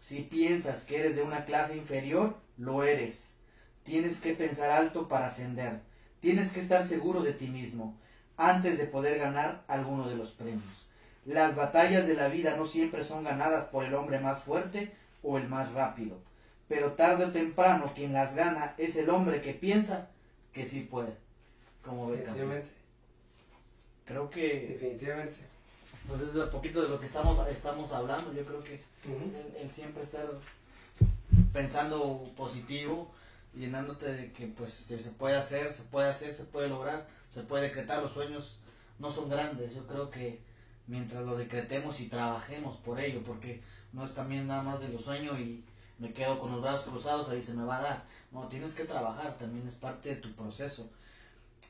Si 0.01 0.23
piensas 0.23 0.85
que 0.85 0.99
eres 0.99 1.15
de 1.15 1.23
una 1.23 1.45
clase 1.45 1.77
inferior, 1.77 2.37
lo 2.59 2.83
eres. 2.83 3.37
Tienes 3.85 4.21
que 4.21 4.35
pensar 4.35 4.73
alto 4.73 5.07
para 5.07 5.27
ascender. 5.27 5.94
Tienes 6.25 6.53
que 6.53 6.61
estar 6.61 6.83
seguro 6.83 7.23
de 7.23 7.35
ti 7.35 7.49
mismo 7.49 7.95
antes 8.39 8.79
de 8.79 8.87
poder 8.87 9.19
ganar 9.19 9.63
alguno 9.69 10.09
de 10.09 10.17
los 10.17 10.31
premios. 10.31 10.87
Las 11.27 11.55
batallas 11.55 12.07
de 12.07 12.15
la 12.15 12.29
vida 12.29 12.57
no 12.57 12.65
siempre 12.65 13.05
son 13.05 13.25
ganadas 13.25 13.67
por 13.67 13.85
el 13.85 13.95
hombre 13.95 14.19
más 14.21 14.39
fuerte 14.39 14.91
o 15.23 15.37
el 15.37 15.51
más 15.51 15.75
rápido, 15.75 16.17
pero 16.67 16.93
tarde 16.93 17.27
o 17.27 17.31
temprano 17.31 17.93
quien 17.95 18.15
las 18.15 18.37
gana 18.37 18.75
es 18.79 18.97
el 18.97 19.11
hombre 19.11 19.43
que 19.43 19.53
piensa 19.53 20.09
que 20.55 20.65
sí 20.65 20.89
puede. 20.91 21.15
Como 21.85 22.13
Definitivamente. 22.13 22.69
Creo 24.07 24.31
que... 24.31 24.79
Definitivamente. 24.81 25.37
Pues 26.09 26.23
es 26.23 26.35
un 26.37 26.49
poquito 26.49 26.81
de 26.81 26.89
lo 26.89 26.99
que 26.99 27.05
estamos, 27.05 27.47
estamos 27.49 27.93
hablando. 27.93 28.33
Yo 28.33 28.47
creo 28.47 28.65
que 28.65 28.81
el, 29.61 29.71
siempre 29.71 30.03
estar 30.03 30.27
pensando 31.53 32.33
positivo, 32.35 33.13
llenándote 33.57 34.13
de 34.13 34.33
que 34.33 34.47
pues 34.47 34.73
se 34.73 34.97
puede 35.11 35.37
hacer, 35.37 35.73
se 35.73 35.83
puede 35.85 36.09
hacer, 36.09 36.33
se 36.33 36.45
puede 36.45 36.69
lograr, 36.69 37.07
se 37.29 37.43
puede 37.43 37.65
decretar. 37.65 38.03
Los 38.03 38.13
sueños 38.13 38.59
no 38.99 39.11
son 39.11 39.29
grandes. 39.29 39.75
Yo 39.75 39.87
creo 39.87 40.11
que 40.11 40.41
mientras 40.87 41.25
lo 41.25 41.37
decretemos 41.37 42.01
y 42.01 42.09
trabajemos 42.09 42.77
por 42.79 43.01
ello, 43.01 43.23
porque 43.25 43.63
no 43.93 44.05
es 44.05 44.15
también 44.15 44.47
nada 44.47 44.63
más 44.63 44.81
de 44.81 44.89
los 44.89 45.05
sueños 45.05 45.39
y 45.39 45.65
me 45.99 46.13
quedo 46.13 46.39
con 46.39 46.53
los 46.53 46.61
brazos 46.61 46.91
cruzados, 46.91 47.29
ahí 47.29 47.43
se 47.43 47.55
me 47.55 47.65
va 47.65 47.79
a 47.79 47.83
dar. 47.83 48.05
No, 48.33 48.49
tienes 48.49 48.75
que 48.75 48.85
trabajar, 48.85 49.39
también 49.39 49.67
es 49.67 49.77
parte 49.77 50.11
de 50.11 50.17
tu 50.17 50.33
proceso. 50.33 50.91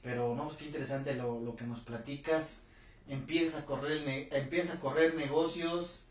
Pero 0.02 0.34
no, 0.34 0.44
pues 0.44 0.56
qué 0.56 0.66
interesante 0.66 1.14
lo, 1.14 1.40
lo 1.40 1.56
que 1.56 1.64
nos 1.64 1.80
platicas. 1.80 2.66
Empiezas 3.06 3.62
a 3.62 3.66
correr, 3.66 4.28
empiezas 4.32 4.76
a 4.76 4.80
correr 4.80 5.14
negocios. 5.14 6.02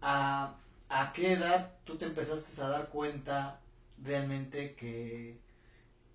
¿A, 0.00 0.54
¿A 0.88 1.12
qué 1.12 1.32
edad 1.34 1.72
tú 1.84 1.96
te 1.96 2.06
empezaste 2.06 2.62
a 2.62 2.68
dar 2.68 2.88
cuenta 2.88 3.60
realmente 4.02 4.74
que, 4.74 5.38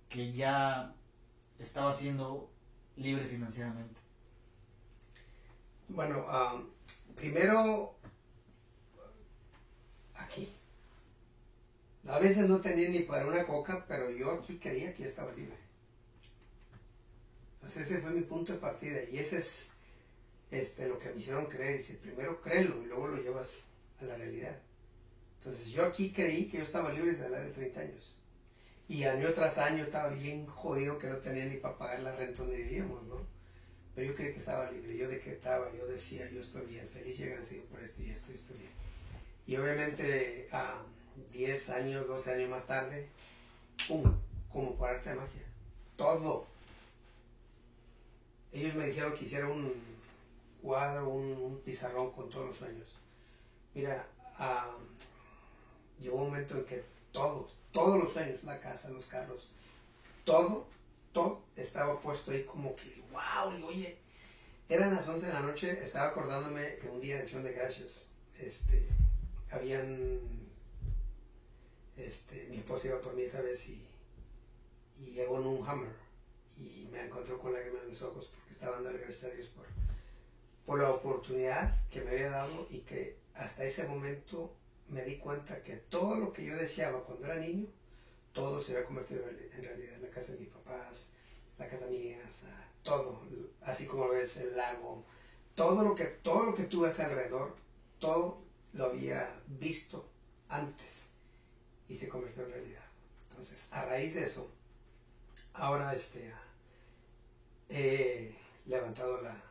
que 0.10 0.32
ya 0.32 0.94
estaba 1.60 1.94
siendo 1.94 2.50
libre 2.96 3.26
financieramente? 3.26 4.00
Bueno, 5.88 6.26
primero 7.16 7.96
aquí. 10.16 10.52
A 12.08 12.20
veces 12.20 12.48
no 12.50 12.60
tenía 12.60 12.90
ni 12.90 13.00
para 13.00 13.28
una 13.28 13.46
coca, 13.46 13.86
pero 13.88 14.10
yo 14.10 14.32
aquí 14.32 14.58
creía 14.58 14.94
que 14.94 15.06
estaba 15.06 15.32
libre. 15.34 15.58
Entonces 17.56 17.90
ese 17.90 18.02
fue 18.02 18.12
mi 18.12 18.22
punto 18.22 18.54
de 18.54 18.60
partida 18.60 19.00
y 19.10 19.20
ese 19.20 19.38
es 19.38 19.70
este, 20.52 20.88
lo 20.88 21.00
que 21.00 21.10
me 21.10 21.16
hicieron 21.16 21.46
creer. 21.46 21.78
Dice, 21.78 21.96
primero 21.96 22.42
créelo 22.42 22.82
y 22.84 22.88
luego 22.88 23.08
lo 23.08 23.22
llevas 23.22 23.68
a 24.02 24.06
la 24.06 24.18
realidad. 24.18 24.60
Entonces 25.44 25.72
yo 25.72 25.84
aquí 25.84 26.12
creí 26.12 26.46
que 26.46 26.58
yo 26.58 26.64
estaba 26.64 26.94
libre 26.94 27.12
desde 27.12 27.30
la 27.30 27.39
edad 27.39 27.46
de 27.48 27.52
30 27.52 27.80
años. 27.82 28.16
Y 28.88 29.04
año 29.04 29.34
tras 29.34 29.58
año 29.58 29.84
estaba 29.84 30.10
bien 30.10 30.48
jodido 30.48 30.98
que 30.98 31.08
no 31.08 31.18
tenía 31.18 31.46
ni 31.46 31.58
para 31.58 31.78
pagar 31.78 32.00
la 32.00 32.16
renta 32.16 32.44
donde 32.44 32.58
vivíamos, 32.58 33.04
¿no? 33.04 33.18
Pero 33.94 34.08
yo 34.08 34.16
creía 34.16 34.32
que 34.32 34.39
estaba 34.39 34.72
libre, 34.72 34.96
yo 34.96 35.10
decretaba, 35.10 35.70
yo 35.78 35.86
decía, 35.86 36.30
yo 36.32 36.39
estoy 36.39 36.66
bien, 36.68 36.88
feliz 36.88 37.20
y 37.20 37.24
agradecido 37.24 37.66
por 37.66 37.82
esto 37.82 38.02
y 38.02 38.10
esto 38.10 38.32
y 38.32 38.36
estoy 38.36 38.58
bien. 38.58 38.72
Y 39.46 39.56
obviamente 39.58 40.48
a 40.54 40.82
10 41.34 41.70
años, 41.72 42.08
12 42.08 42.34
años 42.36 42.50
más 42.50 42.68
tarde, 42.68 43.08
¡pum! 43.88 44.16
Como 44.50 44.76
por 44.76 44.89
arte 44.89 45.10
de 45.10 45.16
magia. 45.16 45.41
Todo. 45.98 46.48
Ellos 48.54 48.76
me 48.76 48.88
dijeron 48.88 49.14
que 49.14 49.26
hiciera 49.26 49.48
un 49.50 49.74
cuadro, 50.62 51.10
un, 51.10 51.62
pizarrón 51.66 52.12
con 52.12 52.30
todos 52.30 52.48
los 52.48 52.56
sueños. 52.56 52.96
Mira, 53.74 54.08
llegó 56.00 56.18
un 56.18 56.26
momento 56.26 56.56
en 56.56 56.66
que 56.66 56.84
todos, 57.12 57.58
todos 57.72 58.02
los 58.02 58.12
sueños, 58.12 58.44
la 58.44 58.60
casa, 58.60 58.89
los 58.89 59.06
carros, 59.06 59.52
todo, 60.26 60.68
todo 61.12 61.41
estaba 61.56 62.00
puesto 62.00 62.32
ahí 62.32 62.44
como 62.44 62.76
que, 62.76 63.04
wow, 63.12 63.58
y 63.58 63.64
oye, 63.64 63.98
eran 64.70 64.96
las 64.96 65.08
11 65.08 65.28
de 65.28 65.34
la 65.34 65.41
noche, 65.41 65.84
estaba 65.84 66.10
acordándome 66.10 66.62
de 66.62 66.89
un 66.89 67.02
día 67.02 67.16
en 67.16 67.22
acción 67.22 67.44
de 67.44 67.54
gracias, 67.54 68.08
este, 68.39 68.88
habían, 69.52 70.22
este, 71.98 72.48
mi 72.50 72.58
esposa 72.58 72.88
iba 72.88 73.02
por 73.02 73.14
mí 73.14 73.24
esa 73.24 73.41
vez 73.41 73.70
y, 73.70 73.88
llegó 74.98 75.38
en 75.38 75.48
un 75.48 75.58
Hummer 75.58 75.94
y 76.58 76.88
me 76.91 77.06
encontró 77.06 77.38
con 77.38 77.54
lágrimas 77.54 77.84
en 77.84 77.89
los 77.89 78.02
ojos 78.02 78.32
porque 78.34 78.52
estaba 78.52 78.80
dando 78.80 78.94
gracias 78.94 79.26
a 79.26 79.36
Dios 79.36 79.48
por, 79.48 79.66
por 80.66 80.80
la 80.80 80.91
oportunidad 80.91 81.78
que 81.91 82.02
me 82.02 82.12
había 82.12 82.30
dado 82.30 82.68
y 82.72 82.80
que 82.80 83.18
hasta 83.36 83.66
ese 83.66 83.88
momento 83.88 84.56
me 84.94 85.04
di 85.04 85.18
cuenta 85.18 85.64
que 85.64 85.78
todo 85.78 86.16
lo 86.16 86.32
que 86.32 86.46
yo 86.46 86.56
deseaba 86.56 87.04
cuando 87.04 87.26
era 87.26 87.36
niño, 87.36 87.68
todo 88.32 88.62
se 88.62 88.74
había 88.74 88.86
convertido 88.86 89.28
en 89.28 89.64
realidad. 89.64 89.98
La 90.00 90.10
casa 90.10 90.34
de 90.34 90.39
mis 90.39 90.50
papás, 90.50 91.10
la 91.58 91.68
casa 91.68 91.88
mía, 91.88 92.20
o 92.30 92.34
sea, 92.34 92.72
todo, 92.84 93.22
así 93.62 93.88
como 93.88 94.10
ves 94.10 94.38
el 94.38 94.56
lago, 94.56 95.04
todo 95.56 95.84
lo 95.84 95.96
que, 95.96 96.06
todo 96.06 96.46
lo 96.46 96.56
que 96.56 96.64
tú 96.64 96.82
ves 96.82 97.00
alrededor, 97.00 97.56
todo 98.00 98.38
lo 98.74 98.86
había 98.86 99.41
visto 99.48 100.08
antes 100.50 101.08
y 101.88 101.96
se 101.96 102.08
convirtió 102.08 102.44
en 102.44 102.52
realidad. 102.52 102.84
Entonces, 103.30 103.68
a 103.72 103.86
raíz 103.86 104.14
de 104.14 104.24
eso, 104.24 104.52
ahora 105.54 105.94
este, 105.94 106.32
he 107.70 108.36
levantado 108.66 109.22
la, 109.22 109.41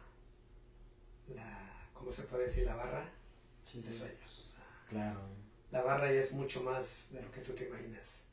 la, 1.28 1.88
¿cómo 1.95 2.12
se 2.12 2.22
puede 2.22 2.45
decir? 2.45 2.64
La 2.64 2.76
barra 2.76 3.11
de 3.72 3.93
sueños. 3.93 4.41
Claro. 4.93 5.20
La 5.70 5.82
barra 5.82 6.12
ya 6.12 6.20
es 6.20 6.32
mucho 6.32 6.62
más 6.62 7.12
de 7.14 7.22
lo 7.22 7.32
que 7.32 7.40
tú 7.40 7.55
te 7.55 7.66
imaginas. 7.66 8.24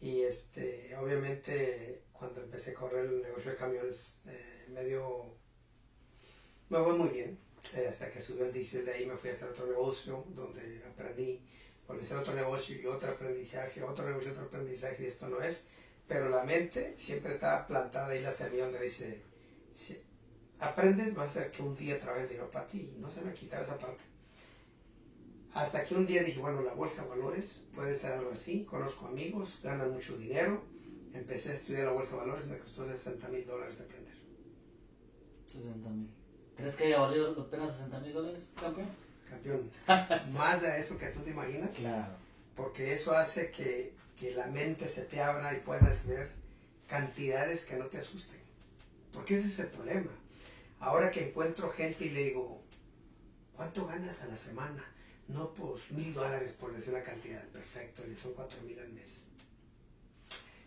Y 0.00 0.22
este, 0.22 0.94
obviamente, 0.96 2.02
cuando 2.12 2.42
empecé 2.42 2.72
a 2.72 2.74
correr 2.74 3.06
el 3.06 3.22
negocio 3.22 3.52
de 3.52 3.56
camiones, 3.56 4.20
eh, 4.26 4.66
me 4.68 4.84
dio, 4.84 5.36
me 6.68 6.78
fue 6.78 6.94
muy 6.94 7.08
bien. 7.08 7.38
Eh, 7.74 7.86
hasta 7.88 8.10
que 8.10 8.20
subió 8.20 8.44
el 8.44 8.52
diésel, 8.52 8.84
de 8.84 8.92
ahí 8.92 9.06
me 9.06 9.16
fui 9.16 9.30
a 9.30 9.32
hacer 9.32 9.48
otro 9.48 9.66
negocio, 9.66 10.24
donde 10.34 10.82
aprendí, 10.84 11.40
volví 11.86 12.00
a 12.00 12.04
hacer 12.04 12.18
otro 12.18 12.34
negocio 12.34 12.78
y 12.78 12.86
otro 12.86 13.10
aprendizaje, 13.10 13.82
otro 13.82 14.04
negocio, 14.04 14.32
otro 14.32 14.44
aprendizaje, 14.44 15.04
y 15.04 15.06
esto 15.06 15.28
no 15.28 15.40
es. 15.40 15.66
Pero 16.08 16.28
la 16.28 16.42
mente 16.42 16.94
siempre 16.98 17.32
estaba 17.32 17.66
plantada 17.66 18.08
ahí 18.08 18.20
la 18.20 18.32
semilla 18.32 18.64
donde 18.64 18.82
dice, 18.82 19.22
aprendes, 20.58 21.16
va 21.16 21.22
a 21.22 21.28
ser 21.28 21.50
que 21.50 21.62
un 21.62 21.74
día 21.76 22.00
trabaje 22.00 22.26
dinero 22.26 22.50
para 22.50 22.66
ti. 22.66 22.94
No 22.98 23.08
se 23.08 23.22
me 23.22 23.32
quitaba 23.32 23.62
esa 23.62 23.78
parte. 23.78 24.13
Hasta 25.54 25.84
que 25.84 25.94
un 25.94 26.04
día 26.04 26.24
dije, 26.24 26.40
bueno, 26.40 26.62
la 26.62 26.74
bolsa 26.74 27.02
de 27.04 27.10
valores 27.10 27.62
puede 27.74 27.94
ser 27.94 28.12
algo 28.12 28.32
así. 28.32 28.64
Conozco 28.64 29.06
amigos, 29.06 29.60
ganan 29.62 29.92
mucho 29.92 30.16
dinero. 30.16 30.62
Empecé 31.12 31.52
a 31.52 31.54
estudiar 31.54 31.84
la 31.84 31.92
bolsa 31.92 32.16
de 32.16 32.22
valores, 32.22 32.46
me 32.48 32.58
costó 32.58 32.86
60 32.86 33.28
mil 33.28 33.46
dólares 33.46 33.80
aprender. 33.80 34.14
60 35.46 35.88
mil. 35.90 36.10
¿Crees 36.56 36.74
que 36.74 36.84
haya 36.84 36.98
valido 36.98 37.34
la 37.36 37.48
pena 37.48 37.70
60 37.70 38.00
mil 38.00 38.12
dólares, 38.12 38.50
campeón? 38.60 38.88
Campeón. 39.30 39.70
Más 40.32 40.62
de 40.62 40.76
eso 40.76 40.98
que 40.98 41.06
tú 41.06 41.22
te 41.22 41.30
imaginas. 41.30 41.74
Claro. 41.74 42.14
Porque 42.56 42.92
eso 42.92 43.16
hace 43.16 43.52
que, 43.52 43.94
que 44.18 44.32
la 44.32 44.48
mente 44.48 44.88
se 44.88 45.02
te 45.04 45.20
abra 45.20 45.54
y 45.54 45.60
puedas 45.60 46.04
ver 46.06 46.32
cantidades 46.88 47.64
que 47.64 47.76
no 47.76 47.86
te 47.86 47.98
asusten. 47.98 48.40
Porque 49.12 49.36
ese 49.36 49.46
es 49.46 49.58
el 49.60 49.68
problema. 49.68 50.10
Ahora 50.80 51.12
que 51.12 51.28
encuentro 51.28 51.70
gente 51.70 52.06
y 52.06 52.10
le 52.10 52.24
digo, 52.24 52.60
¿cuánto 53.54 53.86
ganas 53.86 54.22
a 54.22 54.26
la 54.26 54.36
semana? 54.36 54.84
No, 55.28 55.52
pues 55.54 55.90
mil 55.90 56.12
dólares 56.12 56.52
por 56.52 56.72
decir 56.72 56.92
una 56.92 57.02
cantidad. 57.02 57.42
Perfecto, 57.48 58.02
y 58.06 58.14
son 58.14 58.34
cuatro 58.34 58.60
mil 58.62 58.78
al 58.78 58.92
mes. 58.92 59.24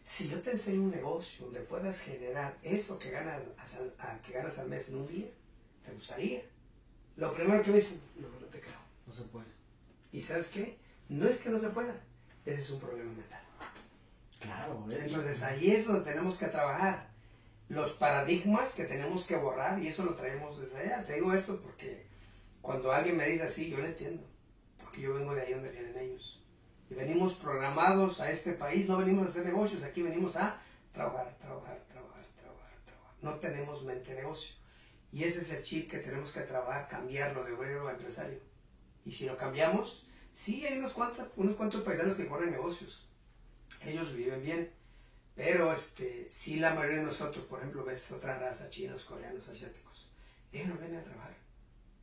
Si 0.03 0.30
yo 0.30 0.41
te 0.41 0.51
enseño 0.51 0.84
un 0.84 0.91
negocio 0.91 1.45
donde 1.45 1.60
puedas 1.60 1.99
generar 1.99 2.58
eso 2.64 2.97
que 2.97 3.12
ganas, 3.12 3.41
que 4.26 4.34
ganas 4.34 4.58
al 4.58 4.70
mes 4.70 4.89
en 4.89 4.97
un 4.97 5.08
día, 5.08 5.28
¿te 5.86 5.91
gustaría? 5.91 6.41
Lo 7.18 7.34
primero 7.34 7.62
que 7.62 7.72
me 7.72 7.78
dicen, 7.78 8.01
no, 8.16 8.30
no 8.30 8.47
te 8.47 8.60
creo. 8.62 8.80
No 9.05 9.14
se 9.14 9.24
puede. 9.24 9.47
¿Y 10.12 10.22
sabes 10.22 10.47
qué? 10.47 10.78
No 11.10 11.28
es 11.28 11.39
que 11.39 11.49
no 11.49 11.60
se 11.60 11.70
pueda, 11.70 11.99
ese 12.45 12.62
es 12.62 12.70
un 12.70 12.80
problema 12.80 13.12
mental. 13.12 13.41
Claro. 14.39 14.86
Entonces 14.89 15.43
ahí 15.43 15.72
es 15.72 15.86
donde 15.86 16.10
tenemos 16.10 16.38
que 16.38 16.47
trabajar. 16.47 17.10
Los 17.70 17.91
paradigmas 17.91 18.74
que 18.74 18.86
tenemos 18.86 19.26
que 19.26 19.36
borrar 19.36 19.78
y 19.82 19.88
eso 19.88 20.05
lo 20.05 20.16
traemos 20.16 20.60
desde 20.60 20.80
allá. 20.80 21.03
Te 21.03 21.16
digo 21.16 21.34
esto 21.34 21.60
porque 21.62 22.05
cuando 22.62 22.91
alguien 22.91 23.18
me 23.18 23.28
dice 23.28 23.43
así, 23.43 23.70
yo 23.70 23.78
le 23.78 23.88
entiendo. 23.88 24.24
Yo 25.01 25.13
vengo 25.13 25.35
de 25.35 25.41
ahí 25.41 25.53
donde 25.53 25.71
vienen 25.71 25.97
ellos. 25.97 26.41
Y 26.89 26.93
venimos 26.93 27.33
programados 27.35 28.21
a 28.21 28.31
este 28.31 28.53
país, 28.53 28.87
no 28.87 28.97
venimos 28.97 29.27
a 29.27 29.29
hacer 29.29 29.45
negocios, 29.45 29.83
aquí 29.83 30.01
venimos 30.01 30.35
a 30.35 30.59
trabajar, 30.93 31.37
trabajar, 31.39 31.83
trabajar, 31.89 32.25
trabajar, 32.39 32.77
trabajar. 32.85 33.13
No 33.21 33.35
tenemos 33.35 33.83
mente 33.83 34.15
negocio. 34.15 34.55
Y 35.11 35.23
ese 35.23 35.41
es 35.41 35.51
el 35.51 35.63
chip 35.63 35.89
que 35.89 35.99
tenemos 35.99 36.31
que 36.31 36.41
trabajar, 36.41 36.87
cambiarlo 36.87 37.43
de 37.43 37.53
obrero 37.53 37.87
a 37.87 37.91
empresario. 37.91 38.39
Y 39.05 39.11
si 39.11 39.25
lo 39.25 39.37
cambiamos, 39.37 40.05
sí 40.33 40.65
hay 40.65 40.77
unos 40.77 40.93
cuantos, 40.93 41.27
unos 41.35 41.55
cuantos 41.55 41.83
paisanos 41.83 42.15
que 42.15 42.27
corren 42.27 42.51
negocios 42.51 43.07
ellos 43.81 44.13
viven 44.13 44.41
bien. 44.41 44.71
Pero 45.35 45.71
este, 45.71 46.27
si 46.29 46.57
la 46.57 46.73
mayoría 46.73 46.97
de 46.97 47.03
nosotros, 47.03 47.45
por 47.45 47.59
ejemplo, 47.59 47.83
ves 47.83 48.11
otra 48.11 48.39
raza, 48.39 48.69
chinos, 48.69 49.05
coreanos, 49.05 49.47
asiáticos, 49.47 50.09
ellos 50.51 50.69
no 50.69 50.77
vienen 50.77 50.99
a 50.99 51.03
trabajar. 51.03 51.35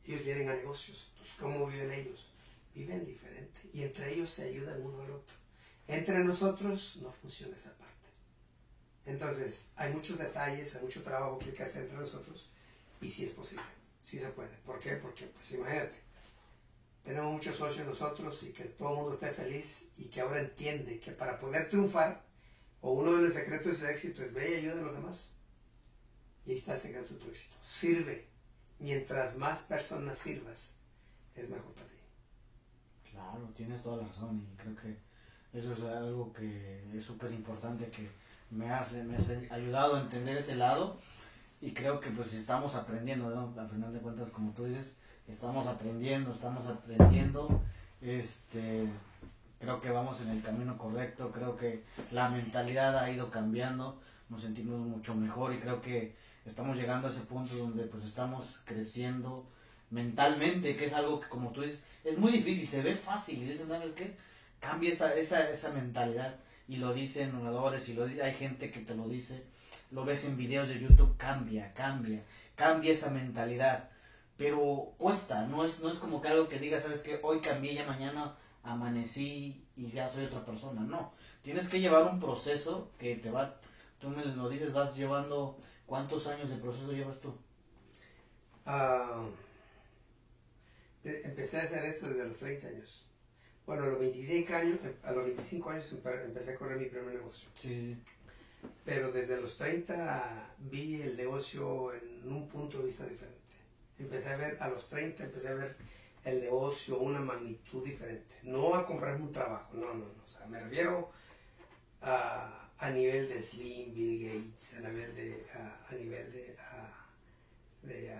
Ellos 0.07 0.23
vienen 0.23 0.49
a 0.49 0.55
negocios. 0.55 1.09
Entonces, 1.11 1.35
¿cómo 1.37 1.67
viven 1.67 1.91
ellos? 1.91 2.31
Viven 2.75 3.05
diferente. 3.05 3.61
Y 3.73 3.83
entre 3.83 4.13
ellos 4.13 4.29
se 4.29 4.43
ayudan 4.43 4.81
uno 4.81 5.01
al 5.01 5.11
otro. 5.11 5.35
Entre 5.87 6.23
nosotros 6.23 6.97
no 7.01 7.11
funciona 7.11 7.55
esa 7.55 7.75
parte. 7.77 7.85
Entonces, 9.05 9.69
hay 9.75 9.93
muchos 9.93 10.17
detalles, 10.17 10.75
hay 10.75 10.83
mucho 10.83 11.01
trabajo 11.03 11.39
que 11.39 11.45
hay 11.45 11.51
que 11.53 11.63
hacer 11.63 11.83
entre 11.83 11.97
nosotros. 11.97 12.49
Y 13.01 13.09
sí 13.09 13.25
es 13.25 13.31
posible, 13.31 13.63
sí 14.03 14.19
se 14.19 14.27
puede. 14.29 14.55
¿Por 14.65 14.79
qué? 14.79 14.95
Porque, 14.95 15.25
pues 15.27 15.51
imagínate, 15.51 15.95
tenemos 17.03 17.31
muchos 17.31 17.55
socios 17.55 17.85
nosotros 17.85 18.41
y 18.43 18.51
que 18.51 18.63
todo 18.65 18.89
el 18.89 18.95
mundo 18.95 19.13
esté 19.13 19.31
feliz 19.31 19.85
y 19.97 20.05
que 20.05 20.21
ahora 20.21 20.39
entiende 20.39 20.99
que 20.99 21.11
para 21.11 21.39
poder 21.39 21.69
triunfar, 21.69 22.25
o 22.81 22.91
uno 22.91 23.15
de 23.15 23.23
los 23.23 23.33
secretos 23.33 23.73
de 23.73 23.75
su 23.75 23.85
éxito 23.87 24.23
es 24.23 24.33
ve 24.33 24.51
y 24.51 24.55
ayuda 24.55 24.79
a 24.79 24.83
los 24.83 24.95
demás. 24.95 25.29
Y 26.45 26.51
ahí 26.51 26.57
está 26.57 26.73
el 26.73 26.79
secreto 26.79 27.13
de 27.13 27.19
tu 27.19 27.29
éxito. 27.29 27.55
Sirve. 27.63 28.27
Mientras 28.79 29.37
más 29.37 29.63
personas 29.63 30.17
sirvas, 30.17 30.73
es 31.35 31.49
mejor 31.49 31.73
para 31.73 31.87
ti. 31.87 31.94
Claro, 33.31 33.49
tienes 33.55 33.81
toda 33.81 33.97
la 33.97 34.07
razón 34.07 34.47
y 34.51 34.55
creo 34.55 34.75
que 34.75 34.97
eso 35.57 35.73
es 35.73 35.83
algo 35.83 36.31
que 36.33 36.95
es 36.95 37.03
súper 37.03 37.31
importante 37.31 37.89
que 37.89 38.09
me, 38.51 38.69
hace, 38.69 39.03
ha 39.49 39.55
ayudado 39.55 39.95
a 39.95 40.01
entender 40.01 40.37
ese 40.37 40.55
lado 40.55 40.97
y 41.59 41.71
creo 41.71 41.99
que 41.99 42.11
pues 42.11 42.33
estamos 42.33 42.75
aprendiendo, 42.75 43.29
¿no? 43.29 43.59
al 43.59 43.69
final 43.69 43.91
de 43.93 43.99
cuentas, 43.99 44.29
como 44.29 44.51
tú 44.51 44.65
dices, 44.65 44.97
estamos 45.27 45.65
aprendiendo, 45.65 46.31
estamos 46.31 46.67
aprendiendo, 46.67 47.61
este, 48.01 48.87
creo 49.59 49.81
que 49.81 49.89
vamos 49.89 50.21
en 50.21 50.29
el 50.29 50.43
camino 50.43 50.77
correcto, 50.77 51.31
creo 51.31 51.57
que 51.57 51.83
la 52.11 52.29
mentalidad 52.29 52.97
ha 52.99 53.09
ido 53.09 53.31
cambiando, 53.31 53.99
nos 54.29 54.41
sentimos 54.41 54.79
mucho 54.79 55.15
mejor 55.15 55.53
y 55.53 55.59
creo 55.59 55.81
que 55.81 56.15
estamos 56.45 56.77
llegando 56.77 57.07
a 57.07 57.11
ese 57.11 57.21
punto 57.21 57.55
donde 57.55 57.85
pues 57.85 58.03
estamos 58.03 58.61
creciendo 58.65 59.47
mentalmente, 59.89 60.75
que 60.75 60.85
es 60.85 60.93
algo 60.93 61.19
que 61.19 61.29
como 61.29 61.51
tú 61.51 61.61
dices, 61.61 61.85
es 62.03 62.17
muy 62.17 62.31
difícil, 62.31 62.67
se 62.67 62.81
ve 62.81 62.95
fácil 62.95 63.41
y 63.41 63.45
dicen, 63.45 63.67
¿sabes 63.67 63.93
qué? 63.93 64.15
Cambia 64.59 64.91
esa, 64.91 65.13
esa, 65.15 65.49
esa 65.49 65.71
mentalidad 65.71 66.35
y 66.67 66.77
lo 66.77 66.93
dicen 66.93 67.35
oradores 67.35 67.87
y 67.89 67.93
lo, 67.93 68.05
hay 68.05 68.33
gente 68.33 68.71
que 68.71 68.79
te 68.79 68.95
lo 68.95 69.07
dice, 69.07 69.43
lo 69.91 70.05
ves 70.05 70.25
en 70.25 70.37
videos 70.37 70.67
de 70.67 70.79
YouTube, 70.79 71.17
cambia, 71.17 71.73
cambia, 71.73 72.23
cambia 72.55 72.91
esa 72.91 73.09
mentalidad 73.09 73.89
pero 74.37 74.93
cuesta, 74.97 75.45
no 75.45 75.63
es, 75.63 75.81
no 75.81 75.89
es 75.89 75.97
como 75.97 76.21
que 76.21 76.27
algo 76.27 76.49
que 76.49 76.59
diga, 76.59 76.79
sabes 76.79 77.01
que 77.01 77.19
hoy 77.23 77.39
cambié, 77.39 77.73
ya 77.73 77.85
mañana 77.85 78.35
amanecí 78.63 79.65
y 79.75 79.87
ya 79.87 80.09
soy 80.09 80.25
otra 80.25 80.43
persona, 80.43 80.81
no, 80.81 81.13
tienes 81.41 81.69
que 81.69 81.79
llevar 81.79 82.03
un 82.03 82.19
proceso 82.19 82.91
que 82.99 83.15
te 83.15 83.31
va, 83.31 83.55
tú 83.99 84.09
me 84.09 84.25
lo 84.25 84.49
dices, 84.49 84.73
vas 84.73 84.95
llevando, 84.95 85.57
¿cuántos 85.85 86.27
años 86.27 86.49
de 86.49 86.57
proceso 86.57 86.91
llevas 86.91 87.19
tú? 87.19 87.33
Ah, 88.65 89.25
empecé 91.05 91.59
a 91.59 91.63
hacer 91.63 91.85
esto 91.85 92.07
desde 92.07 92.27
los 92.27 92.37
30 92.37 92.67
años. 92.67 93.05
Bueno, 93.65 93.83
a 93.83 93.87
los 93.87 93.99
25 93.99 94.53
años, 94.53 94.79
a 95.03 95.11
los 95.11 95.25
25 95.25 95.69
años 95.69 95.95
empecé 96.25 96.51
a 96.51 96.55
correr 96.55 96.77
mi 96.77 96.85
primer 96.85 97.13
negocio. 97.15 97.49
Sí. 97.55 97.97
Pero 98.83 99.11
desde 99.11 99.39
los 99.39 99.57
30 99.57 100.55
vi 100.59 101.01
el 101.01 101.17
negocio 101.17 101.93
en 101.93 102.31
un 102.31 102.47
punto 102.47 102.79
de 102.79 102.85
vista 102.85 103.05
diferente 103.05 103.35
empecé 103.99 104.29
a 104.29 104.37
ver 104.37 104.57
a 104.61 104.69
los 104.69 104.89
30, 104.89 105.23
empecé 105.23 105.49
a 105.49 105.53
ver 105.53 105.75
el 106.23 106.41
negocio 106.41 106.99
una 106.99 107.19
magnitud 107.19 107.83
diferente. 107.83 108.35
No 108.43 108.75
a 108.75 108.85
comprarme 108.85 109.23
un 109.23 109.31
trabajo, 109.31 109.73
no, 109.73 109.93
no, 109.93 110.05
no. 110.05 110.23
O 110.25 110.27
sea, 110.27 110.45
me 110.47 110.59
refiero 110.59 111.11
a, 112.01 112.69
a 112.77 112.89
nivel 112.89 113.29
de 113.29 113.41
Slim, 113.41 113.93
Bill 113.93 114.25
Gates, 114.25 114.75
a 114.77 114.89
nivel 114.89 115.15
de, 115.15 115.45
a, 115.53 115.93
nivel 115.93 116.31
de, 116.31 116.55
de 117.83 118.17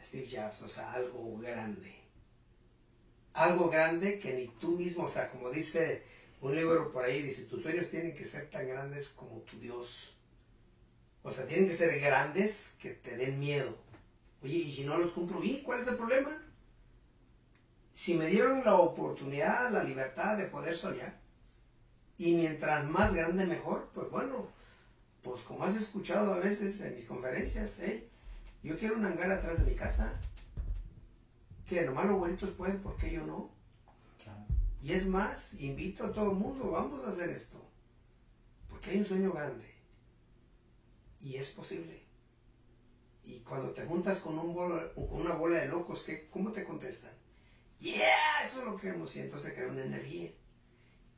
Steve 0.00 0.28
Jobs, 0.30 0.62
o 0.62 0.68
sea, 0.68 0.92
algo 0.92 1.38
grande. 1.38 1.99
Algo 3.32 3.70
grande 3.70 4.18
que 4.18 4.34
ni 4.34 4.48
tú 4.58 4.72
mismo, 4.72 5.04
o 5.04 5.08
sea, 5.08 5.30
como 5.30 5.50
dice 5.50 6.02
un 6.40 6.54
libro 6.54 6.90
por 6.92 7.04
ahí, 7.04 7.22
dice, 7.22 7.44
tus 7.44 7.62
sueños 7.62 7.88
tienen 7.88 8.14
que 8.14 8.24
ser 8.24 8.50
tan 8.50 8.66
grandes 8.66 9.08
como 9.08 9.40
tu 9.42 9.58
Dios. 9.58 10.16
O 11.22 11.30
sea, 11.30 11.46
tienen 11.46 11.68
que 11.68 11.74
ser 11.74 12.00
grandes 12.00 12.76
que 12.80 12.90
te 12.90 13.16
den 13.16 13.38
miedo 13.38 13.76
Oye, 14.42 14.56
¿y 14.56 14.72
si 14.72 14.84
no 14.84 14.96
los 14.96 15.10
cumplo? 15.10 15.42
¿Y 15.42 15.62
cuál 15.62 15.80
es 15.80 15.88
el 15.88 15.96
problema? 15.96 16.30
Si 17.92 18.14
me 18.14 18.26
dieron 18.26 18.64
la 18.64 18.76
oportunidad, 18.76 19.70
la 19.70 19.84
libertad 19.84 20.38
de 20.38 20.46
poder 20.46 20.76
soñar, 20.76 21.18
y 22.16 22.34
mientras 22.34 22.88
más 22.88 23.14
grande 23.14 23.46
mejor, 23.46 23.90
pues 23.94 24.10
bueno, 24.10 24.48
pues 25.22 25.42
como 25.42 25.64
has 25.64 25.76
escuchado 25.76 26.32
a 26.32 26.38
veces 26.38 26.80
en 26.80 26.94
mis 26.94 27.04
conferencias, 27.04 27.80
¿eh? 27.80 28.08
yo 28.62 28.78
quiero 28.78 28.96
un 28.96 29.04
hangar 29.04 29.30
atrás 29.30 29.58
de 29.58 29.70
mi 29.70 29.76
casa, 29.76 30.18
que 31.70 31.82
nomás 31.82 32.06
los 32.06 32.14
abuelitos 32.14 32.50
pueden, 32.50 32.82
¿por 32.82 32.96
qué 32.96 33.12
yo 33.12 33.24
no? 33.24 33.50
Y 34.82 34.92
es 34.92 35.06
más, 35.06 35.54
invito 35.60 36.06
a 36.06 36.12
todo 36.12 36.30
el 36.30 36.36
mundo, 36.36 36.70
vamos 36.70 37.04
a 37.04 37.10
hacer 37.10 37.28
esto, 37.28 37.62
porque 38.68 38.90
hay 38.90 38.98
un 38.98 39.04
sueño 39.04 39.30
grande, 39.30 39.70
y 41.20 41.36
es 41.36 41.48
posible. 41.50 42.02
Y 43.22 43.40
cuando 43.40 43.70
te 43.72 43.84
juntas 43.84 44.18
con, 44.18 44.38
un 44.38 44.54
con 44.54 45.20
una 45.20 45.34
bola 45.34 45.58
de 45.58 45.68
locos, 45.68 46.02
¿qué, 46.02 46.28
¿cómo 46.30 46.50
te 46.50 46.64
contestan? 46.64 47.12
Yeah, 47.78 48.42
eso 48.42 48.60
es 48.60 48.64
lo 48.64 48.76
queremos. 48.76 49.14
Y 49.14 49.20
entonces 49.20 49.52
crea 49.52 49.68
una 49.68 49.84
energía. 49.84 50.32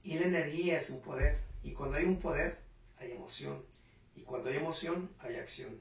Y 0.03 0.19
la 0.19 0.27
energía 0.27 0.79
es 0.79 0.91
un 0.91 1.01
poder. 1.01 1.41
Y 1.63 1.73
cuando 1.73 1.97
hay 1.97 2.05
un 2.05 2.19
poder, 2.19 2.61
hay 2.99 3.13
emoción. 3.13 3.65
Y 4.15 4.23
cuando 4.23 4.51
hay 4.51 4.57
emoción, 4.57 5.11
hay 5.21 5.37
acción. 5.37 5.81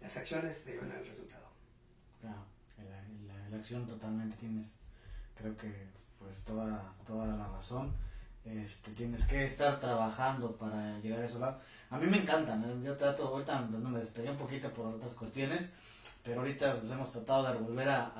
Las 0.00 0.16
acciones 0.16 0.64
deben 0.64 0.90
el 0.92 1.04
resultado. 1.04 1.50
Claro, 2.20 2.46
acción 3.56 3.86
totalmente 3.86 4.36
tienes, 4.36 4.74
creo 5.34 5.56
que, 5.56 5.72
pues 6.18 6.44
toda, 6.44 6.92
toda 7.06 7.26
la 7.26 7.48
razón. 7.48 7.92
Este, 8.44 8.92
tienes 8.92 9.26
que 9.26 9.42
estar 9.42 9.80
trabajando 9.80 10.56
para 10.56 10.98
llegar 11.00 11.20
a 11.20 11.24
eso 11.24 11.40
lado 11.40 11.58
a 11.90 11.98
mí 11.98 12.06
me 12.06 12.18
encantan. 12.18 12.82
Yo 12.82 12.96
trato, 12.96 13.28
ahorita 13.28 13.60
me 13.60 13.98
despegué 13.98 14.30
un 14.30 14.36
poquito 14.36 14.72
por 14.72 14.86
otras 14.86 15.14
cuestiones, 15.14 15.70
pero 16.24 16.40
ahorita 16.40 16.80
pues, 16.80 16.92
hemos 16.92 17.12
tratado 17.12 17.52
de 17.52 17.58
volver 17.58 17.88
a, 17.88 18.12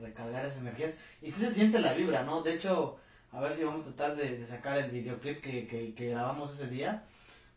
recargar 0.00 0.44
esas 0.44 0.62
energías 0.62 0.96
y 1.20 1.30
sí 1.30 1.44
se 1.44 1.50
siente 1.52 1.78
la 1.78 1.92
vibra, 1.92 2.24
¿no? 2.24 2.42
De 2.42 2.54
hecho, 2.54 2.98
a 3.30 3.40
ver 3.40 3.52
si 3.52 3.64
vamos 3.64 3.86
a 3.86 3.94
tratar 3.94 4.16
de, 4.16 4.44
sacar 4.44 4.78
el 4.78 4.90
videoclip 4.90 5.40
que, 5.40 5.94
que, 5.96 6.10
grabamos 6.10 6.54
ese 6.54 6.66
día, 6.68 7.04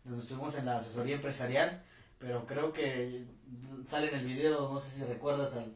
donde 0.04 0.22
estuvimos 0.22 0.56
en 0.56 0.66
la 0.66 0.78
asesoría 0.78 1.16
empresarial, 1.16 1.82
pero 2.20 2.46
creo 2.46 2.72
que 2.72 3.26
sale 3.86 4.10
en 4.10 4.20
el 4.20 4.26
video, 4.26 4.72
no 4.72 4.80
sé 4.80 4.92
si 4.92 5.04
recuerdas 5.04 5.56
al, 5.56 5.74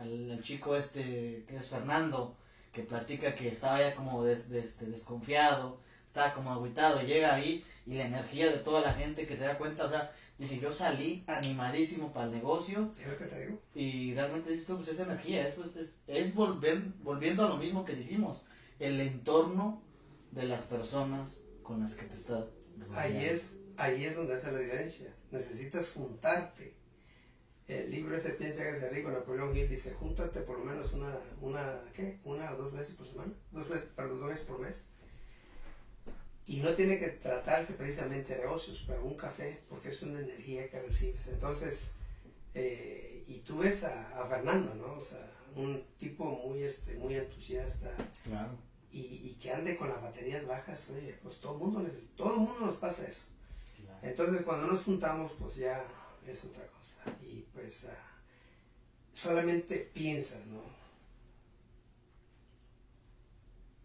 al, 0.00 0.40
chico 0.42 0.76
este, 0.76 1.44
que 1.46 1.56
es 1.56 1.68
Fernando, 1.68 2.36
que 2.72 2.82
platica 2.82 3.34
que 3.34 3.48
estaba 3.48 3.80
ya 3.80 3.94
como 3.94 4.26
este, 4.26 4.86
desconfiado, 4.86 5.78
estaba 6.06 6.34
como 6.34 6.52
aguitado, 6.52 7.02
llega 7.02 7.34
ahí 7.34 7.64
y 7.86 7.94
la 7.94 8.06
energía 8.06 8.50
de 8.50 8.58
toda 8.58 8.80
la 8.80 8.92
gente 8.94 9.26
que 9.26 9.36
se 9.36 9.44
da 9.44 9.58
cuenta, 9.58 9.84
o 9.84 9.90
sea, 9.90 10.12
dice, 10.38 10.58
yo 10.58 10.72
salí 10.72 11.22
animadísimo 11.26 12.12
para 12.12 12.26
el 12.26 12.32
negocio. 12.32 12.90
Y 13.74 14.14
realmente 14.14 14.50
dices 14.50 14.66
pues 14.66 14.88
esa 14.88 15.04
energía, 15.04 15.46
es, 15.46 15.58
es, 15.58 16.00
es 16.06 16.34
volver, 16.34 16.82
volviendo 17.02 17.44
a 17.44 17.48
lo 17.48 17.56
mismo 17.56 17.84
que 17.84 17.94
dijimos, 17.94 18.44
el 18.78 19.00
entorno 19.00 19.82
de 20.32 20.44
las 20.44 20.62
personas 20.62 21.42
con 21.62 21.80
las 21.80 21.94
que 21.94 22.06
te 22.06 22.14
estás. 22.14 22.44
Ahí 22.94 23.24
es, 23.24 23.60
ahí 23.76 24.04
es 24.04 24.16
donde 24.16 24.34
hace 24.34 24.50
la 24.50 24.58
diferencia. 24.58 25.14
Necesitas 25.30 25.92
juntarte. 25.92 26.79
El 27.70 27.88
libro 27.88 28.16
ese 28.16 28.30
Piensa 28.30 28.64
que 28.64 28.70
es 28.70 28.92
rico, 28.92 29.12
Napoleón 29.12 29.56
Hill 29.56 29.68
dice, 29.68 29.92
júntate 29.92 30.40
por 30.40 30.58
lo 30.58 30.64
menos 30.64 30.92
una, 30.92 31.16
una, 31.40 31.80
¿qué? 31.94 32.18
Una 32.24 32.52
o 32.52 32.56
dos 32.56 32.72
veces 32.72 32.96
por 32.96 33.06
semana, 33.06 33.32
dos 33.52 33.68
veces, 33.68 33.90
perdón, 33.94 34.18
dos 34.18 34.28
veces 34.28 34.44
por 34.44 34.58
mes 34.58 34.88
Y 36.46 36.56
no 36.56 36.74
tiene 36.74 36.98
que 36.98 37.10
tratarse 37.10 37.74
precisamente 37.74 38.34
de 38.34 38.40
negocios, 38.40 38.84
pero 38.88 39.04
un 39.04 39.14
café, 39.16 39.60
porque 39.68 39.90
es 39.90 40.02
una 40.02 40.18
energía 40.18 40.68
que 40.68 40.80
recibes. 40.80 41.28
Entonces, 41.28 41.92
eh, 42.54 43.22
y 43.28 43.38
tú 43.38 43.58
ves 43.58 43.84
a, 43.84 44.26
Fernando, 44.28 44.74
¿no? 44.74 44.94
O 44.94 45.00
sea, 45.00 45.30
un 45.54 45.84
tipo 45.96 46.24
muy, 46.24 46.64
este, 46.64 46.94
muy 46.94 47.14
entusiasta. 47.14 47.94
Claro. 48.24 48.50
Y, 48.90 48.98
y, 48.98 49.38
que 49.40 49.52
ande 49.52 49.76
con 49.76 49.88
las 49.88 50.02
baterías 50.02 50.44
bajas, 50.44 50.90
oye, 50.90 51.16
pues 51.22 51.36
todo 51.38 51.52
el 51.52 51.58
mundo, 51.60 51.88
todo 52.16 52.34
el 52.34 52.40
mundo 52.40 52.66
nos 52.66 52.74
pasa 52.74 53.06
eso. 53.06 53.28
Entonces, 54.02 54.42
cuando 54.42 54.66
nos 54.66 54.82
juntamos, 54.82 55.30
pues 55.38 55.54
ya 55.54 55.86
es 56.30 56.44
otra 56.44 56.66
cosa. 56.66 57.02
Y 57.22 57.44
pues 57.52 57.86
ah, 57.86 58.10
solamente 59.12 59.90
piensas, 59.92 60.46
¿no? 60.46 60.62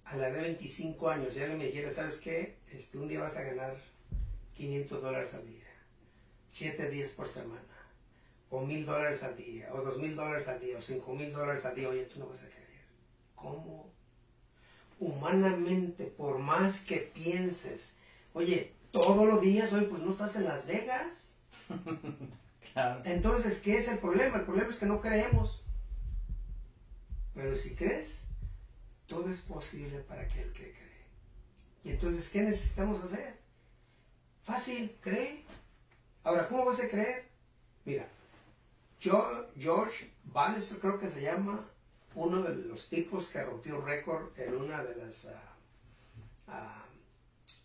A 0.06 0.16
la 0.18 0.30
de 0.30 0.42
25 0.42 1.10
años, 1.10 1.34
ya 1.34 1.48
le 1.48 1.56
me 1.56 1.66
dijera, 1.66 1.90
¿sabes 1.90 2.18
qué? 2.18 2.58
Este, 2.72 2.98
un 2.98 3.08
día 3.08 3.22
vas 3.22 3.38
a 3.38 3.44
ganar 3.44 3.76
500 4.56 5.02
dólares 5.02 5.34
al 5.34 5.48
día, 5.48 5.66
7 6.48 6.90
días 6.90 7.10
por 7.10 7.28
semana, 7.28 7.62
o 8.50 8.62
1000 8.62 8.86
dólares 8.86 9.24
al 9.24 9.36
día, 9.36 9.74
o 9.74 9.82
2000 9.82 10.16
dólares 10.16 10.48
al 10.48 10.60
día, 10.60 10.78
o 10.78 10.82
5000 10.82 11.34
dólares 11.34 11.66
al 11.66 11.76
día, 11.76 11.90
oye, 11.90 12.06
tú 12.06 12.20
no 12.20 12.28
vas 12.28 12.44
a 12.44 12.48
creer. 12.48 12.66
¿Cómo? 13.34 13.92
Humanamente, 15.00 16.06
por 16.06 16.38
más 16.38 16.82
que 16.82 16.98
pienses, 16.98 17.98
oye, 18.34 18.74
todos 18.92 19.28
los 19.28 19.42
días, 19.42 19.74
oye, 19.74 19.88
pues 19.88 20.04
no 20.04 20.12
estás 20.12 20.36
en 20.36 20.46
Las 20.46 20.68
Vegas. 20.68 21.35
Entonces, 23.06 23.60
¿qué 23.60 23.78
es 23.78 23.88
el 23.88 24.00
problema? 24.00 24.38
El 24.38 24.46
problema 24.46 24.70
es 24.70 24.78
que 24.78 24.86
no 24.86 25.02
creemos. 25.02 25.64
Pero 27.34 27.56
si 27.56 27.76
crees, 27.76 28.26
todo 29.08 29.30
es 29.30 29.42
posible 29.42 30.00
para 30.00 30.22
aquel 30.22 30.52
que 30.54 30.72
cree. 30.72 31.06
Y 31.84 31.92
entonces, 31.92 32.30
¿qué 32.30 32.42
necesitamos 32.42 33.04
hacer? 33.04 33.38
Fácil, 34.44 34.96
cree. 35.02 35.44
Ahora, 36.24 36.48
¿cómo 36.48 36.66
vas 36.66 36.80
a 36.80 36.90
creer? 36.90 37.26
Mira, 37.84 38.08
George 39.00 40.10
Bannister 40.24 40.80
creo 40.80 41.00
que 41.00 41.08
se 41.08 41.22
llama 41.22 41.64
uno 42.16 42.42
de 42.42 42.56
los 42.56 42.90
tipos 42.90 43.28
que 43.28 43.44
rompió 43.44 43.82
récord 43.82 44.38
en 44.40 44.56
una 44.56 44.84
de 44.84 44.96
las 44.96 45.26
ah, 45.26 45.54
ah, 46.48 46.86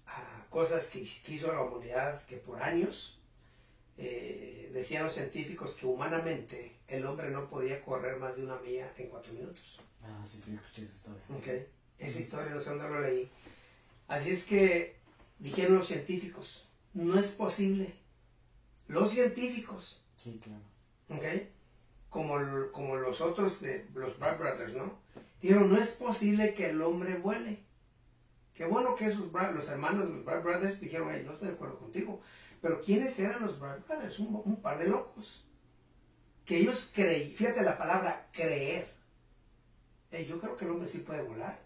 ah, 0.06 0.46
cosas 0.50 0.88
que, 0.88 1.00
hizo 1.00 1.46
la 1.46 1.62
humanidad 1.62 2.24
que 2.26 2.36
por 2.36 2.60
años 2.62 3.19
eh, 4.02 4.70
decían 4.72 5.04
los 5.04 5.12
científicos 5.12 5.74
que 5.74 5.86
humanamente 5.86 6.72
el 6.88 7.04
hombre 7.04 7.30
no 7.30 7.50
podía 7.50 7.82
correr 7.84 8.18
más 8.18 8.36
de 8.36 8.44
una 8.44 8.58
milla 8.60 8.90
en 8.96 9.08
cuatro 9.08 9.32
minutos. 9.34 9.78
Ah, 10.02 10.24
sí, 10.26 10.40
sí, 10.42 10.54
escuché 10.54 10.84
esa 10.84 10.94
historia. 10.94 11.22
Okay. 11.38 11.66
Esa 11.98 12.20
historia 12.20 12.54
no 12.54 12.60
sé 12.60 12.70
dónde 12.70 12.88
lo 12.88 13.00
leí. 13.00 13.30
Así 14.08 14.30
es 14.30 14.44
que 14.44 14.96
dijeron 15.38 15.76
los 15.76 15.86
científicos, 15.86 16.66
no 16.94 17.18
es 17.18 17.28
posible. 17.28 17.92
Los 18.88 19.10
científicos. 19.10 20.02
Sí, 20.16 20.40
claro. 20.42 20.62
Okay. 21.10 21.52
Como, 22.08 22.38
como 22.72 22.96
los 22.96 23.20
otros 23.20 23.60
de 23.60 23.86
los 23.94 24.18
Wright 24.18 24.38
Brothers, 24.38 24.74
¿no? 24.74 24.98
Dijeron, 25.42 25.70
no 25.70 25.78
es 25.78 25.90
posible 25.90 26.54
que 26.54 26.70
el 26.70 26.80
hombre 26.80 27.18
vuele. 27.18 27.60
Qué 28.54 28.64
bueno 28.64 28.94
que 28.94 29.06
esos, 29.06 29.30
los 29.30 29.68
hermanos 29.68 30.06
de 30.06 30.14
los 30.14 30.24
Wright 30.24 30.42
Brothers 30.42 30.80
dijeron, 30.80 31.08
no 31.24 31.32
estoy 31.32 31.48
de 31.48 31.54
acuerdo 31.54 31.78
contigo. 31.78 32.20
Pero 32.60 32.80
¿quiénes 32.82 33.18
eran 33.18 33.42
los 33.42 33.58
Wright 33.58 33.86
Brothers? 33.86 34.18
Un, 34.18 34.60
par 34.60 34.78
de 34.78 34.86
locos. 34.86 35.44
Que 36.44 36.58
ellos 36.58 36.90
creían, 36.94 37.34
fíjate 37.34 37.62
la 37.62 37.78
palabra 37.78 38.28
creer. 38.32 38.92
yo 40.28 40.40
creo 40.40 40.56
que 40.56 40.64
el 40.64 40.72
hombre 40.72 40.88
sí 40.88 40.98
puede 40.98 41.22
volar. 41.22 41.60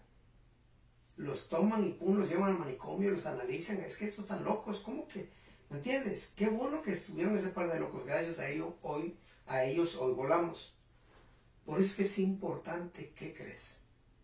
Los 1.17 1.49
toman 1.49 1.85
y 1.85 1.91
pum, 1.93 2.17
los 2.17 2.29
llevan 2.29 2.51
al 2.51 2.59
manicomio, 2.59 3.11
los 3.11 3.25
analizan. 3.25 3.77
Es 3.79 3.97
que 3.97 4.05
estos 4.05 4.25
están 4.25 4.43
locos, 4.43 4.79
¿cómo 4.79 5.07
que? 5.07 5.29
¿Me 5.69 5.77
entiendes? 5.77 6.33
Qué 6.35 6.49
bueno 6.49 6.81
que 6.81 6.91
estuvieron 6.91 7.35
ese 7.35 7.49
par 7.49 7.71
de 7.71 7.79
locos. 7.79 8.05
Gracias 8.05 8.39
a 8.39 8.49
ellos 8.49 8.73
hoy, 8.81 9.17
a 9.47 9.63
ellos 9.63 9.95
hoy 9.95 10.13
volamos. 10.13 10.75
Por 11.65 11.79
eso 11.79 11.89
es 11.89 11.95
que 11.95 12.03
es 12.03 12.19
importante 12.19 13.11
qué 13.15 13.33
crees. 13.33 13.79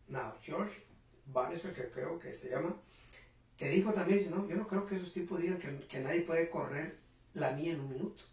Now, 0.08 0.34
George 0.42 0.84
Bannister, 1.26 1.74
que 1.74 1.90
creo 1.90 2.20
que 2.20 2.34
se 2.34 2.50
llama, 2.50 2.76
que 3.62 3.70
dijo 3.70 3.94
también, 3.94 4.28
no, 4.32 4.50
yo 4.50 4.56
no 4.56 4.68
creo 4.68 4.88
que 4.88 4.96
esos 4.96 5.14
tipos 5.14 5.40
digan 5.40 5.60
que, 5.60 6.00
nadie 6.00 6.22
puede 6.22 6.50
correr 6.50 6.98
la 7.36 7.52
mía 7.52 7.74
en 7.74 7.82
un 7.82 7.90
minuto. 7.92 8.24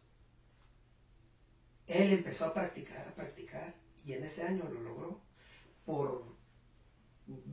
Él 1.87 2.15
empezó 2.15 2.47
a 2.47 2.55
practicar, 2.55 3.07
a 3.07 3.15
practicar, 3.15 3.75
y 4.07 4.15
en 4.15 4.25
ese 4.25 4.45
año 4.45 4.65
lo 4.73 4.81
logró. 4.81 5.21
Por 5.85 6.25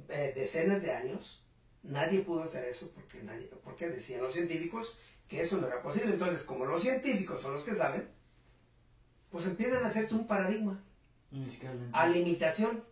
eh, 0.08 0.32
decenas 0.34 0.84
de 0.84 0.94
años, 0.94 1.44
nadie 1.84 2.22
pudo 2.22 2.44
hacer 2.44 2.64
eso 2.64 2.92
porque, 2.96 3.22
nadie, 3.24 3.48
porque 3.62 3.90
decían 3.90 4.22
los 4.22 4.32
científicos 4.32 4.98
que 5.28 5.42
eso 5.42 5.58
no 5.58 5.68
era 5.68 5.82
posible. 5.82 6.14
Entonces, 6.14 6.44
como 6.44 6.66
los 6.66 6.82
científicos 6.82 7.42
son 7.42 7.52
los 7.52 7.64
que 7.64 7.76
saben, 7.76 8.08
pues 9.30 9.46
empiezan 9.48 9.84
a 9.84 9.88
hacerte 9.88 10.16
un 10.16 10.28
paradigma 10.28 10.82
a 11.92 12.08
limitación. 12.08 12.86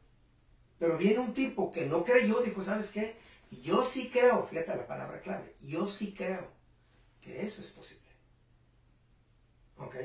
Pero 0.77 0.97
viene 0.97 1.19
un 1.19 1.33
tipo 1.33 1.71
que 1.71 1.85
no 1.85 2.03
creyó, 2.03 2.41
dijo, 2.41 2.61
¿sabes 2.61 2.89
qué? 2.89 3.22
Yo 3.61 3.83
sí 3.85 4.09
creo, 4.09 4.45
fíjate 4.45 4.75
la 4.75 4.87
palabra 4.87 5.21
clave, 5.21 5.55
yo 5.61 5.87
sí 5.87 6.13
creo 6.13 6.47
que 7.21 7.43
eso 7.43 7.61
es 7.61 7.67
posible. 7.67 8.03
¿Ok? 9.77 9.95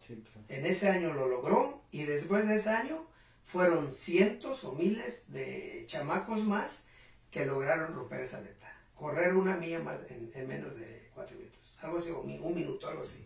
Sí, 0.00 0.22
claro. 0.22 0.46
En 0.48 0.66
ese 0.66 0.88
año 0.88 1.12
lo 1.12 1.28
logró 1.28 1.82
y 1.90 2.04
después 2.04 2.46
de 2.46 2.56
ese 2.56 2.70
año 2.70 3.06
fueron 3.44 3.92
cientos 3.92 4.64
o 4.64 4.72
miles 4.72 5.32
de 5.32 5.84
chamacos 5.86 6.44
más 6.44 6.84
que 7.30 7.46
lograron 7.46 7.94
romper 7.94 8.20
esa 8.20 8.40
meta. 8.40 8.72
Correr 8.94 9.34
una 9.34 9.56
milla 9.56 9.80
más 9.80 10.00
en, 10.10 10.48
menos 10.48 10.76
de 10.76 11.10
cuatro 11.14 11.36
minutos. 11.36 11.60
Algo 11.82 11.98
así, 11.98 12.10
un 12.10 12.54
minuto, 12.54 12.88
algo 12.88 13.02
así. 13.02 13.24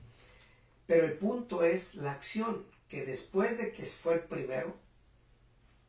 Pero 0.86 1.06
el 1.06 1.12
punto 1.12 1.62
es 1.62 1.94
la 1.94 2.10
acción, 2.10 2.66
que 2.88 3.04
después 3.04 3.58
de 3.58 3.70
que 3.70 3.84
fue 3.84 4.14
el 4.14 4.20
primero, 4.20 4.74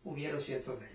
hubieron 0.04 0.40
cientos 0.40 0.80
de. 0.80 0.91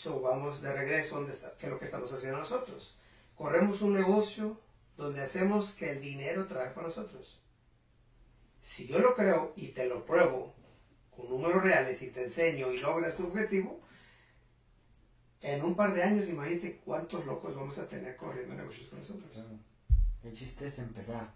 So, 0.00 0.18
vamos 0.18 0.62
de 0.62 0.72
regreso 0.72 1.16
donde 1.16 1.32
está, 1.32 1.50
que 1.58 1.66
es 1.66 1.72
lo 1.72 1.78
que 1.78 1.84
estamos 1.84 2.10
haciendo 2.10 2.38
nosotros. 2.38 2.96
Corremos 3.36 3.82
un 3.82 3.92
negocio 3.92 4.58
donde 4.96 5.20
hacemos 5.20 5.74
que 5.74 5.90
el 5.90 6.00
dinero 6.00 6.46
trabaje 6.46 6.70
para 6.70 6.86
nosotros. 6.86 7.38
Si 8.62 8.86
yo 8.86 8.98
lo 8.98 9.14
creo 9.14 9.52
y 9.56 9.68
te 9.72 9.84
lo 9.84 10.06
pruebo 10.06 10.54
con 11.14 11.28
números 11.28 11.62
reales 11.62 12.00
y 12.00 12.08
te 12.08 12.24
enseño 12.24 12.72
y 12.72 12.78
logras 12.78 13.18
tu 13.18 13.26
objetivo, 13.26 13.78
en 15.42 15.62
un 15.62 15.74
par 15.74 15.92
de 15.92 16.02
años 16.02 16.30
imagínate 16.30 16.80
cuántos 16.82 17.26
locos 17.26 17.54
vamos 17.54 17.76
a 17.76 17.86
tener 17.86 18.16
corriendo 18.16 18.54
negocios 18.54 18.88
con 18.88 19.00
nosotros. 19.00 19.30
El 20.24 20.32
chiste 20.32 20.68
es 20.68 20.78
empezar, 20.78 21.30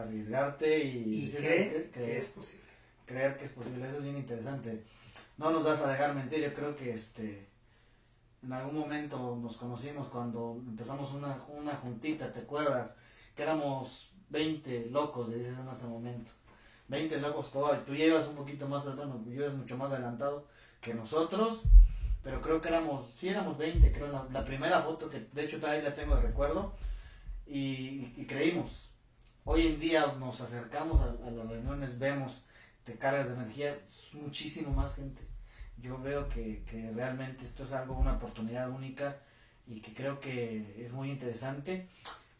arriesgarte 0.00 0.80
y, 0.82 1.30
creer 1.30 1.92
que 1.92 2.18
es 2.18 2.26
posible. 2.30 2.66
Creer 3.06 3.38
que 3.38 3.44
es 3.44 3.52
posible, 3.52 3.86
eso 3.86 3.98
es 3.98 4.02
bien 4.02 4.16
interesante 4.16 4.82
no 5.36 5.50
nos 5.50 5.64
vas 5.64 5.80
a 5.80 5.90
dejar 5.90 6.14
mentir, 6.14 6.40
yo 6.40 6.54
creo 6.54 6.76
que 6.76 6.92
este 6.92 7.46
en 8.42 8.52
algún 8.52 8.78
momento 8.78 9.38
nos 9.40 9.56
conocimos 9.56 10.08
cuando 10.08 10.60
empezamos 10.66 11.12
una, 11.12 11.38
una 11.48 11.74
juntita, 11.76 12.32
¿te 12.32 12.40
acuerdas? 12.40 12.98
Que 13.36 13.44
éramos 13.44 14.10
20 14.30 14.86
locos, 14.90 15.32
dices 15.32 15.58
en 15.58 15.68
ese 15.68 15.86
momento. 15.86 16.32
20 16.88 17.20
locos, 17.20 17.52
tú 17.86 17.94
llevas 17.94 18.26
un 18.26 18.34
poquito 18.34 18.68
más, 18.68 18.84
bueno, 18.96 19.22
llevas 19.26 19.54
mucho 19.54 19.76
más 19.76 19.92
adelantado 19.92 20.46
que 20.80 20.92
nosotros, 20.92 21.62
pero 22.22 22.42
creo 22.42 22.60
que 22.60 22.68
éramos, 22.68 23.08
sí 23.14 23.28
éramos 23.28 23.56
20, 23.56 23.92
creo, 23.92 24.28
la, 24.30 24.44
primera 24.44 24.82
foto 24.82 25.08
que 25.08 25.20
de 25.32 25.44
hecho 25.44 25.58
todavía 25.58 25.84
la 25.84 25.94
tengo 25.94 26.16
de 26.16 26.22
recuerdo, 26.22 26.74
y, 27.46 28.24
creímos. 28.26 28.90
Hoy 29.44 29.66
en 29.66 29.80
día 29.80 30.14
nos 30.18 30.40
acercamos 30.40 31.00
a 31.00 31.30
las 31.30 31.48
reuniones, 31.48 31.98
vemos, 31.98 32.44
te 32.84 32.96
cargas 32.96 33.28
de 33.28 33.34
energía, 33.34 33.78
muchísimo 34.12 34.72
más 34.72 34.94
gente 34.94 35.31
yo 35.82 35.98
veo 35.98 36.28
que, 36.28 36.62
que, 36.70 36.90
realmente 36.94 37.44
esto 37.44 37.64
es 37.64 37.72
algo, 37.72 37.94
una 37.94 38.14
oportunidad 38.14 38.70
única 38.70 39.16
y 39.66 39.80
que 39.80 39.92
creo 39.92 40.20
que 40.20 40.82
es 40.82 40.92
muy 40.92 41.10
interesante. 41.10 41.88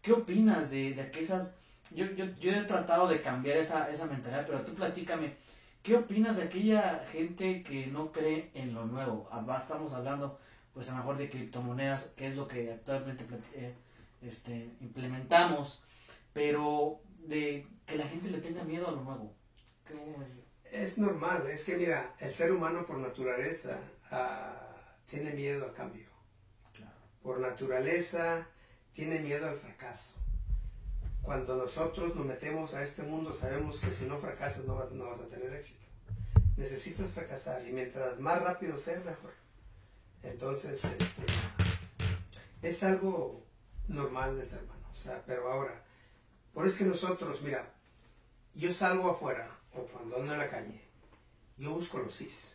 ¿Qué 0.01 0.13
opinas 0.13 0.71
de, 0.71 0.95
de 0.95 1.03
aquellas... 1.03 1.55
Yo, 1.91 2.07
yo, 2.13 2.25
yo, 2.41 2.53
he 2.53 2.65
tratado 2.65 3.09
de 3.09 3.21
cambiar 3.21 3.59
esa, 3.59 3.91
esa 3.91 4.07
mentalidad, 4.07 4.47
pero 4.47 4.63
tú 4.63 4.75
platícame, 4.75 5.35
¿qué 5.83 5.97
opinas 5.97 6.37
de 6.37 6.45
aquella 6.45 7.05
gente 7.11 7.63
que 7.63 7.87
no 7.89 8.13
cree 8.13 8.51
en 8.55 8.73
lo 8.73 8.87
nuevo? 8.87 9.29
Ah, 9.31 9.45
estamos 9.61 9.93
hablando, 9.93 10.39
pues 10.73 10.89
a 10.89 10.93
lo 10.93 10.99
mejor 10.99 11.19
de 11.19 11.29
criptomonedas, 11.29 12.05
que 12.17 12.29
es 12.29 12.37
lo 12.37 12.49
que 12.49 12.73
actualmente 12.73 13.27
eh, 13.55 13.75
este, 14.23 14.71
implementamos, 14.81 15.83
pero 16.33 17.01
de 17.27 17.67
que 17.85 17.97
la 17.97 18.07
gente 18.07 18.31
le 18.31 18.39
tenga 18.39 18.65
miedo 18.65 18.89
a 18.89 18.93
lo 18.93 19.03
nuevo. 19.03 19.35
¿Qué 19.87 19.95
es 19.95 20.42
normal, 20.97 21.49
es 21.51 21.65
que 21.65 21.77
mira, 21.77 22.15
el 22.19 22.31
ser 22.31 22.53
humano 22.53 22.87
por 22.87 22.99
naturaleza 22.99 23.79
ah, 24.11 24.75
tiene 25.07 25.33
miedo 25.33 25.67
al 25.67 25.75
cambio. 25.75 26.07
Por 27.23 27.41
naturaleza 27.41 28.47
tiene 28.95 29.21
miedo 29.21 29.49
al 29.49 29.57
fracaso. 29.57 30.15
Cuando 31.23 31.57
nosotros 31.57 32.17
nos 32.17 32.27
metemos 32.27 32.75
a 32.75 32.83
este 32.83 33.03
mundo 33.03 33.33
sabemos 33.33 33.81
que 33.81 33.91
si 33.91 34.07
no 34.07 34.19
fracasas 34.19 34.65
no 34.65 34.75
vas, 34.75 34.91
no 34.93 35.05
vas 35.05 35.21
a 35.21 35.29
tener 35.29 35.53
éxito. 35.53 35.85
Necesitas 36.57 37.07
fracasar 37.11 37.67
y 37.67 37.73
mientras 37.73 38.19
más 38.19 38.43
rápido 38.43 38.77
sea 38.77 38.99
mejor. 39.01 39.33
Entonces, 40.23 40.85
este, 40.85 41.27
es 42.63 42.83
algo 42.83 43.45
normal 43.89 44.37
del 44.37 44.47
ser 44.47 44.63
humano. 44.65 44.89
O 44.91 44.95
sea, 44.95 45.23
pero 45.27 45.51
ahora, 45.51 45.85
por 46.53 46.65
eso 46.65 46.75
es 46.75 46.79
que 46.79 46.85
nosotros, 46.87 47.43
mira, 47.43 47.73
yo 48.55 48.73
salgo 48.73 49.11
afuera 49.11 49.62
o 49.75 49.83
cuando 49.87 50.17
ando 50.17 50.33
en 50.33 50.39
la 50.39 50.51
calle, 50.51 50.81
yo 51.57 51.73
busco 51.75 51.99
los 51.99 52.15
sís, 52.15 52.55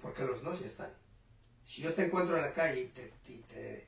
porque 0.00 0.24
los 0.24 0.42
no 0.42 0.54
ya 0.54 0.66
están. 0.66 0.92
Si 1.64 1.82
yo 1.82 1.94
te 1.94 2.06
encuentro 2.06 2.36
en 2.36 2.42
la 2.42 2.52
calle 2.52 2.82
y 2.82 2.88
te, 2.88 3.12
y 3.26 3.38
te, 3.38 3.86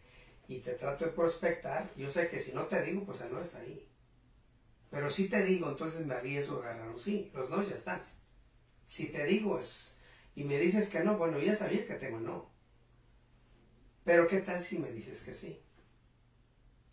y 0.49 0.59
te 0.59 0.73
trato 0.73 1.05
de 1.05 1.13
prospectar, 1.13 1.91
yo 1.97 2.11
sé 2.11 2.29
que 2.29 2.41
si 2.41 2.53
no 2.53 2.67
te 2.67 2.83
digo, 2.83 3.05
pues 3.05 3.21
no 3.31 3.41
está 3.41 3.59
ahí. 3.59 3.89
Pero 4.91 5.11
si 5.11 5.29
te 5.29 5.45
digo, 5.45 5.69
entonces 5.69 6.07
me 6.07 6.15
arriesgo 6.15 6.63
a 6.63 6.91
un 6.91 6.99
sí. 6.99 7.31
Los 7.35 7.51
no 7.51 7.63
ya 7.63 7.75
están. 7.75 8.03
Si 8.87 9.07
te 9.07 9.25
digo 9.27 9.59
es, 9.59 9.95
y 10.35 10.45
me 10.45 10.59
dices 10.59 10.89
que 10.89 11.01
no, 11.01 11.17
bueno, 11.19 11.39
ya 11.39 11.55
sabía 11.55 11.87
que 11.87 11.95
tengo 11.95 12.19
no. 12.19 12.51
Pero 14.05 14.27
¿qué 14.27 14.41
tal 14.41 14.63
si 14.63 14.79
me 14.79 14.91
dices 14.91 15.21
que 15.23 15.35
sí? 15.35 15.61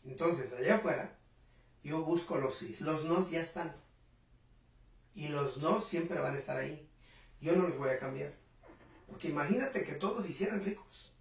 Entonces, 0.03 0.53
allá 0.53 0.76
afuera, 0.76 1.17
yo 1.84 2.03
busco 2.03 2.38
los 2.38 2.57
sí. 2.57 2.76
Los 2.82 3.05
no 3.05 3.28
ya 3.28 3.39
están. 3.39 3.73
Y 5.16 5.30
los 5.30 5.57
no 5.57 5.80
siempre 5.80 6.20
van 6.20 6.36
a 6.36 6.38
estar 6.38 6.57
ahí. 6.57 6.88
Yo 7.41 7.55
no 7.55 7.63
los 7.63 7.78
voy 7.78 7.89
a 7.89 7.97
cambiar. 7.97 8.34
Porque 9.07 9.30
imagínate 9.30 9.84
que 9.84 9.93
todos 9.93 10.30
hicieran 10.30 10.63
ricos. 10.63 11.13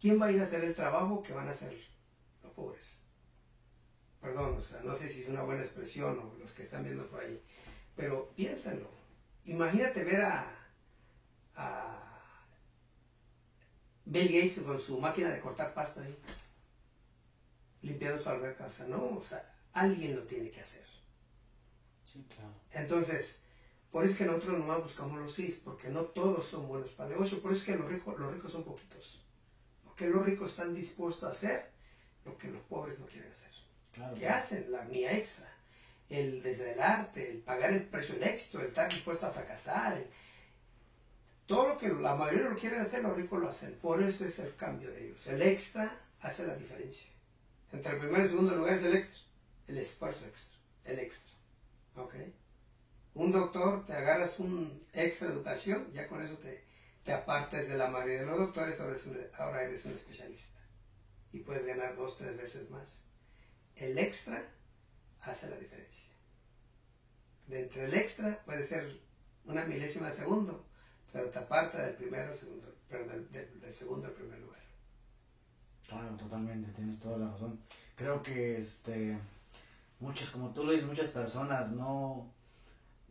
¿Quién 0.00 0.20
va 0.20 0.26
a 0.26 0.32
ir 0.32 0.40
a 0.40 0.42
hacer 0.42 0.64
el 0.64 0.74
trabajo 0.74 1.22
que 1.22 1.32
van 1.32 1.46
a 1.46 1.52
hacer 1.52 1.74
los 2.42 2.52
pobres? 2.52 3.02
Perdón, 4.20 4.56
o 4.56 4.60
sea, 4.60 4.80
no 4.82 4.94
sé 4.94 5.08
si 5.08 5.22
es 5.22 5.28
una 5.28 5.42
buena 5.42 5.62
expresión 5.62 6.18
o 6.18 6.38
los 6.38 6.52
que 6.52 6.62
están 6.62 6.82
viendo 6.82 7.06
por 7.08 7.20
ahí, 7.20 7.40
pero 7.94 8.28
piénsenlo. 8.34 8.90
Imagínate 9.44 10.02
ver 10.04 10.22
a, 10.22 10.44
a 11.54 12.20
Bill 14.04 14.28
Gates 14.28 14.60
con 14.64 14.80
su 14.80 14.98
máquina 15.00 15.30
de 15.30 15.40
cortar 15.40 15.72
pasta 15.74 16.02
ahí, 16.02 16.18
limpiando 17.82 18.20
su 18.20 18.28
alberca. 18.28 18.66
O 18.66 18.70
sea, 18.70 18.86
no, 18.86 19.16
o 19.16 19.22
sea, 19.22 19.54
alguien 19.72 20.16
lo 20.16 20.22
tiene 20.22 20.50
que 20.50 20.60
hacer. 20.60 20.85
Sí, 22.16 22.24
claro. 22.34 22.52
Entonces, 22.72 23.42
por 23.90 24.04
eso 24.04 24.12
es 24.12 24.18
que 24.18 24.24
nosotros 24.24 24.58
nomás 24.58 24.82
buscamos 24.82 25.18
los 25.18 25.34
sí, 25.34 25.60
porque 25.64 25.88
no 25.88 26.02
todos 26.06 26.46
son 26.46 26.66
buenos 26.68 26.90
para 26.92 27.08
el 27.08 27.14
negocio, 27.14 27.40
por 27.42 27.52
eso 27.52 27.60
es 27.60 27.66
que 27.66 27.76
los 27.76 27.88
ricos, 27.90 28.18
los 28.18 28.32
ricos 28.32 28.52
son 28.52 28.64
poquitos. 28.64 29.20
Porque 29.84 30.08
los 30.08 30.24
ricos 30.24 30.50
están 30.52 30.74
dispuestos 30.74 31.24
a 31.24 31.28
hacer 31.28 31.70
lo 32.24 32.36
que 32.36 32.48
los 32.48 32.62
pobres 32.62 32.98
no 32.98 33.06
quieren 33.06 33.30
hacer. 33.30 33.50
claro 33.92 34.16
¿Qué 34.16 34.28
hacen? 34.28 34.70
La 34.72 34.82
mía 34.84 35.16
extra. 35.16 35.50
El 36.08 36.42
desde 36.42 36.72
el 36.72 36.80
arte, 36.80 37.30
el 37.30 37.38
pagar 37.38 37.72
el 37.72 37.82
precio 37.84 38.14
del 38.14 38.24
éxito, 38.28 38.60
el 38.60 38.66
estar 38.68 38.90
dispuesto 38.90 39.26
a 39.26 39.30
fracasar. 39.30 39.96
el- 39.96 40.06
todo 41.46 41.68
lo 41.68 41.78
que 41.78 41.88
la 41.88 42.14
mayoría 42.16 42.48
lo 42.48 42.56
quieren 42.56 42.80
hacer, 42.80 43.02
los 43.04 43.16
ricos 43.16 43.40
lo 43.40 43.48
hacen. 43.48 43.74
Por 43.80 44.02
eso 44.02 44.24
es 44.24 44.38
el 44.40 44.54
cambio 44.56 44.90
de 44.90 45.06
ellos. 45.06 45.26
El 45.28 45.40
extra 45.42 45.96
hace 46.20 46.44
la 46.46 46.56
diferencia. 46.56 47.08
Entre 47.72 47.92
el 47.92 47.98
primero 47.98 48.18
y 48.18 48.22
el 48.24 48.28
segundo 48.28 48.54
lugar 48.56 48.74
es 48.76 48.82
el 48.82 48.96
extra. 48.96 49.22
El 49.68 49.78
esfuerzo 49.78 50.24
extra. 50.26 50.58
El 50.84 50.98
extra. 50.98 51.35
¿Ok? 51.96 52.14
Un 53.14 53.32
doctor, 53.32 53.86
te 53.86 53.94
agarras 53.94 54.38
un 54.38 54.86
extra 54.92 55.28
educación, 55.28 55.90
ya 55.92 56.06
con 56.06 56.22
eso 56.22 56.36
te, 56.36 56.62
te 57.02 57.12
apartes 57.12 57.68
de 57.68 57.76
la 57.76 57.88
mayoría 57.88 58.20
de 58.20 58.26
los 58.26 58.38
doctores, 58.38 58.78
ahora 59.38 59.62
eres, 59.62 59.84
un, 59.86 59.92
especialista. 59.92 60.58
Y 61.32 61.40
puedes 61.40 61.64
ganar 61.64 61.96
dos, 61.96 62.16
tres 62.18 62.36
veces 62.36 62.70
más. 62.70 63.02
El 63.74 63.98
extra 63.98 64.46
hace 65.22 65.48
la 65.48 65.56
diferencia. 65.56 66.04
De 67.46 67.60
entre 67.60 67.86
el 67.86 67.94
extra 67.94 68.42
puede 68.44 68.64
ser 68.64 68.98
una 69.44 69.64
milésima 69.64 70.06
de 70.08 70.12
segundo, 70.12 70.64
pero 71.12 71.30
te 71.30 71.38
aparta 71.38 71.82
del 71.82 71.94
primero 71.94 72.34
segundo, 72.34 72.74
pero 72.88 73.06
del, 73.06 73.30
del- 73.30 73.60
del 73.60 73.74
segundo 73.74 74.08
al 74.08 74.14
primer 74.14 74.38
lugar. 74.40 74.60
Claro, 75.86 76.16
totalmente, 76.16 76.70
tienes 76.72 76.98
toda 76.98 77.16
la 77.18 77.28
razón. 77.28 77.60
Creo 77.94 78.22
que 78.22 78.58
este 78.58 79.16
muchas, 80.00 80.30
como 80.30 80.50
tú 80.50 80.64
lo 80.64 80.72
dices, 80.72 80.86
muchas 80.86 81.08
personas 81.08 81.72
no, 81.72 82.32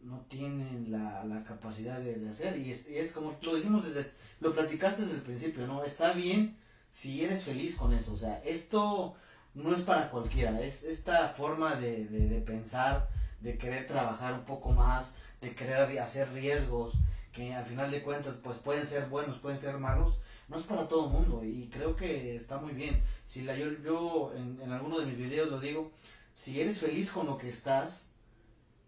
no 0.01 0.19
tienen 0.27 0.91
la, 0.91 1.23
la 1.25 1.43
capacidad 1.43 1.99
de, 1.99 2.15
de 2.15 2.29
hacer. 2.29 2.57
Y 2.57 2.71
es, 2.71 2.89
y 2.89 2.97
es 2.97 3.11
como 3.11 3.37
lo 3.41 3.55
dijimos 3.55 3.85
desde, 3.85 4.11
lo 4.39 4.53
platicaste 4.53 5.03
desde 5.03 5.15
el 5.15 5.21
principio, 5.21 5.67
¿no? 5.67 5.83
Está 5.83 6.13
bien 6.13 6.57
si 6.91 7.23
eres 7.23 7.43
feliz 7.43 7.75
con 7.75 7.93
eso. 7.93 8.13
O 8.13 8.17
sea, 8.17 8.41
esto 8.43 9.15
no 9.53 9.73
es 9.73 9.81
para 9.81 10.09
cualquiera. 10.09 10.61
Es 10.61 10.83
esta 10.83 11.29
forma 11.29 11.75
de, 11.75 12.05
de, 12.05 12.41
pensar, 12.41 13.09
de 13.41 13.57
querer 13.57 13.87
trabajar 13.87 14.33
un 14.33 14.45
poco 14.45 14.71
más, 14.71 15.13
de 15.41 15.53
querer 15.53 15.99
hacer 15.99 16.31
riesgos, 16.33 16.95
que 17.31 17.53
al 17.53 17.65
final 17.65 17.91
de 17.91 18.01
cuentas 18.01 18.35
pues 18.41 18.57
pueden 18.57 18.85
ser 18.85 19.07
buenos, 19.07 19.39
pueden 19.39 19.59
ser 19.59 19.77
malos 19.77 20.19
no 20.47 20.57
es 20.57 20.63
para 20.63 20.87
todo 20.87 21.05
el 21.05 21.11
mundo 21.11 21.43
y 21.43 21.67
creo 21.69 21.95
que 21.95 22.35
está 22.35 22.57
muy 22.57 22.73
bien. 22.73 23.01
Si 23.25 23.41
la, 23.41 23.55
yo, 23.55 23.67
yo 23.83 24.33
en, 24.35 24.59
en 24.61 24.71
alguno 24.71 24.99
de 24.99 25.07
mis 25.07 25.17
videos 25.17 25.49
lo 25.49 25.59
digo, 25.59 25.91
si 26.35 26.59
eres 26.59 26.79
feliz 26.79 27.09
con 27.09 27.25
lo 27.25 27.37
que 27.37 27.47
estás, 27.47 28.09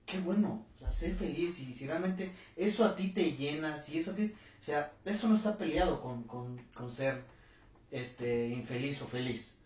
qué 0.05 0.19
bueno, 0.19 0.67
o 0.75 0.77
sea, 0.77 0.91
sé 0.91 1.15
feliz 1.15 1.59
y 1.61 1.73
si 1.73 1.87
realmente 1.87 2.31
eso 2.57 2.83
a 2.83 2.95
ti 2.95 3.09
te 3.09 3.31
llena, 3.31 3.79
si 3.79 3.97
eso 3.97 4.11
a 4.11 4.15
ti, 4.15 4.33
o 4.59 4.63
sea, 4.63 4.93
esto 5.05 5.27
no 5.27 5.35
está 5.35 5.57
peleado 5.57 6.01
con, 6.01 6.23
con, 6.23 6.57
con 6.75 6.91
ser 6.91 7.23
este 7.89 8.49
infeliz 8.49 9.01
o 9.01 9.07
feliz. 9.07 9.57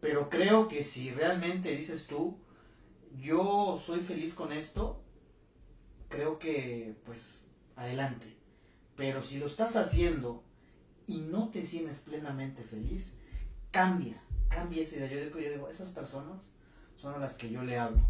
Pero 0.00 0.30
creo 0.30 0.68
que 0.68 0.82
si 0.82 1.10
realmente 1.10 1.76
dices 1.76 2.06
tú, 2.06 2.38
yo 3.20 3.80
soy 3.84 4.00
feliz 4.00 4.32
con 4.32 4.52
esto, 4.52 5.02
creo 6.08 6.38
que 6.38 6.96
pues 7.04 7.40
adelante. 7.76 8.36
Pero 8.96 9.22
si 9.22 9.38
lo 9.38 9.46
estás 9.46 9.76
haciendo 9.76 10.42
y 11.06 11.18
no 11.18 11.50
te 11.50 11.62
sientes 11.62 11.98
plenamente 11.98 12.62
feliz, 12.62 13.16
cambia, 13.70 14.22
cambia 14.48 14.82
esa 14.82 14.96
idea. 14.96 15.10
Yo 15.10 15.24
digo, 15.24 15.38
yo 15.40 15.52
digo, 15.52 15.68
esas 15.68 15.90
personas 15.90 16.52
son 17.00 17.14
a 17.14 17.18
las 17.18 17.36
que 17.36 17.50
yo 17.50 17.62
le 17.62 17.78
hablo. 17.78 18.02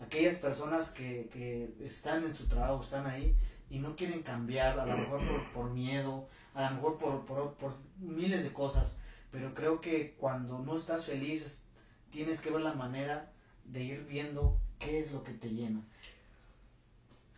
Aquellas 0.00 0.36
personas 0.36 0.90
que, 0.90 1.28
que 1.32 1.72
están 1.84 2.24
en 2.24 2.34
su 2.34 2.46
trabajo, 2.48 2.82
están 2.82 3.06
ahí 3.06 3.36
y 3.70 3.78
no 3.78 3.96
quieren 3.96 4.22
cambiar, 4.22 4.78
a 4.78 4.86
lo 4.86 4.96
mejor 4.96 5.20
por, 5.26 5.52
por 5.52 5.70
miedo, 5.70 6.28
a 6.54 6.68
lo 6.68 6.76
mejor 6.76 6.98
por, 6.98 7.24
por, 7.24 7.54
por 7.54 7.74
miles 7.98 8.42
de 8.44 8.52
cosas, 8.52 8.96
pero 9.30 9.54
creo 9.54 9.80
que 9.80 10.14
cuando 10.18 10.58
no 10.58 10.76
estás 10.76 11.06
feliz 11.06 11.62
tienes 12.10 12.40
que 12.40 12.50
ver 12.50 12.62
la 12.62 12.74
manera 12.74 13.32
de 13.64 13.84
ir 13.84 14.04
viendo 14.04 14.58
qué 14.78 14.98
es 14.98 15.12
lo 15.12 15.22
que 15.22 15.32
te 15.32 15.48
llena. 15.48 15.80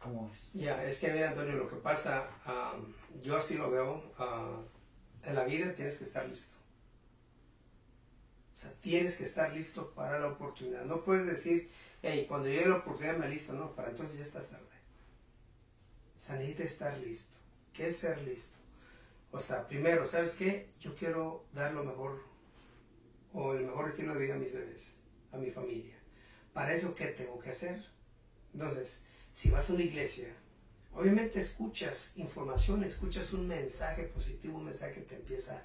¿Cómo 0.00 0.28
ves? 0.28 0.50
Ya, 0.54 0.82
es 0.84 0.98
que 0.98 1.12
mira 1.12 1.30
Antonio, 1.30 1.54
lo 1.54 1.68
que 1.68 1.76
pasa, 1.76 2.28
um, 2.46 2.84
yo 3.22 3.36
así 3.36 3.56
lo 3.56 3.70
veo, 3.70 4.02
uh, 4.18 5.26
en 5.26 5.34
la 5.34 5.44
vida 5.44 5.74
tienes 5.74 5.96
que 5.96 6.04
estar 6.04 6.28
listo. 6.28 6.56
O 8.54 8.58
sea, 8.58 8.72
tienes 8.80 9.16
que 9.16 9.24
estar 9.24 9.52
listo 9.52 9.92
para 9.94 10.18
la 10.18 10.28
oportunidad. 10.28 10.84
No 10.84 11.04
puedes 11.04 11.26
decir, 11.26 11.70
hey, 12.02 12.26
cuando 12.28 12.48
llegue 12.48 12.68
la 12.68 12.76
oportunidad 12.76 13.16
me 13.16 13.28
listo, 13.28 13.52
no, 13.52 13.74
para 13.74 13.90
entonces 13.90 14.18
ya 14.18 14.22
estás 14.22 14.50
tarde. 14.50 14.64
O 16.18 16.20
sea, 16.20 16.36
necesitas 16.36 16.66
estar 16.66 16.98
listo. 16.98 17.34
¿Qué 17.72 17.88
es 17.88 17.96
ser 17.96 18.22
listo? 18.22 18.56
O 19.32 19.40
sea, 19.40 19.66
primero, 19.66 20.06
¿sabes 20.06 20.34
qué? 20.34 20.68
Yo 20.80 20.94
quiero 20.94 21.44
dar 21.52 21.74
lo 21.74 21.82
mejor 21.82 22.22
o 23.32 23.52
el 23.54 23.64
mejor 23.64 23.88
estilo 23.88 24.14
de 24.14 24.20
vida 24.20 24.34
a 24.36 24.38
mis 24.38 24.52
bebés, 24.52 24.94
a 25.32 25.38
mi 25.38 25.50
familia. 25.50 25.96
Para 26.52 26.72
eso, 26.72 26.94
¿qué 26.94 27.08
tengo 27.08 27.40
que 27.40 27.50
hacer? 27.50 27.84
Entonces, 28.52 29.02
si 29.32 29.50
vas 29.50 29.68
a 29.68 29.72
una 29.72 29.82
iglesia, 29.82 30.32
obviamente 30.92 31.40
escuchas 31.40 32.12
información, 32.14 32.84
escuchas 32.84 33.32
un 33.32 33.48
mensaje 33.48 34.04
positivo, 34.04 34.58
un 34.58 34.66
mensaje 34.66 34.94
que 34.94 35.00
te 35.00 35.16
empieza 35.16 35.64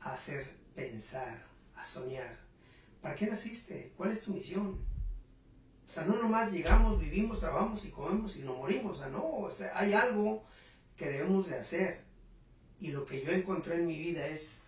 a 0.00 0.12
hacer 0.12 0.46
pensar, 0.76 1.44
soñar. 1.82 2.38
¿Para 3.00 3.14
qué 3.14 3.26
naciste? 3.26 3.92
¿Cuál 3.96 4.10
es 4.10 4.22
tu 4.22 4.32
misión? 4.32 4.84
O 5.86 5.90
sea, 5.90 6.04
no 6.04 6.16
nomás 6.16 6.52
llegamos, 6.52 7.00
vivimos, 7.00 7.40
trabajamos 7.40 7.84
y 7.84 7.90
comemos 7.90 8.36
y 8.36 8.42
nos 8.42 8.56
morimos. 8.56 8.98
O 8.98 9.00
sea, 9.00 9.08
no, 9.08 9.24
o 9.24 9.50
sea, 9.50 9.76
hay 9.76 9.92
algo 9.92 10.44
que 10.96 11.10
debemos 11.10 11.48
de 11.48 11.56
hacer. 11.56 12.04
Y 12.80 12.88
lo 12.88 13.04
que 13.04 13.22
yo 13.22 13.32
encontré 13.32 13.76
en 13.76 13.86
mi 13.86 13.96
vida 13.96 14.26
es 14.26 14.62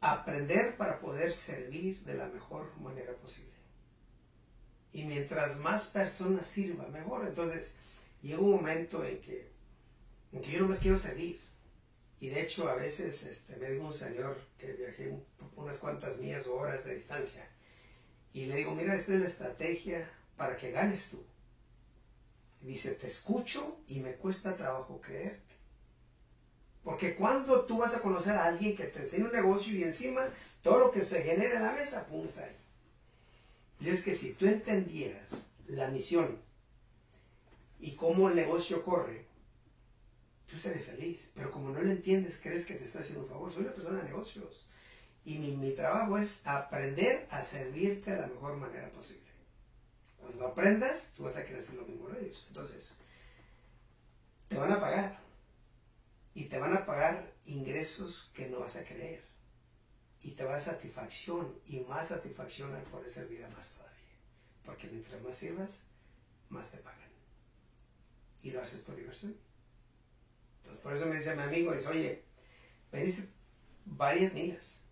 aprender 0.00 0.76
para 0.76 1.00
poder 1.00 1.34
servir 1.34 2.02
de 2.04 2.14
la 2.14 2.28
mejor 2.28 2.70
manera 2.80 3.12
posible. 3.14 3.52
Y 4.92 5.04
mientras 5.04 5.58
más 5.58 5.86
personas 5.86 6.46
sirva, 6.46 6.86
mejor. 6.88 7.26
Entonces, 7.26 7.74
llega 8.22 8.40
un 8.40 8.52
momento 8.52 9.04
en 9.04 9.20
que, 9.20 9.50
en 10.32 10.42
que 10.42 10.52
yo 10.52 10.60
nomás 10.60 10.80
quiero 10.80 10.98
servir. 10.98 11.40
Y 12.20 12.28
de 12.30 12.42
hecho, 12.42 12.68
a 12.68 12.74
veces 12.74 13.22
este, 13.24 13.56
me 13.56 13.70
dijo 13.70 13.86
un 13.86 13.94
señor 13.94 14.36
que 14.58 14.72
viajé 14.72 15.08
un- 15.08 15.24
unas 15.56 15.78
cuantas 15.78 16.18
millas 16.18 16.46
o 16.48 16.56
horas 16.56 16.84
de 16.84 16.94
distancia. 16.94 17.48
Y 18.32 18.46
le 18.46 18.56
digo, 18.56 18.74
mira, 18.74 18.94
esta 18.94 19.14
es 19.14 19.20
la 19.20 19.26
estrategia 19.26 20.10
para 20.36 20.56
que 20.56 20.70
ganes 20.72 21.10
tú. 21.10 21.22
Y 22.62 22.66
dice, 22.66 22.92
te 22.92 23.06
escucho 23.06 23.78
y 23.86 24.00
me 24.00 24.14
cuesta 24.16 24.56
trabajo 24.56 25.00
creerte. 25.00 25.54
Porque 26.82 27.14
cuando 27.14 27.64
tú 27.66 27.78
vas 27.78 27.94
a 27.94 28.00
conocer 28.02 28.34
a 28.34 28.46
alguien 28.46 28.74
que 28.76 28.84
te 28.84 29.00
enseña 29.00 29.26
un 29.26 29.32
negocio 29.32 29.72
y 29.74 29.84
encima 29.84 30.28
todo 30.62 30.78
lo 30.78 30.90
que 30.90 31.02
se 31.02 31.22
genera 31.22 31.56
en 31.56 31.62
la 31.62 31.72
mesa, 31.72 32.06
pum, 32.06 32.24
está 32.24 32.44
ahí. 32.44 32.56
Y 33.80 33.90
es 33.90 34.02
que 34.02 34.14
si 34.14 34.32
tú 34.32 34.46
entendieras 34.46 35.28
la 35.68 35.88
misión 35.88 36.40
y 37.78 37.92
cómo 37.94 38.28
el 38.28 38.34
negocio 38.36 38.84
corre, 38.84 39.24
tú 40.48 40.56
serías 40.56 40.86
feliz. 40.86 41.30
Pero 41.34 41.50
como 41.50 41.70
no 41.70 41.80
lo 41.80 41.90
entiendes, 41.90 42.40
crees 42.42 42.64
que 42.64 42.74
te 42.74 42.84
está 42.84 43.00
haciendo 43.00 43.22
un 43.22 43.28
favor. 43.28 43.52
Soy 43.52 43.62
una 43.62 43.74
persona 43.74 43.98
de 43.98 44.08
negocios. 44.08 44.66
Y 45.24 45.38
mi, 45.38 45.56
mi 45.56 45.72
trabajo 45.72 46.18
es 46.18 46.46
aprender 46.46 47.26
a 47.30 47.42
servirte 47.42 48.10
de 48.12 48.20
la 48.20 48.26
mejor 48.28 48.56
manera 48.56 48.90
posible. 48.90 49.28
Cuando 50.18 50.46
aprendas, 50.46 51.12
tú 51.16 51.24
vas 51.24 51.36
a 51.36 51.44
querer 51.44 51.60
hacer 51.60 51.74
lo 51.74 51.86
mismo 51.86 52.08
de 52.08 52.24
ellos. 52.24 52.46
Entonces, 52.48 52.92
te 54.48 54.56
van 54.56 54.72
a 54.72 54.80
pagar. 54.80 55.20
Y 56.34 56.44
te 56.44 56.58
van 56.58 56.74
a 56.74 56.86
pagar 56.86 57.32
ingresos 57.46 58.30
que 58.34 58.48
no 58.48 58.60
vas 58.60 58.76
a 58.76 58.84
creer. 58.84 59.22
Y 60.22 60.32
te 60.32 60.44
va 60.44 60.50
a 60.50 60.52
dar 60.54 60.62
satisfacción 60.62 61.58
y 61.66 61.80
más 61.80 62.08
satisfacción 62.08 62.74
al 62.74 62.82
poder 62.84 63.08
servir 63.08 63.44
a 63.44 63.50
más 63.50 63.74
todavía. 63.74 63.96
Porque 64.64 64.88
mientras 64.88 65.20
más 65.22 65.36
sirvas, 65.36 65.82
más 66.48 66.70
te 66.70 66.78
pagan. 66.78 67.08
Y 68.42 68.50
lo 68.50 68.60
haces 68.60 68.80
por 68.80 68.96
diversión. 68.96 69.36
Por 70.82 70.92
eso 70.92 71.06
me 71.06 71.16
dice 71.16 71.34
mi 71.34 71.42
amigo, 71.42 71.72
dice, 71.72 71.88
oye, 71.88 72.24
me 72.92 73.02
dice 73.02 73.28
varias 73.84 74.32
millas. 74.32 74.82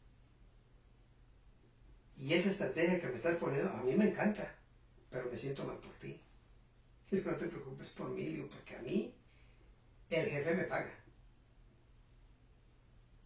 Y 2.16 2.32
esa 2.32 2.50
estrategia 2.50 3.00
que 3.00 3.08
me 3.08 3.14
estás 3.14 3.36
poniendo, 3.36 3.70
a 3.70 3.82
mí 3.82 3.94
me 3.94 4.10
encanta, 4.10 4.54
pero 5.10 5.30
me 5.30 5.36
siento 5.36 5.64
mal 5.64 5.78
por 5.78 5.92
ti. 5.94 6.20
Y 7.10 7.16
no 7.16 7.36
te 7.36 7.46
preocupes 7.46 7.90
por 7.90 8.08
mí, 8.10 8.26
digo, 8.26 8.48
porque 8.48 8.74
a 8.74 8.80
mí 8.80 9.14
el 10.10 10.28
jefe 10.28 10.54
me 10.54 10.64
paga. 10.64 10.92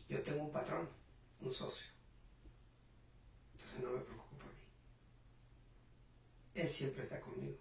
Yo 0.09 0.23
tengo 0.23 0.45
un 0.45 0.53
patrón, 0.53 0.89
un 1.41 1.53
socio. 1.53 1.87
Entonces 3.55 3.81
no 3.81 3.91
me 3.93 4.01
preocupo 4.01 4.37
por 4.37 4.49
mí. 4.49 4.65
Él 6.55 6.71
siempre 6.71 7.05
está 7.05 7.21
conmigo. 7.21 7.59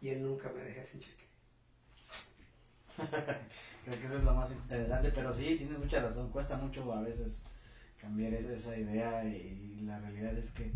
Y 0.00 0.10
él 0.10 0.22
nunca 0.22 0.50
me 0.50 0.60
deja 0.60 0.84
sin 0.84 1.00
cheque. 1.00 1.25
Creo 3.84 3.98
que 4.00 4.06
eso 4.06 4.16
es 4.16 4.24
lo 4.24 4.34
más 4.34 4.50
interesante, 4.52 5.12
pero 5.14 5.32
sí, 5.32 5.56
tienes 5.56 5.78
mucha 5.78 6.00
razón, 6.00 6.30
cuesta 6.30 6.56
mucho 6.56 6.92
a 6.92 7.02
veces 7.02 7.42
cambiar 8.00 8.34
esa, 8.34 8.76
idea 8.76 9.24
y, 9.24 9.80
la 9.84 9.98
realidad 10.00 10.36
es 10.36 10.50
que, 10.50 10.72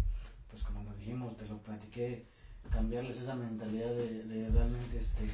pues 0.51 0.63
como 0.63 0.83
nos 0.83 0.99
dijimos, 0.99 1.37
te 1.37 1.47
lo 1.47 1.59
platiqué, 1.59 2.25
cambiarles 2.71 3.17
esa 3.17 3.35
mentalidad 3.35 3.91
de, 3.91 4.49
realmente 4.53 4.99
este 4.99 5.27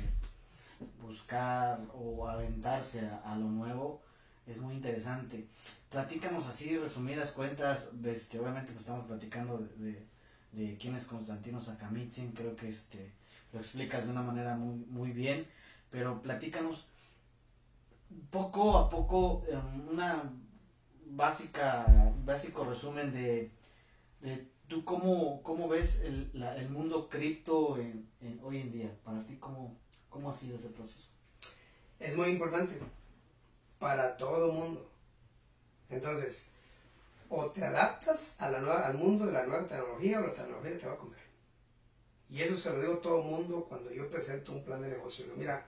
buscar 1.03 1.80
o 1.95 2.28
aventarse 2.28 3.09
a, 3.24 3.37
lo 3.37 3.47
nuevo 3.47 4.01
es 4.47 4.61
muy 4.61 4.74
interesante. 4.74 5.47
Platícanos 5.91 6.47
así, 6.47 6.78
resumidas 6.78 7.32
cuentas, 7.32 7.93
este, 8.05 8.39
obviamente 8.39 8.72
pues 8.72 8.80
estamos 8.80 9.07
platicando 9.07 9.59
de, 9.59 9.93
de, 9.93 10.07
de 10.53 10.76
quién 10.78 10.95
es 10.95 11.07
Constantino 11.07 11.61
Sakamitzin, 11.61 12.32
creo 12.32 12.55
que 12.57 12.68
este 12.68 13.12
lo 13.53 13.61
explicas 13.61 14.07
de 14.07 14.12
una 14.12 14.22
manera 14.22 14.57
muy, 14.57 14.84
muy 14.89 15.12
bien, 15.12 15.47
pero 15.97 16.20
platícanos 16.20 16.84
poco 18.30 18.76
a 18.76 18.90
poco 18.90 19.47
una 19.88 20.30
básica 21.07 22.12
básico 22.22 22.66
resumen 22.66 23.14
de, 23.14 23.51
de 24.20 24.47
tú 24.68 24.84
cómo, 24.84 25.42
cómo 25.42 25.68
ves 25.68 26.03
el, 26.03 26.30
el 26.59 26.68
mundo 26.68 27.09
cripto 27.09 27.78
hoy 28.42 28.61
en 28.61 28.72
día. 28.72 28.94
Para 29.05 29.24
ti 29.24 29.36
cómo, 29.36 29.74
cómo 30.11 30.28
ha 30.28 30.34
sido 30.34 30.57
ese 30.57 30.68
proceso 30.68 31.09
es 31.99 32.14
muy 32.14 32.28
importante 32.28 32.78
para 33.78 34.18
todo 34.18 34.53
mundo. 34.53 34.86
Entonces 35.88 36.51
o 37.30 37.53
te 37.53 37.64
adaptas 37.64 38.38
a 38.38 38.51
la 38.51 38.59
al 38.84 38.99
mundo 38.99 39.24
de 39.24 39.32
la 39.32 39.47
nueva 39.47 39.66
tecnología 39.66 40.20
o 40.20 40.26
la 40.26 40.34
tecnología 40.34 40.78
te 40.78 40.86
va 40.86 40.92
a 40.92 40.99
comer 40.99 41.26
y 42.28 42.42
eso 42.42 42.57
se 42.57 42.70
lo 42.72 42.80
digo 42.80 42.94
a 42.94 43.01
todo 43.01 43.22
mundo 43.22 43.66
cuando 43.68 43.92
yo 43.92 44.09
presento 44.11 44.53
un 44.53 44.64
plan 44.64 44.82
de 44.82 44.88
negocio. 44.88 45.26
Mira, 45.36 45.64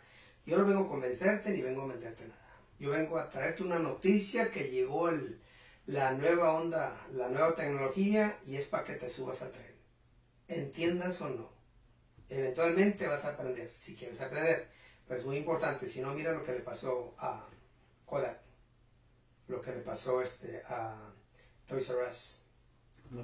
yo 0.49 0.57
no 0.57 0.65
vengo 0.65 0.85
a 0.85 0.89
convencerte 0.89 1.51
ni 1.51 1.61
vengo 1.61 1.83
a 1.83 1.89
venderte 1.89 2.27
nada. 2.27 2.41
Yo 2.79 2.91
vengo 2.91 3.19
a 3.19 3.29
traerte 3.29 3.63
una 3.63 3.79
noticia 3.79 4.51
que 4.51 4.71
llegó 4.71 5.11
el, 5.11 5.39
la 5.85 6.13
nueva 6.13 6.55
onda, 6.55 7.07
la 7.13 7.29
nueva 7.29 7.55
tecnología 7.55 8.39
y 8.47 8.57
es 8.57 8.67
para 8.67 8.85
que 8.85 8.95
te 8.95 9.11
subas 9.11 9.43
al 9.43 9.53
tren. 9.53 9.77
Entiendas 10.49 11.21
o 11.21 11.29
no. 11.29 11.51
Eventualmente 12.31 13.07
vas 13.07 13.27
a 13.27 13.35
aprender, 13.35 13.71
si 13.77 13.95
quieres 13.95 14.23
aprender. 14.23 14.71
Pero 15.07 15.21
es 15.21 15.27
muy 15.27 15.37
importante, 15.37 15.87
si 15.87 16.01
no, 16.01 16.15
mira 16.15 16.33
lo 16.33 16.43
que 16.43 16.53
le 16.53 16.61
pasó 16.61 17.15
a 17.19 17.47
Kodak. 18.07 18.41
Lo 19.49 19.61
que 19.61 19.73
le 19.73 19.83
pasó 19.83 20.23
este, 20.23 20.63
a 20.67 21.13
Toys 21.67 21.91
R 21.91 22.09
Us. 22.09 22.41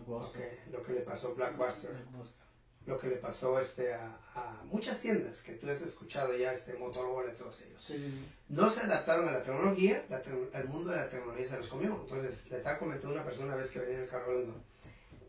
Okay, 0.06 0.60
lo 0.70 0.82
que 0.82 0.92
le 0.92 1.00
pasó 1.00 1.28
a 1.28 1.34
Blackbuster. 1.34 1.92
Blackbuster 1.92 2.43
lo 2.86 2.98
que 2.98 3.08
le 3.08 3.16
pasó 3.16 3.58
este, 3.58 3.94
a, 3.94 4.18
a, 4.34 4.62
muchas 4.64 5.00
tiendas 5.00 5.42
que 5.42 5.52
tú 5.52 5.68
has 5.70 5.80
escuchado 5.80 6.36
ya, 6.36 6.52
este 6.52 6.74
Motorola 6.74 7.32
y 7.32 7.36
todos 7.36 7.62
ellos. 7.62 7.82
Sí, 7.82 7.94
sí, 7.94 8.10
sí. 8.10 8.24
No 8.48 8.68
se 8.68 8.82
adaptaron 8.82 9.28
a 9.28 9.32
la 9.32 9.42
tecnología, 9.42 10.04
la 10.10 10.20
te 10.20 10.30
el 10.30 10.68
mundo 10.68 10.90
de 10.90 10.96
la 10.96 11.08
tecnología 11.08 11.46
se 11.46 11.56
los 11.56 11.68
comió. 11.68 11.98
Entonces, 12.02 12.50
le 12.50 12.58
estaba 12.58 12.78
comentando 12.78 13.14
una 13.14 13.24
persona 13.24 13.54
a 13.54 13.56
vez 13.56 13.70
que 13.70 13.78
venía 13.78 13.96
en 13.96 14.02
el 14.02 14.08
carro 14.08 14.32
hablando, 14.32 14.62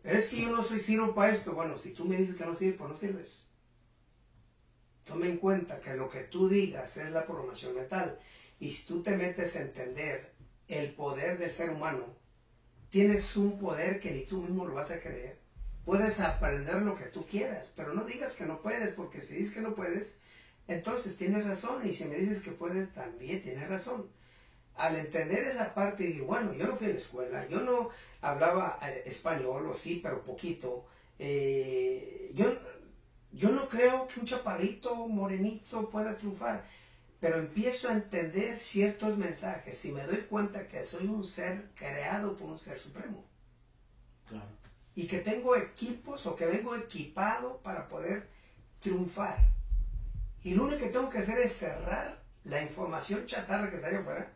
pero 0.02 0.18
es 0.18 0.28
que 0.28 0.42
yo 0.42 0.50
no 0.50 0.62
soy 0.62 0.80
sirvo 0.80 1.14
para 1.14 1.32
esto. 1.32 1.54
Bueno, 1.54 1.78
si 1.78 1.90
tú 1.90 2.04
me 2.04 2.16
dices 2.16 2.36
que 2.36 2.44
no 2.44 2.54
sirve, 2.54 2.78
pues 2.78 2.90
no 2.90 2.96
sirves. 2.96 3.42
Tome 5.04 5.28
en 5.28 5.38
cuenta 5.38 5.80
que 5.80 5.94
lo 5.94 6.10
que 6.10 6.20
tú 6.20 6.48
digas 6.48 6.96
es 6.96 7.10
la 7.12 7.24
programación 7.24 7.74
mental. 7.74 8.18
Y 8.60 8.70
si 8.70 8.84
tú 8.84 9.02
te 9.02 9.16
metes 9.16 9.56
a 9.56 9.62
entender 9.62 10.32
el 10.68 10.92
poder 10.92 11.38
del 11.38 11.50
ser 11.50 11.70
humano, 11.70 12.04
tienes 12.90 13.36
un 13.36 13.58
poder 13.58 14.00
que 14.00 14.10
ni 14.10 14.22
tú 14.22 14.42
mismo 14.42 14.66
lo 14.66 14.74
vas 14.74 14.90
a 14.90 15.00
creer 15.00 15.45
puedes 15.86 16.18
aprender 16.20 16.82
lo 16.82 16.96
que 16.96 17.04
tú 17.04 17.24
quieras, 17.26 17.68
pero 17.76 17.94
no 17.94 18.04
digas 18.04 18.34
que 18.34 18.44
no 18.44 18.60
puedes, 18.60 18.92
porque 18.94 19.22
si 19.22 19.36
dices 19.36 19.54
que 19.54 19.60
no 19.60 19.76
puedes, 19.76 20.18
entonces 20.66 21.16
tienes 21.16 21.46
razón, 21.46 21.88
y 21.88 21.94
si 21.94 22.04
me 22.06 22.16
dices 22.16 22.42
que 22.42 22.50
puedes, 22.50 22.92
también 22.92 23.40
tienes 23.40 23.68
razón. 23.68 24.10
Al 24.74 24.96
entender 24.96 25.44
esa 25.44 25.74
parte, 25.74 26.02
digo, 26.02 26.26
bueno, 26.26 26.52
yo 26.54 26.66
no 26.66 26.74
fui 26.74 26.88
a 26.88 26.90
la 26.90 26.96
escuela, 26.96 27.48
yo 27.48 27.60
no 27.60 27.90
hablaba 28.20 28.80
eh, 28.82 29.04
español, 29.06 29.68
o 29.68 29.74
sí, 29.74 30.00
pero 30.02 30.24
poquito. 30.24 30.86
Eh, 31.20 32.32
yo, 32.34 32.46
yo 33.32 33.50
no 33.52 33.68
creo 33.68 34.08
que 34.08 34.18
un 34.18 34.26
chaparrito 34.26 35.06
morenito 35.06 35.88
pueda 35.88 36.16
triunfar, 36.16 36.66
pero 37.20 37.38
empiezo 37.38 37.88
a 37.88 37.92
entender 37.92 38.58
ciertos 38.58 39.16
mensajes 39.16 39.84
y 39.84 39.92
me 39.92 40.02
doy 40.02 40.22
cuenta 40.22 40.66
que 40.66 40.82
soy 40.84 41.06
un 41.06 41.22
ser 41.22 41.70
creado 41.76 42.36
por 42.36 42.50
un 42.50 42.58
ser 42.58 42.76
supremo. 42.76 43.24
Claro 44.28 44.55
y 44.96 45.06
que 45.06 45.18
tengo 45.18 45.54
equipos 45.54 46.24
o 46.26 46.34
que 46.34 46.46
vengo 46.46 46.74
equipado 46.74 47.58
para 47.58 47.86
poder 47.86 48.28
triunfar. 48.80 49.36
Y 50.42 50.54
lo 50.54 50.64
único 50.64 50.80
que 50.80 50.88
tengo 50.88 51.10
que 51.10 51.18
hacer 51.18 51.38
es 51.38 51.52
cerrar 51.52 52.22
la 52.44 52.62
información 52.62 53.26
chatarra 53.26 53.68
que 53.68 53.76
está 53.76 53.88
allá 53.88 54.00
afuera 54.00 54.32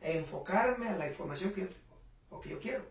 e 0.00 0.16
enfocarme 0.16 0.88
a 0.88 0.96
la 0.96 1.06
información 1.06 1.52
que 1.52 1.60
yo 1.60 1.68
o 2.30 2.40
que 2.40 2.48
yo 2.48 2.58
quiero. 2.58 2.86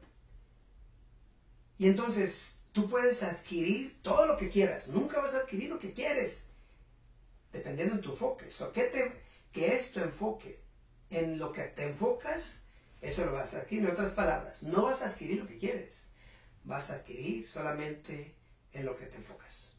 Y 1.80 1.88
entonces 1.88 2.60
tú 2.72 2.88
puedes 2.88 3.24
adquirir 3.24 4.00
todo 4.04 4.28
lo 4.28 4.38
que 4.38 4.50
quieras, 4.50 4.88
nunca 4.90 5.20
vas 5.20 5.34
a 5.34 5.40
adquirir 5.40 5.70
lo 5.70 5.80
que 5.80 5.94
quieres, 5.94 6.50
dependiendo 7.52 7.96
de 7.96 8.02
tu 8.04 8.12
enfoque. 8.12 8.52
So, 8.52 8.72
¿qué, 8.72 8.84
te, 8.84 9.12
¿Qué 9.52 9.74
es 9.74 9.92
tu 9.92 10.02
enfoque? 10.02 10.62
En 11.10 11.40
lo 11.40 11.52
que 11.52 11.64
te 11.64 11.86
enfocas, 11.86 12.66
eso 13.02 13.26
lo 13.26 13.34
vas 13.34 13.56
a 13.56 13.60
adquirir. 13.60 13.86
En 13.86 13.92
otras 13.92 14.12
palabras, 14.12 14.62
no 14.62 14.84
vas 14.84 15.02
a 15.02 15.08
adquirir 15.10 15.40
lo 15.40 15.48
que 15.48 15.58
quieres 15.58 16.07
vas 16.68 16.90
a 16.92 16.96
adquirir 16.96 17.48
solamente 17.48 18.36
en 18.74 18.86
lo 18.86 18.96
que 18.96 19.06
te 19.06 19.16
enfocas. 19.16 19.74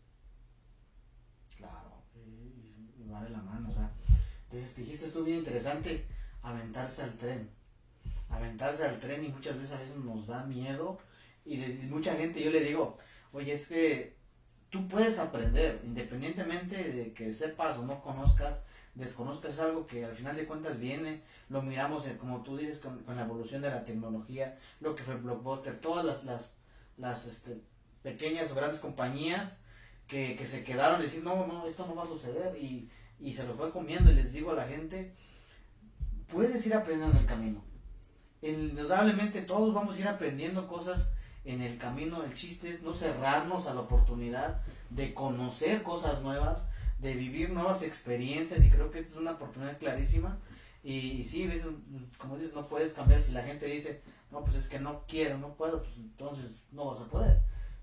Claro, 1.57 2.03
y, 2.17 3.07
va 3.09 3.23
de 3.23 3.31
la 3.31 3.43
mano, 3.43 3.69
o 3.69 3.73
sea, 3.73 3.93
entonces 4.45 4.77
dijiste 4.77 5.07
esto 5.07 5.23
bien 5.23 5.39
interesante, 5.39 6.07
aventarse 6.43 7.03
al 7.03 7.13
tren, 7.17 7.51
aventarse 8.31 8.85
al 8.85 8.99
tren 8.99 9.25
y 9.25 9.29
muchas 9.29 9.57
veces 9.57 9.75
a 9.75 9.81
veces 9.81 9.97
nos 9.97 10.27
da 10.27 10.45
miedo 10.45 10.99
y 11.45 11.59
mucha 11.91 12.15
gente 12.17 12.43
yo 12.43 12.51
le 12.51 12.61
digo, 12.61 12.97
oye, 13.33 13.53
es 13.53 13.69
que 13.69 14.17
tú 14.71 14.89
puedes 14.89 15.19
aprender, 15.19 15.81
independientemente 15.85 16.77
de 16.77 17.13
que 17.13 17.33
sepas 17.35 17.79
o 17.79 17.85
no 17.85 18.03
conozcas, 18.03 18.65
desconozcas 18.95 19.59
algo 19.61 19.87
que 19.87 20.05
al 20.05 20.15
final 20.15 20.37
de 20.37 20.47
cuentas 20.47 20.79
viene, 20.79 21.23
lo 21.51 21.63
miramos 21.63 22.05
como 22.19 22.43
tú 22.43 22.57
dices 22.57 22.79
con, 22.81 22.99
con, 23.05 23.17
la 23.17 23.25
evolución 23.25 23.63
de 23.63 23.71
la 23.71 23.85
tecnología, 23.85 24.59
lo 24.81 24.95
que 24.95 25.05
fue 25.05 25.17
Blockbuster, 25.17 25.81
todas 25.81 26.05
las, 26.05 26.25
las 26.25 26.58
las 26.99 27.27
este, 27.27 27.61
pequeñas 28.03 28.51
o 28.53 28.55
grandes 28.55 28.81
compañías 28.81 29.63
que, 30.07 30.37
que 30.37 30.47
se 30.47 30.65
quedaron 30.65 31.01
y 31.01 31.05
decir, 31.05 31.23
no, 31.23 31.47
no, 31.47 31.67
esto 31.67 31.87
no 31.87 31.95
va 31.95 32.05
a 32.05 32.07
suceder 32.07 32.57
y, 32.57 32.91
y 33.21 33.33
se 33.33 33.47
lo 33.47 33.55
fue 33.55 33.71
comiendo 33.71 34.11
y 34.11 34.15
les 34.15 34.33
digo 34.33 34.51
a 34.51 34.55
la 34.55 34.67
gente, 34.67 35.15
puedes 36.33 36.65
ir 36.67 36.75
aprendiendo 36.75 37.17
en 37.17 37.23
el 37.23 37.29
camino. 37.29 37.65
Indudablemente 38.43 39.43
todos 39.43 39.75
vamos 39.75 39.97
a 39.97 40.01
ir 40.01 40.09
aprendiendo 40.09 40.69
cosas 40.69 41.09
en 41.45 41.63
el 41.63 41.79
camino. 41.79 42.23
El 42.25 42.35
chiste 42.35 42.69
es 42.69 42.83
no 42.83 42.95
cerrarnos 42.95 43.67
a 43.67 43.75
la 43.75 43.81
oportunidad 43.81 44.63
de 44.91 45.15
conocer 45.15 45.83
cosas 45.83 46.23
nuevas, 46.23 46.69
de 46.99 47.15
vivir 47.15 47.51
nuevas 47.51 47.83
experiencias 47.83 48.65
y 48.65 48.71
creo 48.71 48.91
que 48.91 49.01
es 49.01 49.17
una 49.17 49.33
oportunidad 49.33 49.79
clarísima. 49.79 50.39
Y, 50.85 50.93
y 50.93 51.25
sí, 51.25 51.51
como 52.19 52.37
dices, 52.37 52.55
no 52.55 52.69
puedes 52.69 52.93
cambiar 52.93 53.21
si 53.21 53.33
la 53.33 53.43
gente 53.43 53.67
dice, 53.67 54.01
no, 54.31 54.45
pues 54.45 54.57
es 54.57 54.69
que 54.69 54.79
no 54.79 55.05
quiero, 55.07 55.39
no 55.39 55.55
puedo, 55.55 55.83
pues 55.83 55.97
entonces 55.97 56.63
no 56.73 56.87
vas 56.87 57.01
a 57.01 57.09
poder. 57.09 57.43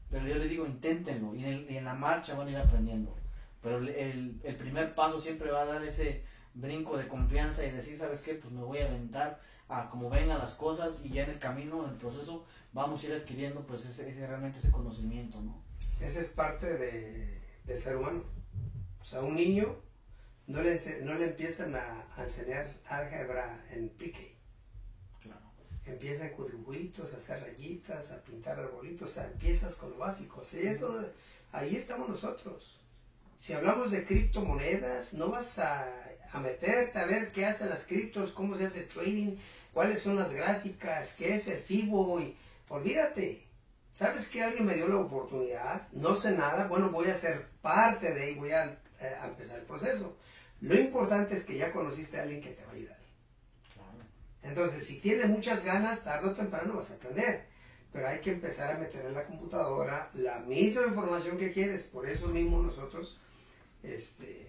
Pero 0.09 0.27
yo 0.27 0.35
le 0.35 0.47
digo, 0.47 0.65
inténtenlo 0.65 1.33
y 1.35 1.43
en, 1.43 1.83
la 1.83 1.93
marcha 1.93 2.35
van 2.35 2.47
a 2.47 2.51
ir 2.51 2.57
aprendiendo. 2.57 3.15
Pero 3.61 3.79
el, 3.79 4.39
primer 4.57 4.93
paso 4.93 5.19
siempre 5.19 5.49
va 5.49 5.63
a 5.63 5.65
dar 5.65 5.83
ese 5.83 6.23
brinco 6.53 6.97
de 6.97 7.07
confianza 7.07 7.65
y 7.65 7.71
decir, 7.71 7.97
¿sabes 7.97 8.21
qué? 8.21 8.35
Pues 8.35 8.53
me 8.53 8.63
voy 8.63 8.79
a 8.79 8.85
aventar 8.85 9.41
a 9.67 9.89
como 9.89 10.09
vengan 10.09 10.37
las 10.37 10.53
cosas 10.53 10.99
y 11.03 11.09
ya 11.09 11.23
en 11.23 11.31
el 11.31 11.39
camino, 11.39 11.83
en 11.83 11.91
el 11.91 11.97
proceso, 11.97 12.45
vamos 12.71 13.03
a 13.03 13.07
ir 13.07 13.13
adquiriendo 13.13 13.65
pues 13.65 13.85
ese, 13.85 14.07
ese 14.09 14.27
realmente 14.27 14.59
ese 14.59 14.71
conocimiento, 14.71 15.41
¿no? 15.41 15.63
Esa 15.99 16.19
es 16.19 16.27
parte 16.27 16.77
de, 16.77 17.41
del 17.65 17.77
ser 17.77 17.97
humano. 17.97 18.23
O 19.01 19.03
sea, 19.03 19.21
un 19.21 19.35
niño 19.35 19.75
no 20.45 20.61
le, 20.61 20.79
no 21.03 21.15
le 21.15 21.25
empiezan 21.25 21.75
a, 21.75 22.05
a 22.15 22.23
enseñar 22.23 22.71
álgebra 22.87 23.65
en 23.71 23.89
pique. 23.89 24.34
Claro. 25.85 25.99
Empiezan 25.99 26.29
con 26.31 26.51
dibujitos, 26.51 27.13
a 27.13 27.17
hacer 27.17 27.41
rayitas, 27.41 28.11
a 28.11 28.21
pintar 28.21 28.59
arbolitos, 28.59 29.09
o 29.09 29.13
sea, 29.13 29.25
empiezas 29.25 29.75
con 29.75 29.91
lo 29.91 29.97
básico. 29.97 30.41
Ahí 31.51 31.75
estamos 31.75 32.09
nosotros. 32.09 32.79
Si 33.37 33.53
hablamos 33.53 33.91
de 33.91 34.03
criptomonedas, 34.03 35.13
no 35.13 35.29
vas 35.29 35.59
a, 35.59 35.85
a 36.31 36.39
meterte 36.39 36.99
a 36.99 37.05
ver 37.05 37.31
qué 37.31 37.45
hacen 37.45 37.69
las 37.69 37.85
criptos, 37.85 38.31
cómo 38.31 38.57
se 38.57 38.65
hace 38.65 38.81
trading, 38.81 39.37
cuáles 39.73 40.01
son 40.01 40.15
las 40.15 40.31
gráficas, 40.31 41.13
qué 41.13 41.35
es 41.35 41.47
el 41.47 41.59
FIBO, 41.59 42.19
y 42.19 42.35
olvídate. 42.69 43.45
¿Sabes 43.93 44.27
que 44.27 44.43
alguien 44.43 44.65
me 44.65 44.75
dio 44.75 44.87
la 44.89 44.97
oportunidad? 44.97 45.87
No 45.93 46.15
sé 46.15 46.31
nada, 46.35 46.67
bueno, 46.67 46.89
voy 46.89 47.09
a 47.09 47.13
ser 47.13 47.45
parte 47.61 48.13
de 48.13 48.23
ahí, 48.23 48.35
voy 48.35 48.51
a, 48.51 48.65
eh, 48.65 49.15
a 49.21 49.27
empezar 49.27 49.59
el 49.59 49.65
proceso. 49.65 50.17
Lo 50.59 50.75
importante 50.75 51.35
es 51.35 51.43
que 51.43 51.57
ya 51.57 51.71
conociste 51.71 52.19
a 52.19 52.23
alguien 52.23 52.41
que 52.41 52.49
te 52.49 52.65
va 52.65 52.71
a 52.71 52.75
ayudar. 52.75 52.94
Entonces, 54.45 54.85
si 54.85 54.99
tienes 54.99 55.27
muchas 55.27 55.63
ganas, 55.63 56.03
tarde 56.03 56.29
o 56.29 56.33
temprano 56.33 56.75
vas 56.75 56.91
a 56.91 56.95
aprender. 56.95 57.47
Pero 57.91 58.07
hay 58.07 58.19
que 58.19 58.31
empezar 58.31 58.71
a 58.71 58.77
meter 58.77 59.05
en 59.05 59.13
la 59.13 59.25
computadora 59.25 60.09
la 60.13 60.39
misma 60.39 60.83
información 60.85 61.37
que 61.37 61.51
quieres. 61.51 61.83
Por 61.83 62.07
eso 62.07 62.27
mismo 62.27 62.61
nosotros, 62.61 63.19
este, 63.81 64.47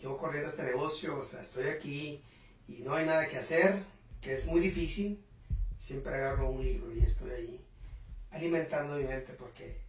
yo 0.00 0.16
corriendo 0.16 0.48
este 0.48 0.64
negocio, 0.64 1.18
o 1.18 1.22
sea, 1.22 1.42
estoy 1.42 1.68
aquí 1.68 2.24
y 2.66 2.82
no 2.82 2.94
hay 2.94 3.06
nada 3.06 3.28
que 3.28 3.38
hacer, 3.38 3.84
que 4.20 4.32
es 4.32 4.46
muy 4.46 4.60
difícil. 4.60 5.22
Siempre 5.78 6.14
agarro 6.14 6.50
un 6.50 6.62
libro 6.62 6.92
y 6.92 7.00
estoy 7.00 7.30
ahí 7.30 7.64
alimentando 8.32 8.96
mi 8.96 9.04
mente 9.04 9.32
porque 9.34 9.80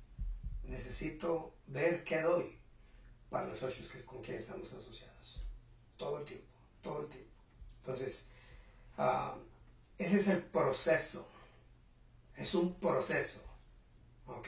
necesito 0.65 1.53
ver 1.67 2.03
qué 2.03 2.21
doy 2.21 2.57
para 3.29 3.47
los 3.47 3.57
socios 3.57 3.89
con 4.05 4.21
quienes 4.21 4.43
estamos 4.43 4.71
asociados. 4.71 5.41
Todo 5.97 6.19
el 6.19 6.25
tiempo, 6.25 6.47
todo 6.83 7.01
el 7.01 7.07
tiempo. 7.07 7.31
Entonces, 7.79 8.27
uh, 8.97 9.37
ese 9.97 10.17
es 10.17 10.27
el 10.27 10.41
proceso. 10.41 11.27
Es 12.35 12.55
un 12.55 12.73
proceso, 12.75 13.45
¿ok? 14.25 14.47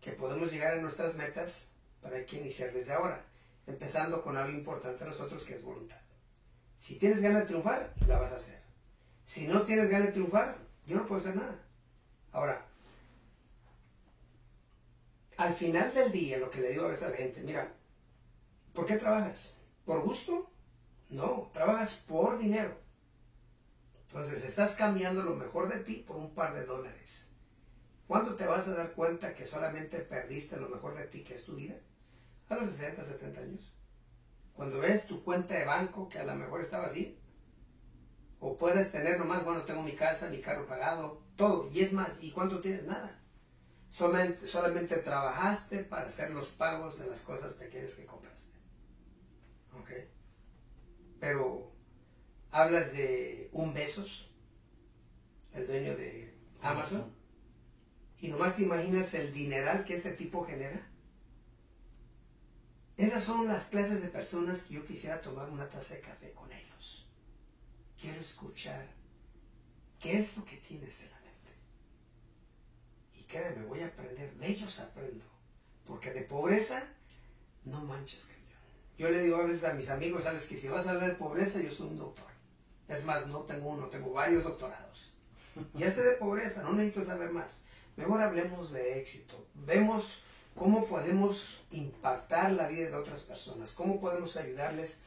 Que 0.00 0.12
podemos 0.12 0.50
llegar 0.50 0.76
a 0.76 0.80
nuestras 0.80 1.14
metas, 1.14 1.68
pero 2.00 2.16
hay 2.16 2.26
que 2.26 2.38
iniciar 2.38 2.72
desde 2.72 2.94
ahora, 2.94 3.24
empezando 3.66 4.22
con 4.22 4.36
algo 4.36 4.52
importante 4.52 5.04
a 5.04 5.06
nosotros 5.06 5.44
que 5.44 5.54
es 5.54 5.62
voluntad. 5.62 6.00
Si 6.78 6.96
tienes 6.96 7.20
ganas 7.20 7.42
de 7.42 7.46
triunfar, 7.46 7.94
la 8.08 8.18
vas 8.18 8.32
a 8.32 8.36
hacer. 8.36 8.60
Si 9.24 9.46
no 9.46 9.62
tienes 9.62 9.88
ganas 9.88 10.08
de 10.08 10.12
triunfar, 10.14 10.56
yo 10.84 10.96
no 10.96 11.06
puedo 11.06 11.20
hacer 11.20 11.36
nada. 11.36 11.56
Ahora, 12.32 12.66
al 15.36 15.54
final 15.54 15.94
del 15.94 16.10
día, 16.10 16.38
lo 16.38 16.50
que 16.50 16.60
le 16.60 16.70
digo 16.70 16.86
a 16.86 16.88
veces 16.88 17.04
a 17.04 17.10
la 17.10 17.16
gente, 17.16 17.40
mira, 17.42 17.72
¿por 18.72 18.86
qué 18.86 18.96
trabajas? 18.96 19.58
¿Por 19.84 20.02
gusto? 20.02 20.50
No, 21.10 21.50
trabajas 21.52 22.04
por 22.08 22.38
dinero. 22.38 22.81
Entonces, 24.12 24.44
estás 24.44 24.74
cambiando 24.74 25.22
lo 25.22 25.34
mejor 25.36 25.72
de 25.72 25.80
ti 25.80 26.04
por 26.06 26.18
un 26.18 26.34
par 26.34 26.52
de 26.52 26.66
dólares. 26.66 27.30
¿Cuándo 28.06 28.36
te 28.36 28.44
vas 28.44 28.68
a 28.68 28.74
dar 28.74 28.92
cuenta 28.92 29.34
que 29.34 29.46
solamente 29.46 30.00
perdiste 30.00 30.58
lo 30.58 30.68
mejor 30.68 30.94
de 30.98 31.06
ti, 31.06 31.24
que 31.24 31.34
es 31.34 31.46
tu 31.46 31.56
vida? 31.56 31.76
A 32.50 32.56
los 32.56 32.66
60, 32.66 33.02
70 33.02 33.40
años. 33.40 33.74
Cuando 34.52 34.80
ves 34.80 35.06
tu 35.06 35.24
cuenta 35.24 35.54
de 35.54 35.64
banco, 35.64 36.10
que 36.10 36.18
a 36.18 36.24
lo 36.24 36.34
mejor 36.34 36.60
estaba 36.60 36.84
así. 36.84 37.18
O 38.38 38.58
puedes 38.58 38.92
tener 38.92 39.18
nomás, 39.18 39.46
bueno, 39.46 39.62
tengo 39.62 39.82
mi 39.82 39.96
casa, 39.96 40.28
mi 40.28 40.42
carro 40.42 40.66
pagado, 40.66 41.22
todo. 41.36 41.70
Y 41.72 41.80
es 41.80 41.94
más, 41.94 42.22
¿y 42.22 42.32
cuánto 42.32 42.60
tienes? 42.60 42.84
Nada. 42.84 43.18
Solamente, 43.88 44.46
solamente 44.46 44.98
trabajaste 44.98 45.84
para 45.84 46.04
hacer 46.04 46.32
los 46.32 46.48
pagos 46.48 46.98
de 46.98 47.06
las 47.06 47.22
cosas 47.22 47.54
pequeñas 47.54 47.94
que 47.94 48.04
compraste. 48.04 48.58
¿Ok? 49.72 49.90
Pero 51.18 51.71
hablas 52.52 52.92
de 52.92 53.48
un 53.52 53.74
Besos, 53.74 54.30
el 55.54 55.66
dueño 55.66 55.96
de 55.96 56.34
Amazon, 56.60 57.12
y 58.20 58.28
nomás 58.28 58.56
te 58.56 58.62
imaginas 58.62 59.12
el 59.14 59.32
dineral 59.32 59.84
que 59.84 59.94
este 59.94 60.12
tipo 60.12 60.44
genera. 60.44 60.88
Esas 62.96 63.24
son 63.24 63.48
las 63.48 63.64
clases 63.64 64.02
de 64.02 64.08
personas 64.08 64.62
que 64.62 64.74
yo 64.74 64.86
quisiera 64.86 65.20
tomar 65.20 65.48
una 65.48 65.68
taza 65.68 65.94
de 65.94 66.02
café 66.02 66.32
con 66.32 66.52
ellos. 66.52 67.08
Quiero 67.98 68.20
escuchar 68.20 68.86
qué 69.98 70.18
es 70.18 70.36
lo 70.36 70.44
que 70.44 70.58
tienes 70.58 71.02
en 71.02 71.10
la 71.10 71.20
mente. 71.20 71.52
Y 73.18 73.24
créeme, 73.24 73.64
voy 73.64 73.80
a 73.80 73.86
aprender, 73.86 74.34
de 74.34 74.46
ellos 74.46 74.78
aprendo. 74.78 75.24
Porque 75.86 76.12
de 76.12 76.20
pobreza, 76.20 76.82
no 77.64 77.80
manches, 77.80 78.26
cañón. 78.26 78.42
Yo 78.98 79.08
le 79.08 79.22
digo 79.22 79.38
a 79.38 79.46
veces 79.46 79.64
a 79.64 79.72
mis 79.72 79.88
amigos, 79.88 80.24
sabes 80.24 80.44
que 80.46 80.56
si 80.56 80.68
vas 80.68 80.86
a 80.86 80.90
hablar 80.90 81.08
de 81.08 81.16
pobreza, 81.16 81.60
yo 81.60 81.70
soy 81.70 81.88
un 81.88 81.98
doctor. 81.98 82.31
Es 82.92 83.04
más, 83.04 83.26
no 83.26 83.40
tengo 83.40 83.70
uno, 83.70 83.86
tengo 83.86 84.12
varios 84.12 84.44
doctorados. 84.44 85.10
Y 85.78 85.82
este 85.82 86.02
de 86.02 86.12
pobreza, 86.12 86.62
no 86.62 86.72
necesito 86.72 87.02
saber 87.02 87.30
más. 87.30 87.64
Mejor 87.96 88.20
hablemos 88.20 88.72
de 88.72 88.98
éxito. 89.00 89.46
Vemos 89.54 90.22
cómo 90.54 90.86
podemos 90.86 91.62
impactar 91.70 92.52
la 92.52 92.68
vida 92.68 92.90
de 92.90 92.96
otras 92.96 93.20
personas, 93.22 93.72
cómo 93.72 94.00
podemos 94.00 94.36
ayudarles 94.36 95.00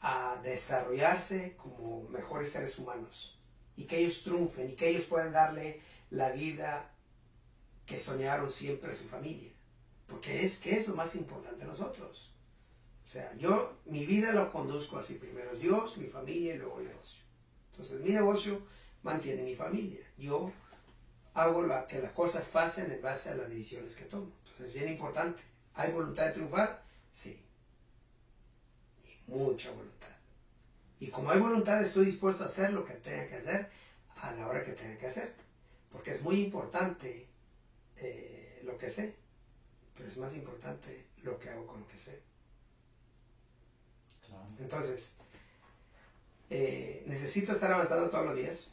a 0.00 0.38
desarrollarse 0.42 1.56
como 1.56 2.08
mejores 2.08 2.52
seres 2.52 2.78
humanos 2.78 3.36
y 3.76 3.84
que 3.84 3.98
ellos 3.98 4.22
triunfen 4.22 4.70
y 4.70 4.74
que 4.74 4.88
ellos 4.88 5.04
puedan 5.04 5.32
darle 5.32 5.80
la 6.10 6.30
vida 6.30 6.90
que 7.86 7.98
soñaron 7.98 8.50
siempre 8.50 8.94
su 8.94 9.04
familia. 9.04 9.50
Porque 10.06 10.44
es 10.44 10.58
que 10.58 10.76
es 10.76 10.88
lo 10.88 10.94
más 10.94 11.14
importante 11.16 11.64
a 11.64 11.68
nosotros. 11.68 12.32
O 13.08 13.10
sea, 13.10 13.34
yo 13.38 13.78
mi 13.86 14.04
vida 14.04 14.32
lo 14.32 14.52
conduzco 14.52 14.98
así. 14.98 15.14
Primero 15.14 15.56
Dios, 15.56 15.96
mi 15.96 16.08
familia 16.08 16.54
y 16.54 16.58
luego 16.58 16.80
el 16.80 16.88
negocio. 16.88 17.22
Entonces 17.70 18.02
mi 18.02 18.10
negocio 18.10 18.60
mantiene 19.02 19.44
mi 19.44 19.54
familia. 19.54 20.06
Yo 20.18 20.52
hago 21.32 21.62
la, 21.62 21.86
que 21.86 22.00
las 22.00 22.12
cosas 22.12 22.50
pasen 22.50 22.92
en 22.92 23.00
base 23.00 23.30
a 23.30 23.34
las 23.34 23.48
decisiones 23.48 23.96
que 23.96 24.04
tomo. 24.04 24.30
Entonces 24.40 24.66
es 24.66 24.74
bien 24.74 24.92
importante. 24.92 25.40
¿Hay 25.72 25.90
voluntad 25.90 26.26
de 26.26 26.32
triunfar? 26.32 26.84
Sí. 27.10 27.42
Y 29.06 29.30
mucha 29.30 29.70
voluntad. 29.70 30.14
Y 31.00 31.08
como 31.08 31.30
hay 31.30 31.40
voluntad, 31.40 31.80
estoy 31.80 32.04
dispuesto 32.04 32.42
a 32.42 32.46
hacer 32.46 32.74
lo 32.74 32.84
que 32.84 32.92
tenga 32.92 33.26
que 33.26 33.36
hacer 33.36 33.70
a 34.16 34.32
la 34.34 34.46
hora 34.46 34.62
que 34.62 34.72
tenga 34.72 34.98
que 34.98 35.06
hacer. 35.06 35.34
Porque 35.90 36.10
es 36.10 36.20
muy 36.20 36.42
importante 36.44 37.26
eh, 37.96 38.60
lo 38.64 38.76
que 38.76 38.90
sé. 38.90 39.16
Pero 39.96 40.10
es 40.10 40.18
más 40.18 40.34
importante 40.34 41.06
lo 41.22 41.38
que 41.38 41.48
hago 41.48 41.66
con 41.66 41.80
lo 41.80 41.88
que 41.88 41.96
sé. 41.96 42.27
Entonces, 44.58 45.14
eh, 46.50 47.02
necesito 47.06 47.52
estar 47.52 47.72
avanzando 47.72 48.10
todos 48.10 48.26
los 48.26 48.36
días. 48.36 48.70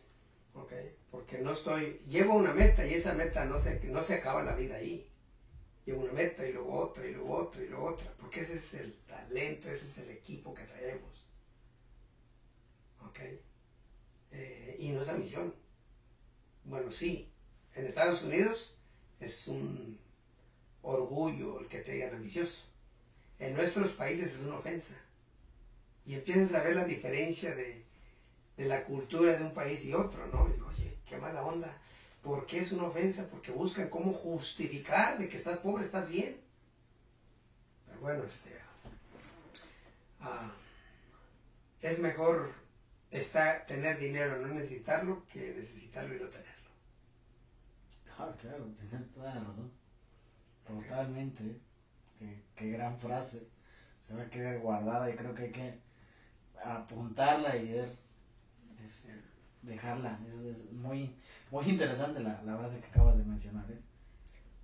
Porque 1.11 1.37
no 1.39 1.51
estoy, 1.51 2.01
llego 2.09 2.33
a 2.33 2.35
una 2.35 2.53
meta 2.53 2.85
y 2.85 2.93
esa 2.93 3.13
meta 3.13 3.45
no 3.45 3.57
se, 3.57 3.81
no 3.85 4.03
se 4.03 4.15
acaba 4.15 4.43
la 4.43 4.55
vida 4.55 4.75
ahí. 4.75 5.07
Llego 5.85 6.01
a 6.01 6.03
una 6.05 6.13
meta 6.13 6.45
y 6.45 6.51
luego 6.51 6.77
otra 6.77 7.05
y 7.05 7.13
luego 7.13 7.35
otra 7.37 7.63
y 7.63 7.67
luego 7.67 7.85
otra, 7.85 8.11
porque 8.19 8.41
ese 8.41 8.55
es 8.55 8.73
el 8.73 8.93
talento, 9.07 9.69
ese 9.69 9.85
es 9.85 9.97
el 9.99 10.09
equipo 10.09 10.53
que 10.53 10.63
traemos. 10.63 11.25
Eh, 14.31 14.75
y 14.79 14.89
no 14.89 15.01
es 15.01 15.07
la 15.07 15.13
misión. 15.13 15.53
Bueno, 16.65 16.91
sí, 16.91 17.31
en 17.75 17.85
Estados 17.85 18.23
Unidos 18.23 18.75
es 19.19 19.47
un 19.47 19.97
orgullo 20.81 21.59
el 21.59 21.67
que 21.67 21.79
te 21.79 21.93
digan 21.93 22.15
ambicioso. 22.15 22.63
En 23.39 23.53
nuestros 23.55 23.91
países 23.91 24.35
es 24.35 24.41
una 24.41 24.57
ofensa 24.57 24.95
y 26.05 26.13
empiezas 26.13 26.53
a 26.53 26.63
ver 26.63 26.75
la 26.75 26.85
diferencia 26.85 27.55
de, 27.55 27.83
de, 28.57 28.65
la 28.65 28.83
cultura 28.83 29.35
de 29.35 29.43
un 29.43 29.53
país 29.53 29.83
y 29.85 29.93
otro, 29.93 30.27
¿no? 30.27 30.47
Y 30.47 30.53
digo, 30.53 30.67
oye, 30.67 30.97
qué 31.07 31.17
mala 31.17 31.43
onda. 31.43 31.75
¿Por 32.21 32.45
qué 32.45 32.59
es 32.59 32.71
una 32.71 32.85
ofensa? 32.85 33.27
Porque 33.29 33.51
buscan 33.51 33.89
cómo 33.89 34.13
justificar 34.13 35.17
de 35.17 35.27
que 35.27 35.35
estás 35.35 35.59
pobre, 35.59 35.83
estás 35.83 36.09
bien. 36.09 36.39
Pero 37.87 37.99
bueno, 37.99 38.23
este, 38.23 38.51
uh, 40.21 40.51
es 41.81 41.99
mejor 41.99 42.53
estar, 43.11 43.65
tener 43.65 43.97
dinero, 43.99 44.37
no 44.37 44.53
necesitarlo, 44.53 45.25
que 45.31 45.53
necesitarlo 45.55 46.15
y 46.15 46.19
no 46.19 46.27
tenerlo. 46.27 46.69
Ah, 48.17 48.35
claro, 48.39 48.65
tener 48.79 49.07
toda 49.09 49.35
la 49.35 49.41
razón. 49.41 49.71
Totalmente. 50.65 51.43
Qué, 52.17 52.43
qué 52.55 52.69
gran 52.71 52.99
frase. 52.99 53.47
Se 54.07 54.13
va 54.13 54.23
a 54.23 54.29
quedar 54.29 54.59
guardada 54.59 55.09
y 55.09 55.15
creo 55.15 55.33
que 55.33 55.43
hay 55.43 55.51
que 55.51 55.84
apuntarla 56.63 57.55
y 57.57 57.73
ver, 57.73 57.89
este, 58.87 59.13
dejarla. 59.61 60.19
Es, 60.29 60.71
muy, 60.71 61.15
muy 61.51 61.65
interesante 61.65 62.19
la, 62.19 62.41
la, 62.43 62.57
frase 62.57 62.79
que 62.79 62.87
acabas 62.87 63.17
de 63.17 63.23
mencionar. 63.25 63.69
¿eh? 63.71 63.79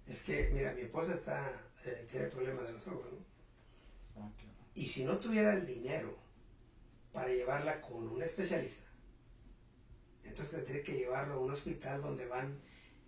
Es 0.07 0.23
que, 0.23 0.49
mira, 0.53 0.73
mi 0.73 0.81
esposa 0.81 1.13
está, 1.13 1.51
eh, 1.85 2.07
tiene 2.09 2.27
problemas 2.27 2.67
de 2.67 2.73
los 2.73 2.87
ojos, 2.87 3.05
¿no? 3.11 4.21
Ah. 4.21 4.29
Y 4.73 4.85
si 4.85 5.03
no 5.03 5.17
tuviera 5.17 5.53
el 5.53 5.65
dinero 5.65 6.17
para 7.11 7.29
llevarla 7.29 7.81
con 7.81 8.07
un 8.07 8.21
especialista. 8.21 8.89
Entonces 10.23 10.63
tendré 10.63 10.83
que 10.83 10.93
llevarlo 10.93 11.33
a 11.35 11.39
un 11.39 11.51
hospital 11.51 12.01
donde 12.01 12.25
van 12.25 12.59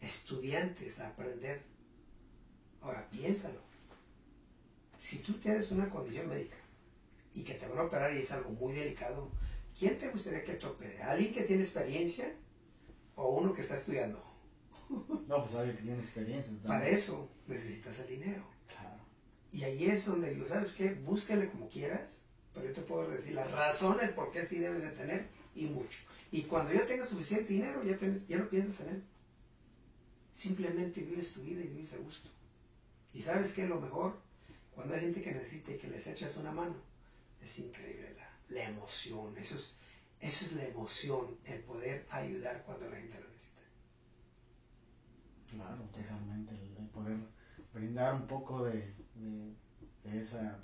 estudiantes 0.02 1.00
a 1.00 1.10
aprender. 1.10 1.64
Ahora 2.82 3.08
piénsalo. 3.10 3.62
Si 4.98 5.20
tú 5.20 5.34
tienes 5.34 5.72
una 5.72 5.90
condición 5.90 6.28
médica 6.28 6.58
y 7.34 7.44
que 7.44 7.56
te 7.56 7.68
van 7.68 7.80
a 7.80 7.84
operar 7.84 8.14
y 8.14 8.20
es 8.20 8.32
algo 8.32 8.52
muy 8.52 8.74
delicado, 8.74 9.32
¿quién 9.78 9.98
te 9.98 10.10
gustaría 10.10 10.44
que 10.44 10.54
te 10.54 10.66
opere? 10.66 11.02
¿Alguien 11.04 11.34
que 11.34 11.44
tiene 11.44 11.64
experiencia 11.64 12.32
o 13.16 13.32
uno 13.40 13.54
que 13.54 13.62
está 13.62 13.76
estudiando? 13.76 14.24
No, 15.28 15.44
pues 15.44 15.56
alguien 15.56 15.76
que 15.78 15.84
tiene 15.84 16.00
experiencia. 16.02 16.52
también. 16.54 16.68
Para 16.68 16.88
eso 16.88 17.30
necesitas 17.48 17.98
el 18.00 18.08
dinero. 18.08 18.44
Claro. 18.68 19.00
Y 19.52 19.64
ahí 19.64 19.86
es 19.86 20.06
donde 20.06 20.32
digo, 20.34 20.46
¿sabes 20.46 20.74
qué? 20.74 20.94
Búscale 20.94 21.50
como 21.50 21.68
quieras, 21.70 22.20
pero 22.54 22.68
yo 22.68 22.74
te 22.74 22.82
puedo 22.82 23.10
decir 23.10 23.34
la 23.34 23.46
razón, 23.46 23.98
el 24.02 24.12
por 24.12 24.32
qué 24.32 24.46
sí 24.46 24.60
debes 24.60 24.84
de 24.84 24.90
tener 24.92 25.28
y 25.56 25.66
mucho. 25.66 26.00
Y 26.32 26.44
cuando 26.44 26.74
ya 26.74 26.86
tengas 26.86 27.10
suficiente 27.10 27.54
dinero, 27.54 27.84
ya, 27.84 27.98
tienes- 27.98 28.28
ya 28.28 28.38
no 28.38 28.50
piensas 28.50 28.82
en 28.82 28.90
él. 28.96 29.04
Simplemente 30.32 31.02
vives 31.02 31.34
tu 31.34 31.42
vida 31.44 31.62
y 31.62 31.68
vives 31.68 31.94
a 31.94 31.98
gusto. 31.98 32.30
Y 33.14 33.22
sabes 33.22 33.54
qué 33.54 33.64
es 33.64 33.70
lo 33.70 33.80
mejor? 33.80 34.18
Cuando 34.76 34.96
hay 34.96 35.02
gente 35.02 35.22
que 35.22 35.32
necesita 35.32 35.72
y 35.72 35.78
que 35.78 35.88
les 35.88 36.08
echas 36.08 36.36
una 36.38 36.52
mano, 36.52 36.76
es 37.44 37.60
increíble 37.60 38.16
la, 38.18 38.56
la 38.56 38.70
emoción. 38.70 39.38
Eso 39.38 39.56
es, 39.56 39.78
eso 40.20 40.46
es 40.46 40.54
la 40.54 40.66
emoción, 40.66 41.38
el 41.44 41.60
poder 41.62 42.06
ayudar 42.10 42.64
cuando 42.64 42.90
la 42.90 42.96
gente 42.96 43.20
lo 43.20 43.30
necesita. 43.30 43.62
Claro, 45.52 45.84
totalmente. 45.92 46.54
El, 46.56 46.88
poder 46.94 47.18
brindar 47.74 48.14
un 48.14 48.28
poco 48.28 48.66
de, 48.66 48.94
de, 49.16 50.20
esa. 50.20 50.60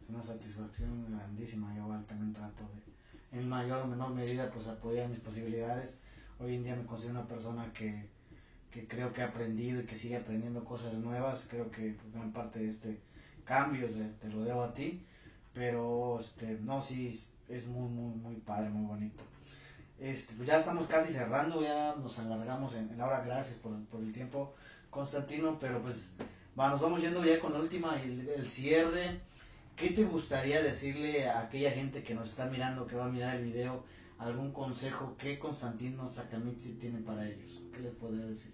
Es 0.00 0.08
una 0.08 0.22
satisfacción 0.22 1.10
grandísima. 1.10 1.74
Yo 1.76 1.86
también 2.06 2.32
trato 2.32 2.62
de, 2.74 3.38
en 3.38 3.48
mayor 3.48 3.82
o 3.82 3.86
menor 3.86 4.14
medida, 4.14 4.50
pues 4.50 4.66
apoyar 4.66 5.08
mis 5.08 5.20
posibilidades. 5.20 6.00
Hoy 6.38 6.54
en 6.54 6.62
día 6.62 6.76
me 6.76 6.86
considero 6.86 7.18
una 7.18 7.28
persona 7.28 7.72
que, 7.72 8.08
que 8.70 8.86
creo 8.86 9.12
que 9.12 9.22
ha 9.22 9.26
aprendido 9.26 9.80
y 9.82 9.84
que 9.84 9.96
sigue 9.96 10.16
aprendiendo 10.16 10.64
cosas 10.64 10.94
nuevas. 10.94 11.46
Creo 11.50 11.70
que 11.70 11.96
gran 12.12 12.32
parte 12.32 12.60
de 12.60 12.68
este 12.68 13.00
cambio 13.44 13.88
te 14.20 14.28
lo 14.28 14.44
debo 14.44 14.62
a 14.62 14.72
ti. 14.72 15.04
Pero, 15.58 16.20
este, 16.20 16.56
no, 16.62 16.80
sí, 16.80 17.20
es 17.48 17.66
muy, 17.66 17.88
muy, 17.88 18.14
muy 18.14 18.36
padre, 18.36 18.70
muy 18.70 18.86
bonito. 18.86 19.24
Este, 19.98 20.34
pues 20.34 20.46
ya 20.46 20.60
estamos 20.60 20.86
casi 20.86 21.12
cerrando, 21.12 21.60
ya 21.60 21.96
nos 21.96 22.16
alargamos 22.20 22.74
en, 22.74 22.88
en 22.88 22.96
la 22.96 23.06
hora, 23.06 23.24
gracias 23.24 23.58
por, 23.58 23.76
por 23.86 24.00
el 24.00 24.12
tiempo, 24.12 24.54
Constantino, 24.88 25.58
pero 25.58 25.82
pues 25.82 26.14
va, 26.56 26.70
nos 26.70 26.80
vamos 26.80 27.00
yendo 27.00 27.24
ya 27.24 27.40
con 27.40 27.52
la 27.52 27.58
última, 27.58 28.00
el, 28.00 28.28
el 28.28 28.48
cierre. 28.48 29.20
¿Qué 29.74 29.90
te 29.90 30.04
gustaría 30.04 30.62
decirle 30.62 31.28
a 31.28 31.40
aquella 31.40 31.72
gente 31.72 32.04
que 32.04 32.14
nos 32.14 32.28
está 32.28 32.46
mirando, 32.46 32.86
que 32.86 32.94
va 32.94 33.06
a 33.06 33.08
mirar 33.08 33.34
el 33.34 33.42
video, 33.42 33.82
algún 34.18 34.52
consejo 34.52 35.16
que 35.16 35.40
Constantino 35.40 36.08
Sakamitsi 36.08 36.74
tiene 36.74 37.00
para 37.00 37.28
ellos? 37.28 37.64
¿Qué 37.74 37.80
les 37.80 37.94
podría 37.96 38.26
decir? 38.26 38.52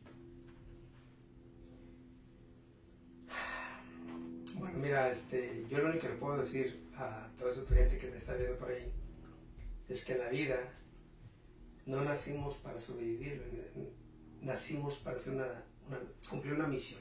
Bueno, 4.55 4.79
mira, 4.79 5.11
este, 5.11 5.67
yo 5.69 5.81
lo 5.81 5.91
único 5.91 6.07
que 6.07 6.15
le 6.15 6.19
puedo 6.19 6.39
decir 6.39 6.84
a 6.97 7.31
toda 7.39 7.53
esa 7.53 7.67
gente 7.67 7.99
que 7.99 8.09
te 8.09 8.19
está 8.19 8.35
viendo 8.35 8.59
por 8.59 8.71
ahí 8.71 8.93
es 9.89 10.05
que 10.05 10.13
en 10.13 10.19
la 10.21 10.29
vida 10.29 10.59
no 11.87 12.03
nacimos 12.05 12.57
para 12.57 12.79
sobrevivir, 12.79 13.43
nacimos 14.41 14.97
para 14.99 15.17
hacer 15.17 15.35
una- 15.35 15.63
cumplir 16.29 16.55
una 16.55 16.67
misión. 16.67 17.01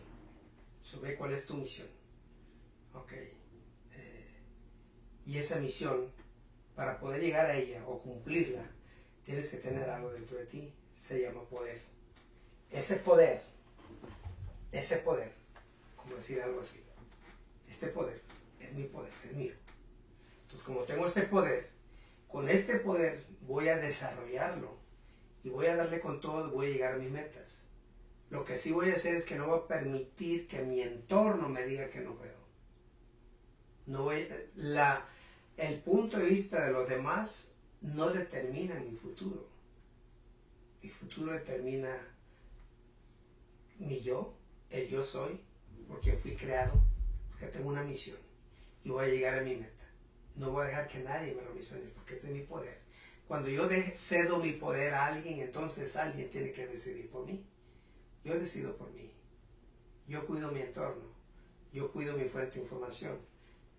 Sobre 0.82 1.16
cuál 1.16 1.32
es 1.34 1.46
tu 1.48 1.54
misión. 1.56 1.88
Ok. 2.94 3.14
Eh, 3.14 4.42
y 5.26 5.38
esa 5.38 5.60
misión, 5.60 6.12
para 6.76 7.00
poder 7.00 7.22
llegar 7.22 7.46
a 7.46 7.56
ella 7.56 7.88
o 7.88 8.02
cumplirla, 8.02 8.70
tienes 9.24 9.48
que 9.50 9.58
tener 9.58 9.90
algo 9.90 10.12
dentro 10.12 10.38
de 10.38 10.46
ti. 10.46 10.74
Se 10.96 11.22
llama 11.22 11.44
poder. 11.46 11.82
Ese 12.70 12.98
poder, 12.98 13.44
ese 14.72 14.98
poder, 14.98 15.32
como 15.96 16.16
decir 16.16 16.42
algo 16.42 16.60
así, 16.60 16.84
este 17.70 17.88
poder 17.88 18.22
es 18.60 18.74
mi 18.74 18.84
poder, 18.84 19.12
es 19.24 19.34
mío. 19.34 19.54
Entonces, 20.54 20.68
como 20.68 20.86
tengo 20.86 21.08
este 21.08 21.24
poder, 21.24 21.72
con 22.28 22.48
este 22.48 22.78
poder 22.78 23.26
voy 23.42 23.70
a 23.70 23.80
desarrollarlo 23.80 24.78
y 25.44 25.50
voy 25.50 25.66
a 25.66 25.76
darle 25.76 26.00
con 26.00 26.22
todo, 26.22 26.52
voy 26.52 26.68
a 26.68 26.70
llegar 26.70 26.94
a 26.94 26.98
mis 26.98 27.10
metas. 27.10 27.66
Lo 28.30 28.46
que 28.46 28.56
sí 28.56 28.72
voy 28.72 28.92
a 28.92 28.94
hacer 28.94 29.16
es 29.16 29.26
que 29.26 29.36
no 29.36 29.48
voy 29.48 29.60
a 29.60 29.68
permitir 29.68 30.48
que 30.48 30.62
mi 30.62 30.80
entorno 30.82 31.50
me 31.50 31.66
diga 31.66 31.90
que 31.90 32.02
no 32.02 32.16
puedo. 32.16 32.38
No 33.88 34.04
voy, 34.04 34.28
la, 34.56 35.08
el 35.58 35.82
punto 35.82 36.20
de 36.20 36.28
vista 36.28 36.64
de 36.64 36.72
los 36.72 36.88
demás 36.88 37.56
no 37.82 38.12
determina 38.12 38.76
mi 38.76 38.96
futuro. 38.96 39.48
Mi 40.84 40.90
futuro 40.90 41.32
determina 41.32 41.98
mi 43.80 44.02
yo, 44.02 44.38
el 44.70 44.88
yo 44.88 45.04
soy, 45.04 45.42
porque 45.88 46.14
fui 46.14 46.36
creado, 46.36 46.80
porque 47.30 47.48
tengo 47.48 47.70
una 47.70 47.82
misión 47.82 48.18
y 48.84 48.90
voy 48.90 49.06
a 49.06 49.10
llegar 49.10 49.40
a 49.40 49.42
mi 49.42 49.56
meta. 49.56 49.83
No 50.36 50.52
voy 50.52 50.64
a 50.66 50.68
dejar 50.70 50.88
que 50.88 51.00
nadie 51.00 51.34
me 51.36 51.42
lo 51.44 51.54
misione 51.54 51.86
porque 51.96 52.16
este 52.16 52.28
es 52.28 52.34
mi 52.34 52.42
poder. 52.42 52.82
Cuando 53.28 53.50
yo 53.50 53.68
de- 53.68 53.92
cedo 53.92 54.38
mi 54.40 54.52
poder 54.54 54.94
a 54.94 55.06
alguien, 55.08 55.40
entonces 55.40 55.96
alguien 55.96 56.30
tiene 56.30 56.52
que 56.52 56.68
decidir 56.68 57.10
por 57.10 57.26
mí. 57.26 57.46
Yo 58.24 58.38
decido 58.38 58.76
por 58.78 58.92
mí. 58.92 59.12
Yo 60.08 60.26
cuido 60.26 60.52
mi 60.52 60.62
entorno. 60.62 61.04
Yo 61.72 61.92
cuido 61.92 62.18
mi 62.18 62.26
fuente 62.30 62.56
de 62.56 62.62
información. 62.64 63.18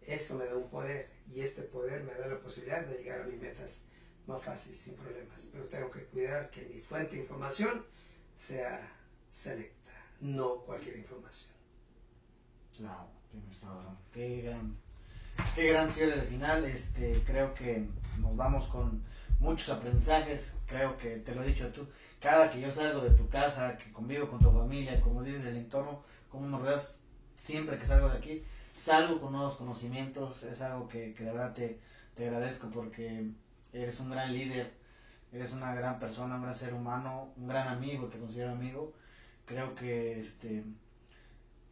Eso 0.02 0.36
me 0.36 0.44
da 0.46 0.56
un 0.56 0.68
poder 0.68 1.10
y 1.26 1.40
este 1.40 1.62
poder 1.62 2.02
me 2.04 2.14
da 2.14 2.26
la 2.26 2.40
posibilidad 2.40 2.84
de 2.84 2.98
llegar 2.98 3.22
a 3.22 3.24
mis 3.26 3.40
metas 3.40 3.82
más 4.26 4.42
fácil, 4.42 4.76
sin 4.76 4.94
problemas. 4.96 5.48
Pero 5.52 5.64
tengo 5.64 5.90
que 5.90 6.04
cuidar 6.04 6.50
que 6.50 6.62
mi 6.62 6.80
fuente 6.80 7.16
de 7.16 7.22
información 7.22 7.84
sea 8.36 8.90
selecta, 9.30 9.92
no 10.20 10.60
cualquier 10.62 10.96
información. 10.96 11.52
Claro, 12.76 13.08
tienes 13.30 13.58
toda. 13.60 13.96
Qué 14.12 14.42
gran, 14.42 14.76
qué 15.54 15.68
gran 15.68 15.90
cierre 15.90 16.16
de 16.16 16.22
final. 16.22 16.64
Este, 16.64 17.22
creo 17.24 17.54
que 17.54 17.86
nos 18.20 18.36
vamos 18.36 18.68
con 18.68 19.02
muchos 19.40 19.68
aprendizajes. 19.70 20.58
Creo 20.66 20.96
que 20.96 21.16
te 21.16 21.34
lo 21.34 21.42
he 21.42 21.46
dicho 21.46 21.68
tú. 21.68 21.86
Cada 22.20 22.50
que 22.50 22.60
yo 22.60 22.70
salgo 22.70 23.02
de 23.02 23.10
tu 23.10 23.28
casa, 23.28 23.76
que 23.76 23.92
convivo 23.92 24.28
con 24.28 24.40
tu 24.40 24.50
familia, 24.50 25.00
como 25.00 25.22
dices, 25.22 25.44
del 25.44 25.56
entorno, 25.56 26.02
como 26.30 26.46
nos 26.46 26.62
rodeas, 26.62 27.02
siempre 27.36 27.78
que 27.78 27.84
salgo 27.84 28.08
de 28.08 28.18
aquí, 28.18 28.42
salgo 28.72 29.20
con 29.20 29.32
nuevos 29.32 29.56
conocimientos. 29.56 30.42
Es 30.44 30.62
algo 30.62 30.88
que, 30.88 31.14
que 31.14 31.24
de 31.24 31.32
verdad 31.32 31.52
te, 31.52 31.78
te 32.14 32.26
agradezco 32.26 32.70
porque 32.70 33.30
eres 33.72 34.00
un 34.00 34.10
gran 34.10 34.32
líder, 34.32 34.72
eres 35.32 35.52
una 35.52 35.74
gran 35.74 35.98
persona, 35.98 36.36
un 36.36 36.42
gran 36.42 36.54
ser 36.54 36.72
humano, 36.74 37.32
un 37.36 37.48
gran 37.48 37.68
amigo, 37.68 38.06
te 38.06 38.18
considero 38.18 38.52
amigo. 38.52 38.94
Creo 39.44 39.74
que 39.74 40.18
este 40.18 40.64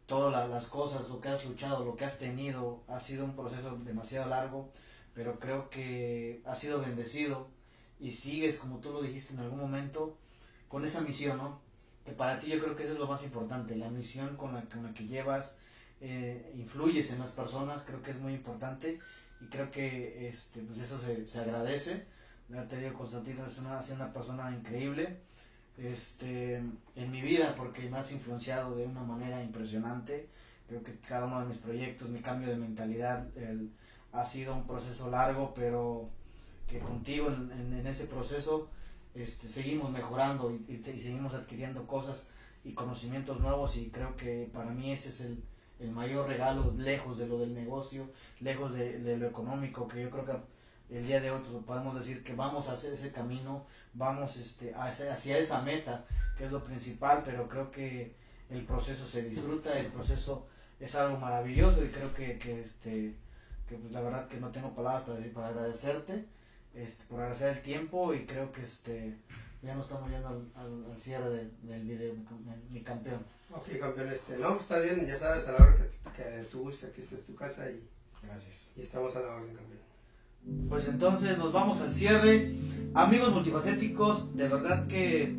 todas 0.05 0.31
la- 0.31 0.47
las 0.47 0.67
cosas, 0.67 1.09
lo 1.09 1.21
que 1.21 1.29
has 1.29 1.45
luchado, 1.45 1.85
lo 1.85 1.95
que 1.95 2.05
has 2.05 2.19
tenido, 2.19 2.83
ha 2.87 2.99
sido 2.99 3.25
un 3.25 3.35
proceso 3.35 3.77
demasiado 3.77 4.29
largo, 4.29 4.69
pero 5.13 5.39
creo 5.39 5.69
que 5.69 6.41
has 6.45 6.59
sido 6.59 6.81
bendecido 6.81 7.47
y 7.99 8.11
sigues, 8.11 8.57
como 8.57 8.79
tú 8.79 8.91
lo 8.91 9.01
dijiste 9.01 9.33
en 9.33 9.39
algún 9.41 9.59
momento, 9.59 10.17
con 10.67 10.85
esa 10.85 11.01
misión, 11.01 11.37
¿no? 11.37 11.61
Que 12.05 12.11
para 12.11 12.39
ti 12.39 12.47
yo 12.49 12.59
creo 12.61 12.75
que 12.75 12.83
eso 12.83 12.93
es 12.93 12.99
lo 12.99 13.07
más 13.07 13.23
importante, 13.23 13.75
la 13.75 13.89
misión 13.89 14.35
con 14.35 14.53
la, 14.53 14.63
con 14.65 14.83
la 14.83 14.93
que 14.93 15.05
llevas, 15.07 15.57
eh, 16.01 16.51
influyes 16.55 17.11
en 17.11 17.19
las 17.19 17.31
personas, 17.31 17.83
creo 17.83 18.01
que 18.01 18.11
es 18.11 18.19
muy 18.19 18.33
importante 18.33 18.99
y 19.39 19.45
creo 19.47 19.71
que 19.71 20.27
este, 20.27 20.61
pues 20.61 20.79
eso 20.79 20.99
se, 20.99 21.25
se 21.27 21.39
agradece. 21.39 22.05
Te 22.69 22.77
digo, 22.77 22.97
Constantino 22.97 23.45
es 23.45 23.57
una, 23.57 23.79
es 23.79 23.89
una 23.91 24.11
persona 24.11 24.51
increíble 24.51 25.21
este, 25.77 26.55
en 26.95 27.11
mi 27.11 27.21
vida 27.21 27.55
porque 27.55 27.89
me 27.89 27.97
has 27.97 28.11
influenciado 28.11 28.75
de 28.75 28.85
una 28.85 29.03
manera 29.03 29.43
impresionante. 29.43 30.27
Creo 30.67 30.83
que 30.83 30.97
cada 30.99 31.25
uno 31.25 31.41
de 31.41 31.47
mis 31.47 31.57
proyectos, 31.57 32.09
mi 32.09 32.21
cambio 32.21 32.49
de 32.49 32.55
mentalidad, 32.55 33.25
el- 33.37 33.71
ha 34.11 34.23
sido 34.23 34.53
un 34.53 34.67
proceso 34.67 35.09
largo, 35.09 35.53
pero 35.55 36.07
que 36.67 36.79
contigo 36.79 37.27
en, 37.29 37.51
en- 37.51 37.87
ese 37.87 38.05
proceso 38.05 38.69
este, 39.15 39.47
seguimos 39.47 39.91
mejorando 39.91 40.51
y 40.67 40.77
seguimos 40.81 41.33
adquiriendo 41.33 41.85
cosas 41.87 42.25
y 42.63 42.73
conocimientos 42.73 43.39
nuevos 43.39 43.75
y 43.77 43.89
creo 43.89 44.15
que 44.15 44.49
para 44.53 44.71
mí 44.71 44.91
ese 44.91 45.09
es 45.09 45.21
el, 45.21 45.43
el 45.79 45.91
mayor 45.91 46.27
regalo, 46.27 46.73
lejos 46.77 47.17
de 47.17 47.27
lo 47.27 47.37
del 47.39 47.53
negocio, 47.53 48.09
lejos 48.39 48.73
de, 48.73 48.99
de 48.99 49.17
lo 49.17 49.27
económico, 49.27 49.87
que 49.87 50.01
yo 50.01 50.09
creo 50.09 50.25
que 50.25 50.33
el 50.89 51.05
día 51.07 51.19
de 51.21 51.31
hoy 51.31 51.41
pues, 51.49 51.63
podemos 51.65 51.95
decir 51.97 52.23
que 52.23 52.33
vamos 52.35 52.67
a 52.69 52.73
hacer 52.73 52.93
ese 52.93 53.11
camino 53.11 53.65
vamos 53.93 54.37
este, 54.37 54.73
hacia, 54.75 55.13
hacia 55.13 55.37
esa 55.37 55.61
meta, 55.61 56.05
que 56.37 56.45
es 56.45 56.51
lo 56.51 56.63
principal, 56.63 57.21
pero 57.25 57.47
creo 57.47 57.69
que 57.71 58.15
el 58.49 58.65
proceso 58.65 59.07
se 59.07 59.21
disfruta, 59.23 59.77
el 59.79 59.87
proceso 59.87 60.47
es 60.79 60.95
algo 60.95 61.17
maravilloso 61.19 61.83
y 61.85 61.89
creo 61.89 62.13
que, 62.13 62.37
que, 62.39 62.61
este, 62.61 63.15
que 63.69 63.75
pues 63.75 63.91
la 63.93 64.01
verdad 64.01 64.27
que 64.27 64.39
no 64.39 64.51
tengo 64.51 64.73
palabras 64.73 65.03
para, 65.03 65.17
decir, 65.17 65.33
para 65.33 65.49
agradecerte, 65.49 66.25
este, 66.73 67.03
por 67.05 67.19
agradecer 67.19 67.55
el 67.57 67.61
tiempo 67.61 68.13
y 68.15 68.25
creo 68.25 68.51
que 68.51 68.61
este, 68.63 69.15
ya 69.61 69.75
nos 69.75 69.85
estamos 69.85 70.09
yendo 70.09 70.27
al, 70.27 70.51
al- 70.55 70.91
al 70.91 70.99
cierre 70.99 71.29
de- 71.29 71.51
del 71.61 71.83
video, 71.83 72.13
mi, 72.15 72.25
cam- 72.25 72.69
mi 72.71 72.81
campeón. 72.81 73.23
Ok, 73.55 73.67
campeón, 73.79 74.11
este, 74.11 74.37
no, 74.37 74.57
está 74.57 74.79
bien, 74.79 75.05
ya 75.05 75.15
sabes, 75.15 75.47
a 75.47 75.51
la 75.51 75.57
hora 75.59 75.77
que, 75.77 76.23
que 76.23 76.43
tú 76.51 76.61
guste, 76.63 76.87
aquí 76.87 77.01
esta 77.01 77.13
es 77.15 77.25
tu 77.27 77.35
casa 77.35 77.69
y, 77.69 77.87
Gracias. 78.23 78.73
y 78.75 78.81
estamos 78.81 79.15
a 79.15 79.21
la 79.21 79.35
orden, 79.35 79.55
campeón. 79.55 79.92
Pues 80.69 80.87
entonces 80.87 81.37
nos 81.37 81.53
vamos 81.53 81.81
al 81.81 81.93
cierre. 81.93 82.55
Amigos 82.93 83.33
multifacéticos, 83.33 84.35
de 84.35 84.47
verdad 84.47 84.87
que 84.87 85.37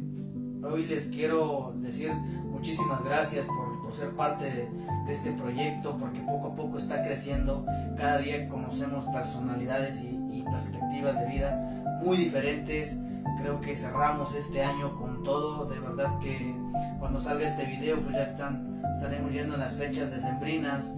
hoy 0.62 0.86
les 0.86 1.08
quiero 1.08 1.74
decir 1.76 2.12
muchísimas 2.50 3.04
gracias 3.04 3.46
por, 3.46 3.74
ser 3.92 4.10
parte 4.10 4.44
de, 4.46 4.68
este 5.12 5.30
proyecto, 5.32 5.96
porque 5.98 6.18
poco 6.20 6.48
a 6.48 6.54
poco 6.56 6.78
está 6.78 7.04
creciendo. 7.04 7.64
Cada 7.96 8.18
día 8.18 8.48
conocemos 8.48 9.04
personalidades 9.14 10.00
y, 10.02 10.18
y 10.32 10.42
perspectivas 10.42 11.20
de 11.20 11.26
vida 11.26 11.84
muy 12.02 12.16
diferentes. 12.16 12.98
Creo 13.38 13.60
que 13.60 13.76
cerramos 13.76 14.34
este 14.34 14.62
año 14.62 14.98
con 14.98 15.22
todo. 15.22 15.66
De 15.66 15.78
verdad 15.78 16.18
que 16.18 16.56
cuando 16.98 17.20
salga 17.20 17.46
este 17.46 17.66
video, 17.66 18.00
pues 18.00 18.16
ya 18.16 18.22
están, 18.22 18.82
estaremos 18.94 19.32
yendo 19.32 19.54
en 19.54 19.60
las 19.60 19.74
fechas 19.74 20.10
decembrinas. 20.10 20.92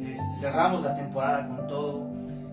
Este, 0.00 0.36
cerramos 0.40 0.82
la 0.82 0.94
temporada 0.94 1.46
con 1.46 1.68
todo. 1.68 2.09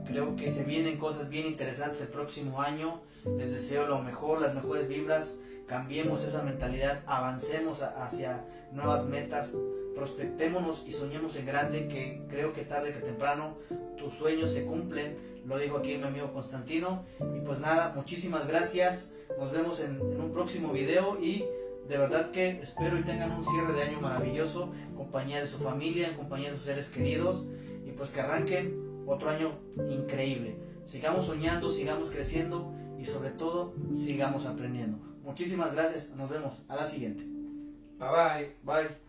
Creo 0.07 0.35
que 0.37 0.49
se 0.49 0.63
vienen 0.63 0.97
cosas 0.97 1.29
bien 1.29 1.47
interesantes 1.47 1.99
el 2.01 2.07
próximo 2.07 2.61
año. 2.61 3.01
Les 3.37 3.51
deseo 3.51 3.87
lo 3.87 4.01
mejor, 4.01 4.41
las 4.41 4.55
mejores 4.55 4.87
vibras. 4.87 5.39
Cambiemos 5.67 6.23
esa 6.23 6.43
mentalidad, 6.43 7.03
avancemos 7.07 7.81
hacia 7.81 8.45
nuevas 8.71 9.05
metas, 9.07 9.53
prospectémonos 9.95 10.85
y 10.87 10.93
soñemos 10.93 11.35
en 11.35 11.45
grande, 11.45 11.89
que 11.89 12.21
creo 12.29 12.53
que 12.53 12.63
tarde 12.63 12.93
que 12.93 12.99
temprano 12.99 13.57
tus 13.97 14.13
sueños 14.13 14.51
se 14.51 14.65
cumplen. 14.65 15.17
Lo 15.45 15.57
dijo 15.57 15.77
aquí 15.77 15.97
mi 15.97 16.05
amigo 16.05 16.31
Constantino. 16.31 17.03
Y 17.35 17.41
pues 17.41 17.59
nada, 17.59 17.91
muchísimas 17.93 18.47
gracias. 18.47 19.11
Nos 19.37 19.51
vemos 19.51 19.81
en, 19.81 19.99
un 20.01 20.31
próximo 20.31 20.71
video 20.71 21.17
y 21.21 21.43
de 21.89 21.97
verdad 21.97 22.31
que 22.31 22.61
espero 22.61 22.97
y 22.97 23.03
tengan 23.03 23.33
un 23.33 23.43
cierre 23.43 23.73
de 23.73 23.83
año 23.83 23.99
maravilloso, 23.99 24.71
en 24.87 24.95
compañía 24.95 25.41
de 25.41 25.47
su 25.47 25.57
familia, 25.57 26.07
en 26.07 26.15
compañía 26.15 26.51
de 26.51 26.55
sus 26.55 26.65
seres 26.65 26.89
queridos 26.89 27.45
y 27.85 27.91
pues 27.91 28.09
que 28.09 28.21
arranquen 28.21 28.86
otro 29.07 29.29
año 29.29 29.57
increíble. 29.89 30.57
Sigamos 30.83 31.25
soñando, 31.25 31.69
sigamos 31.69 32.11
creciendo 32.11 32.73
y 32.99 33.05
sobre 33.05 33.31
todo 33.31 33.73
sigamos 33.93 34.45
aprendiendo. 34.45 34.99
Muchísimas 35.23 35.73
gracias, 35.73 36.13
nos 36.15 36.29
vemos 36.29 36.63
a 36.67 36.75
la 36.75 36.85
siguiente. 36.85 37.23
Bye 37.99 38.09
bye. 38.09 38.55
Bye. 38.63 39.06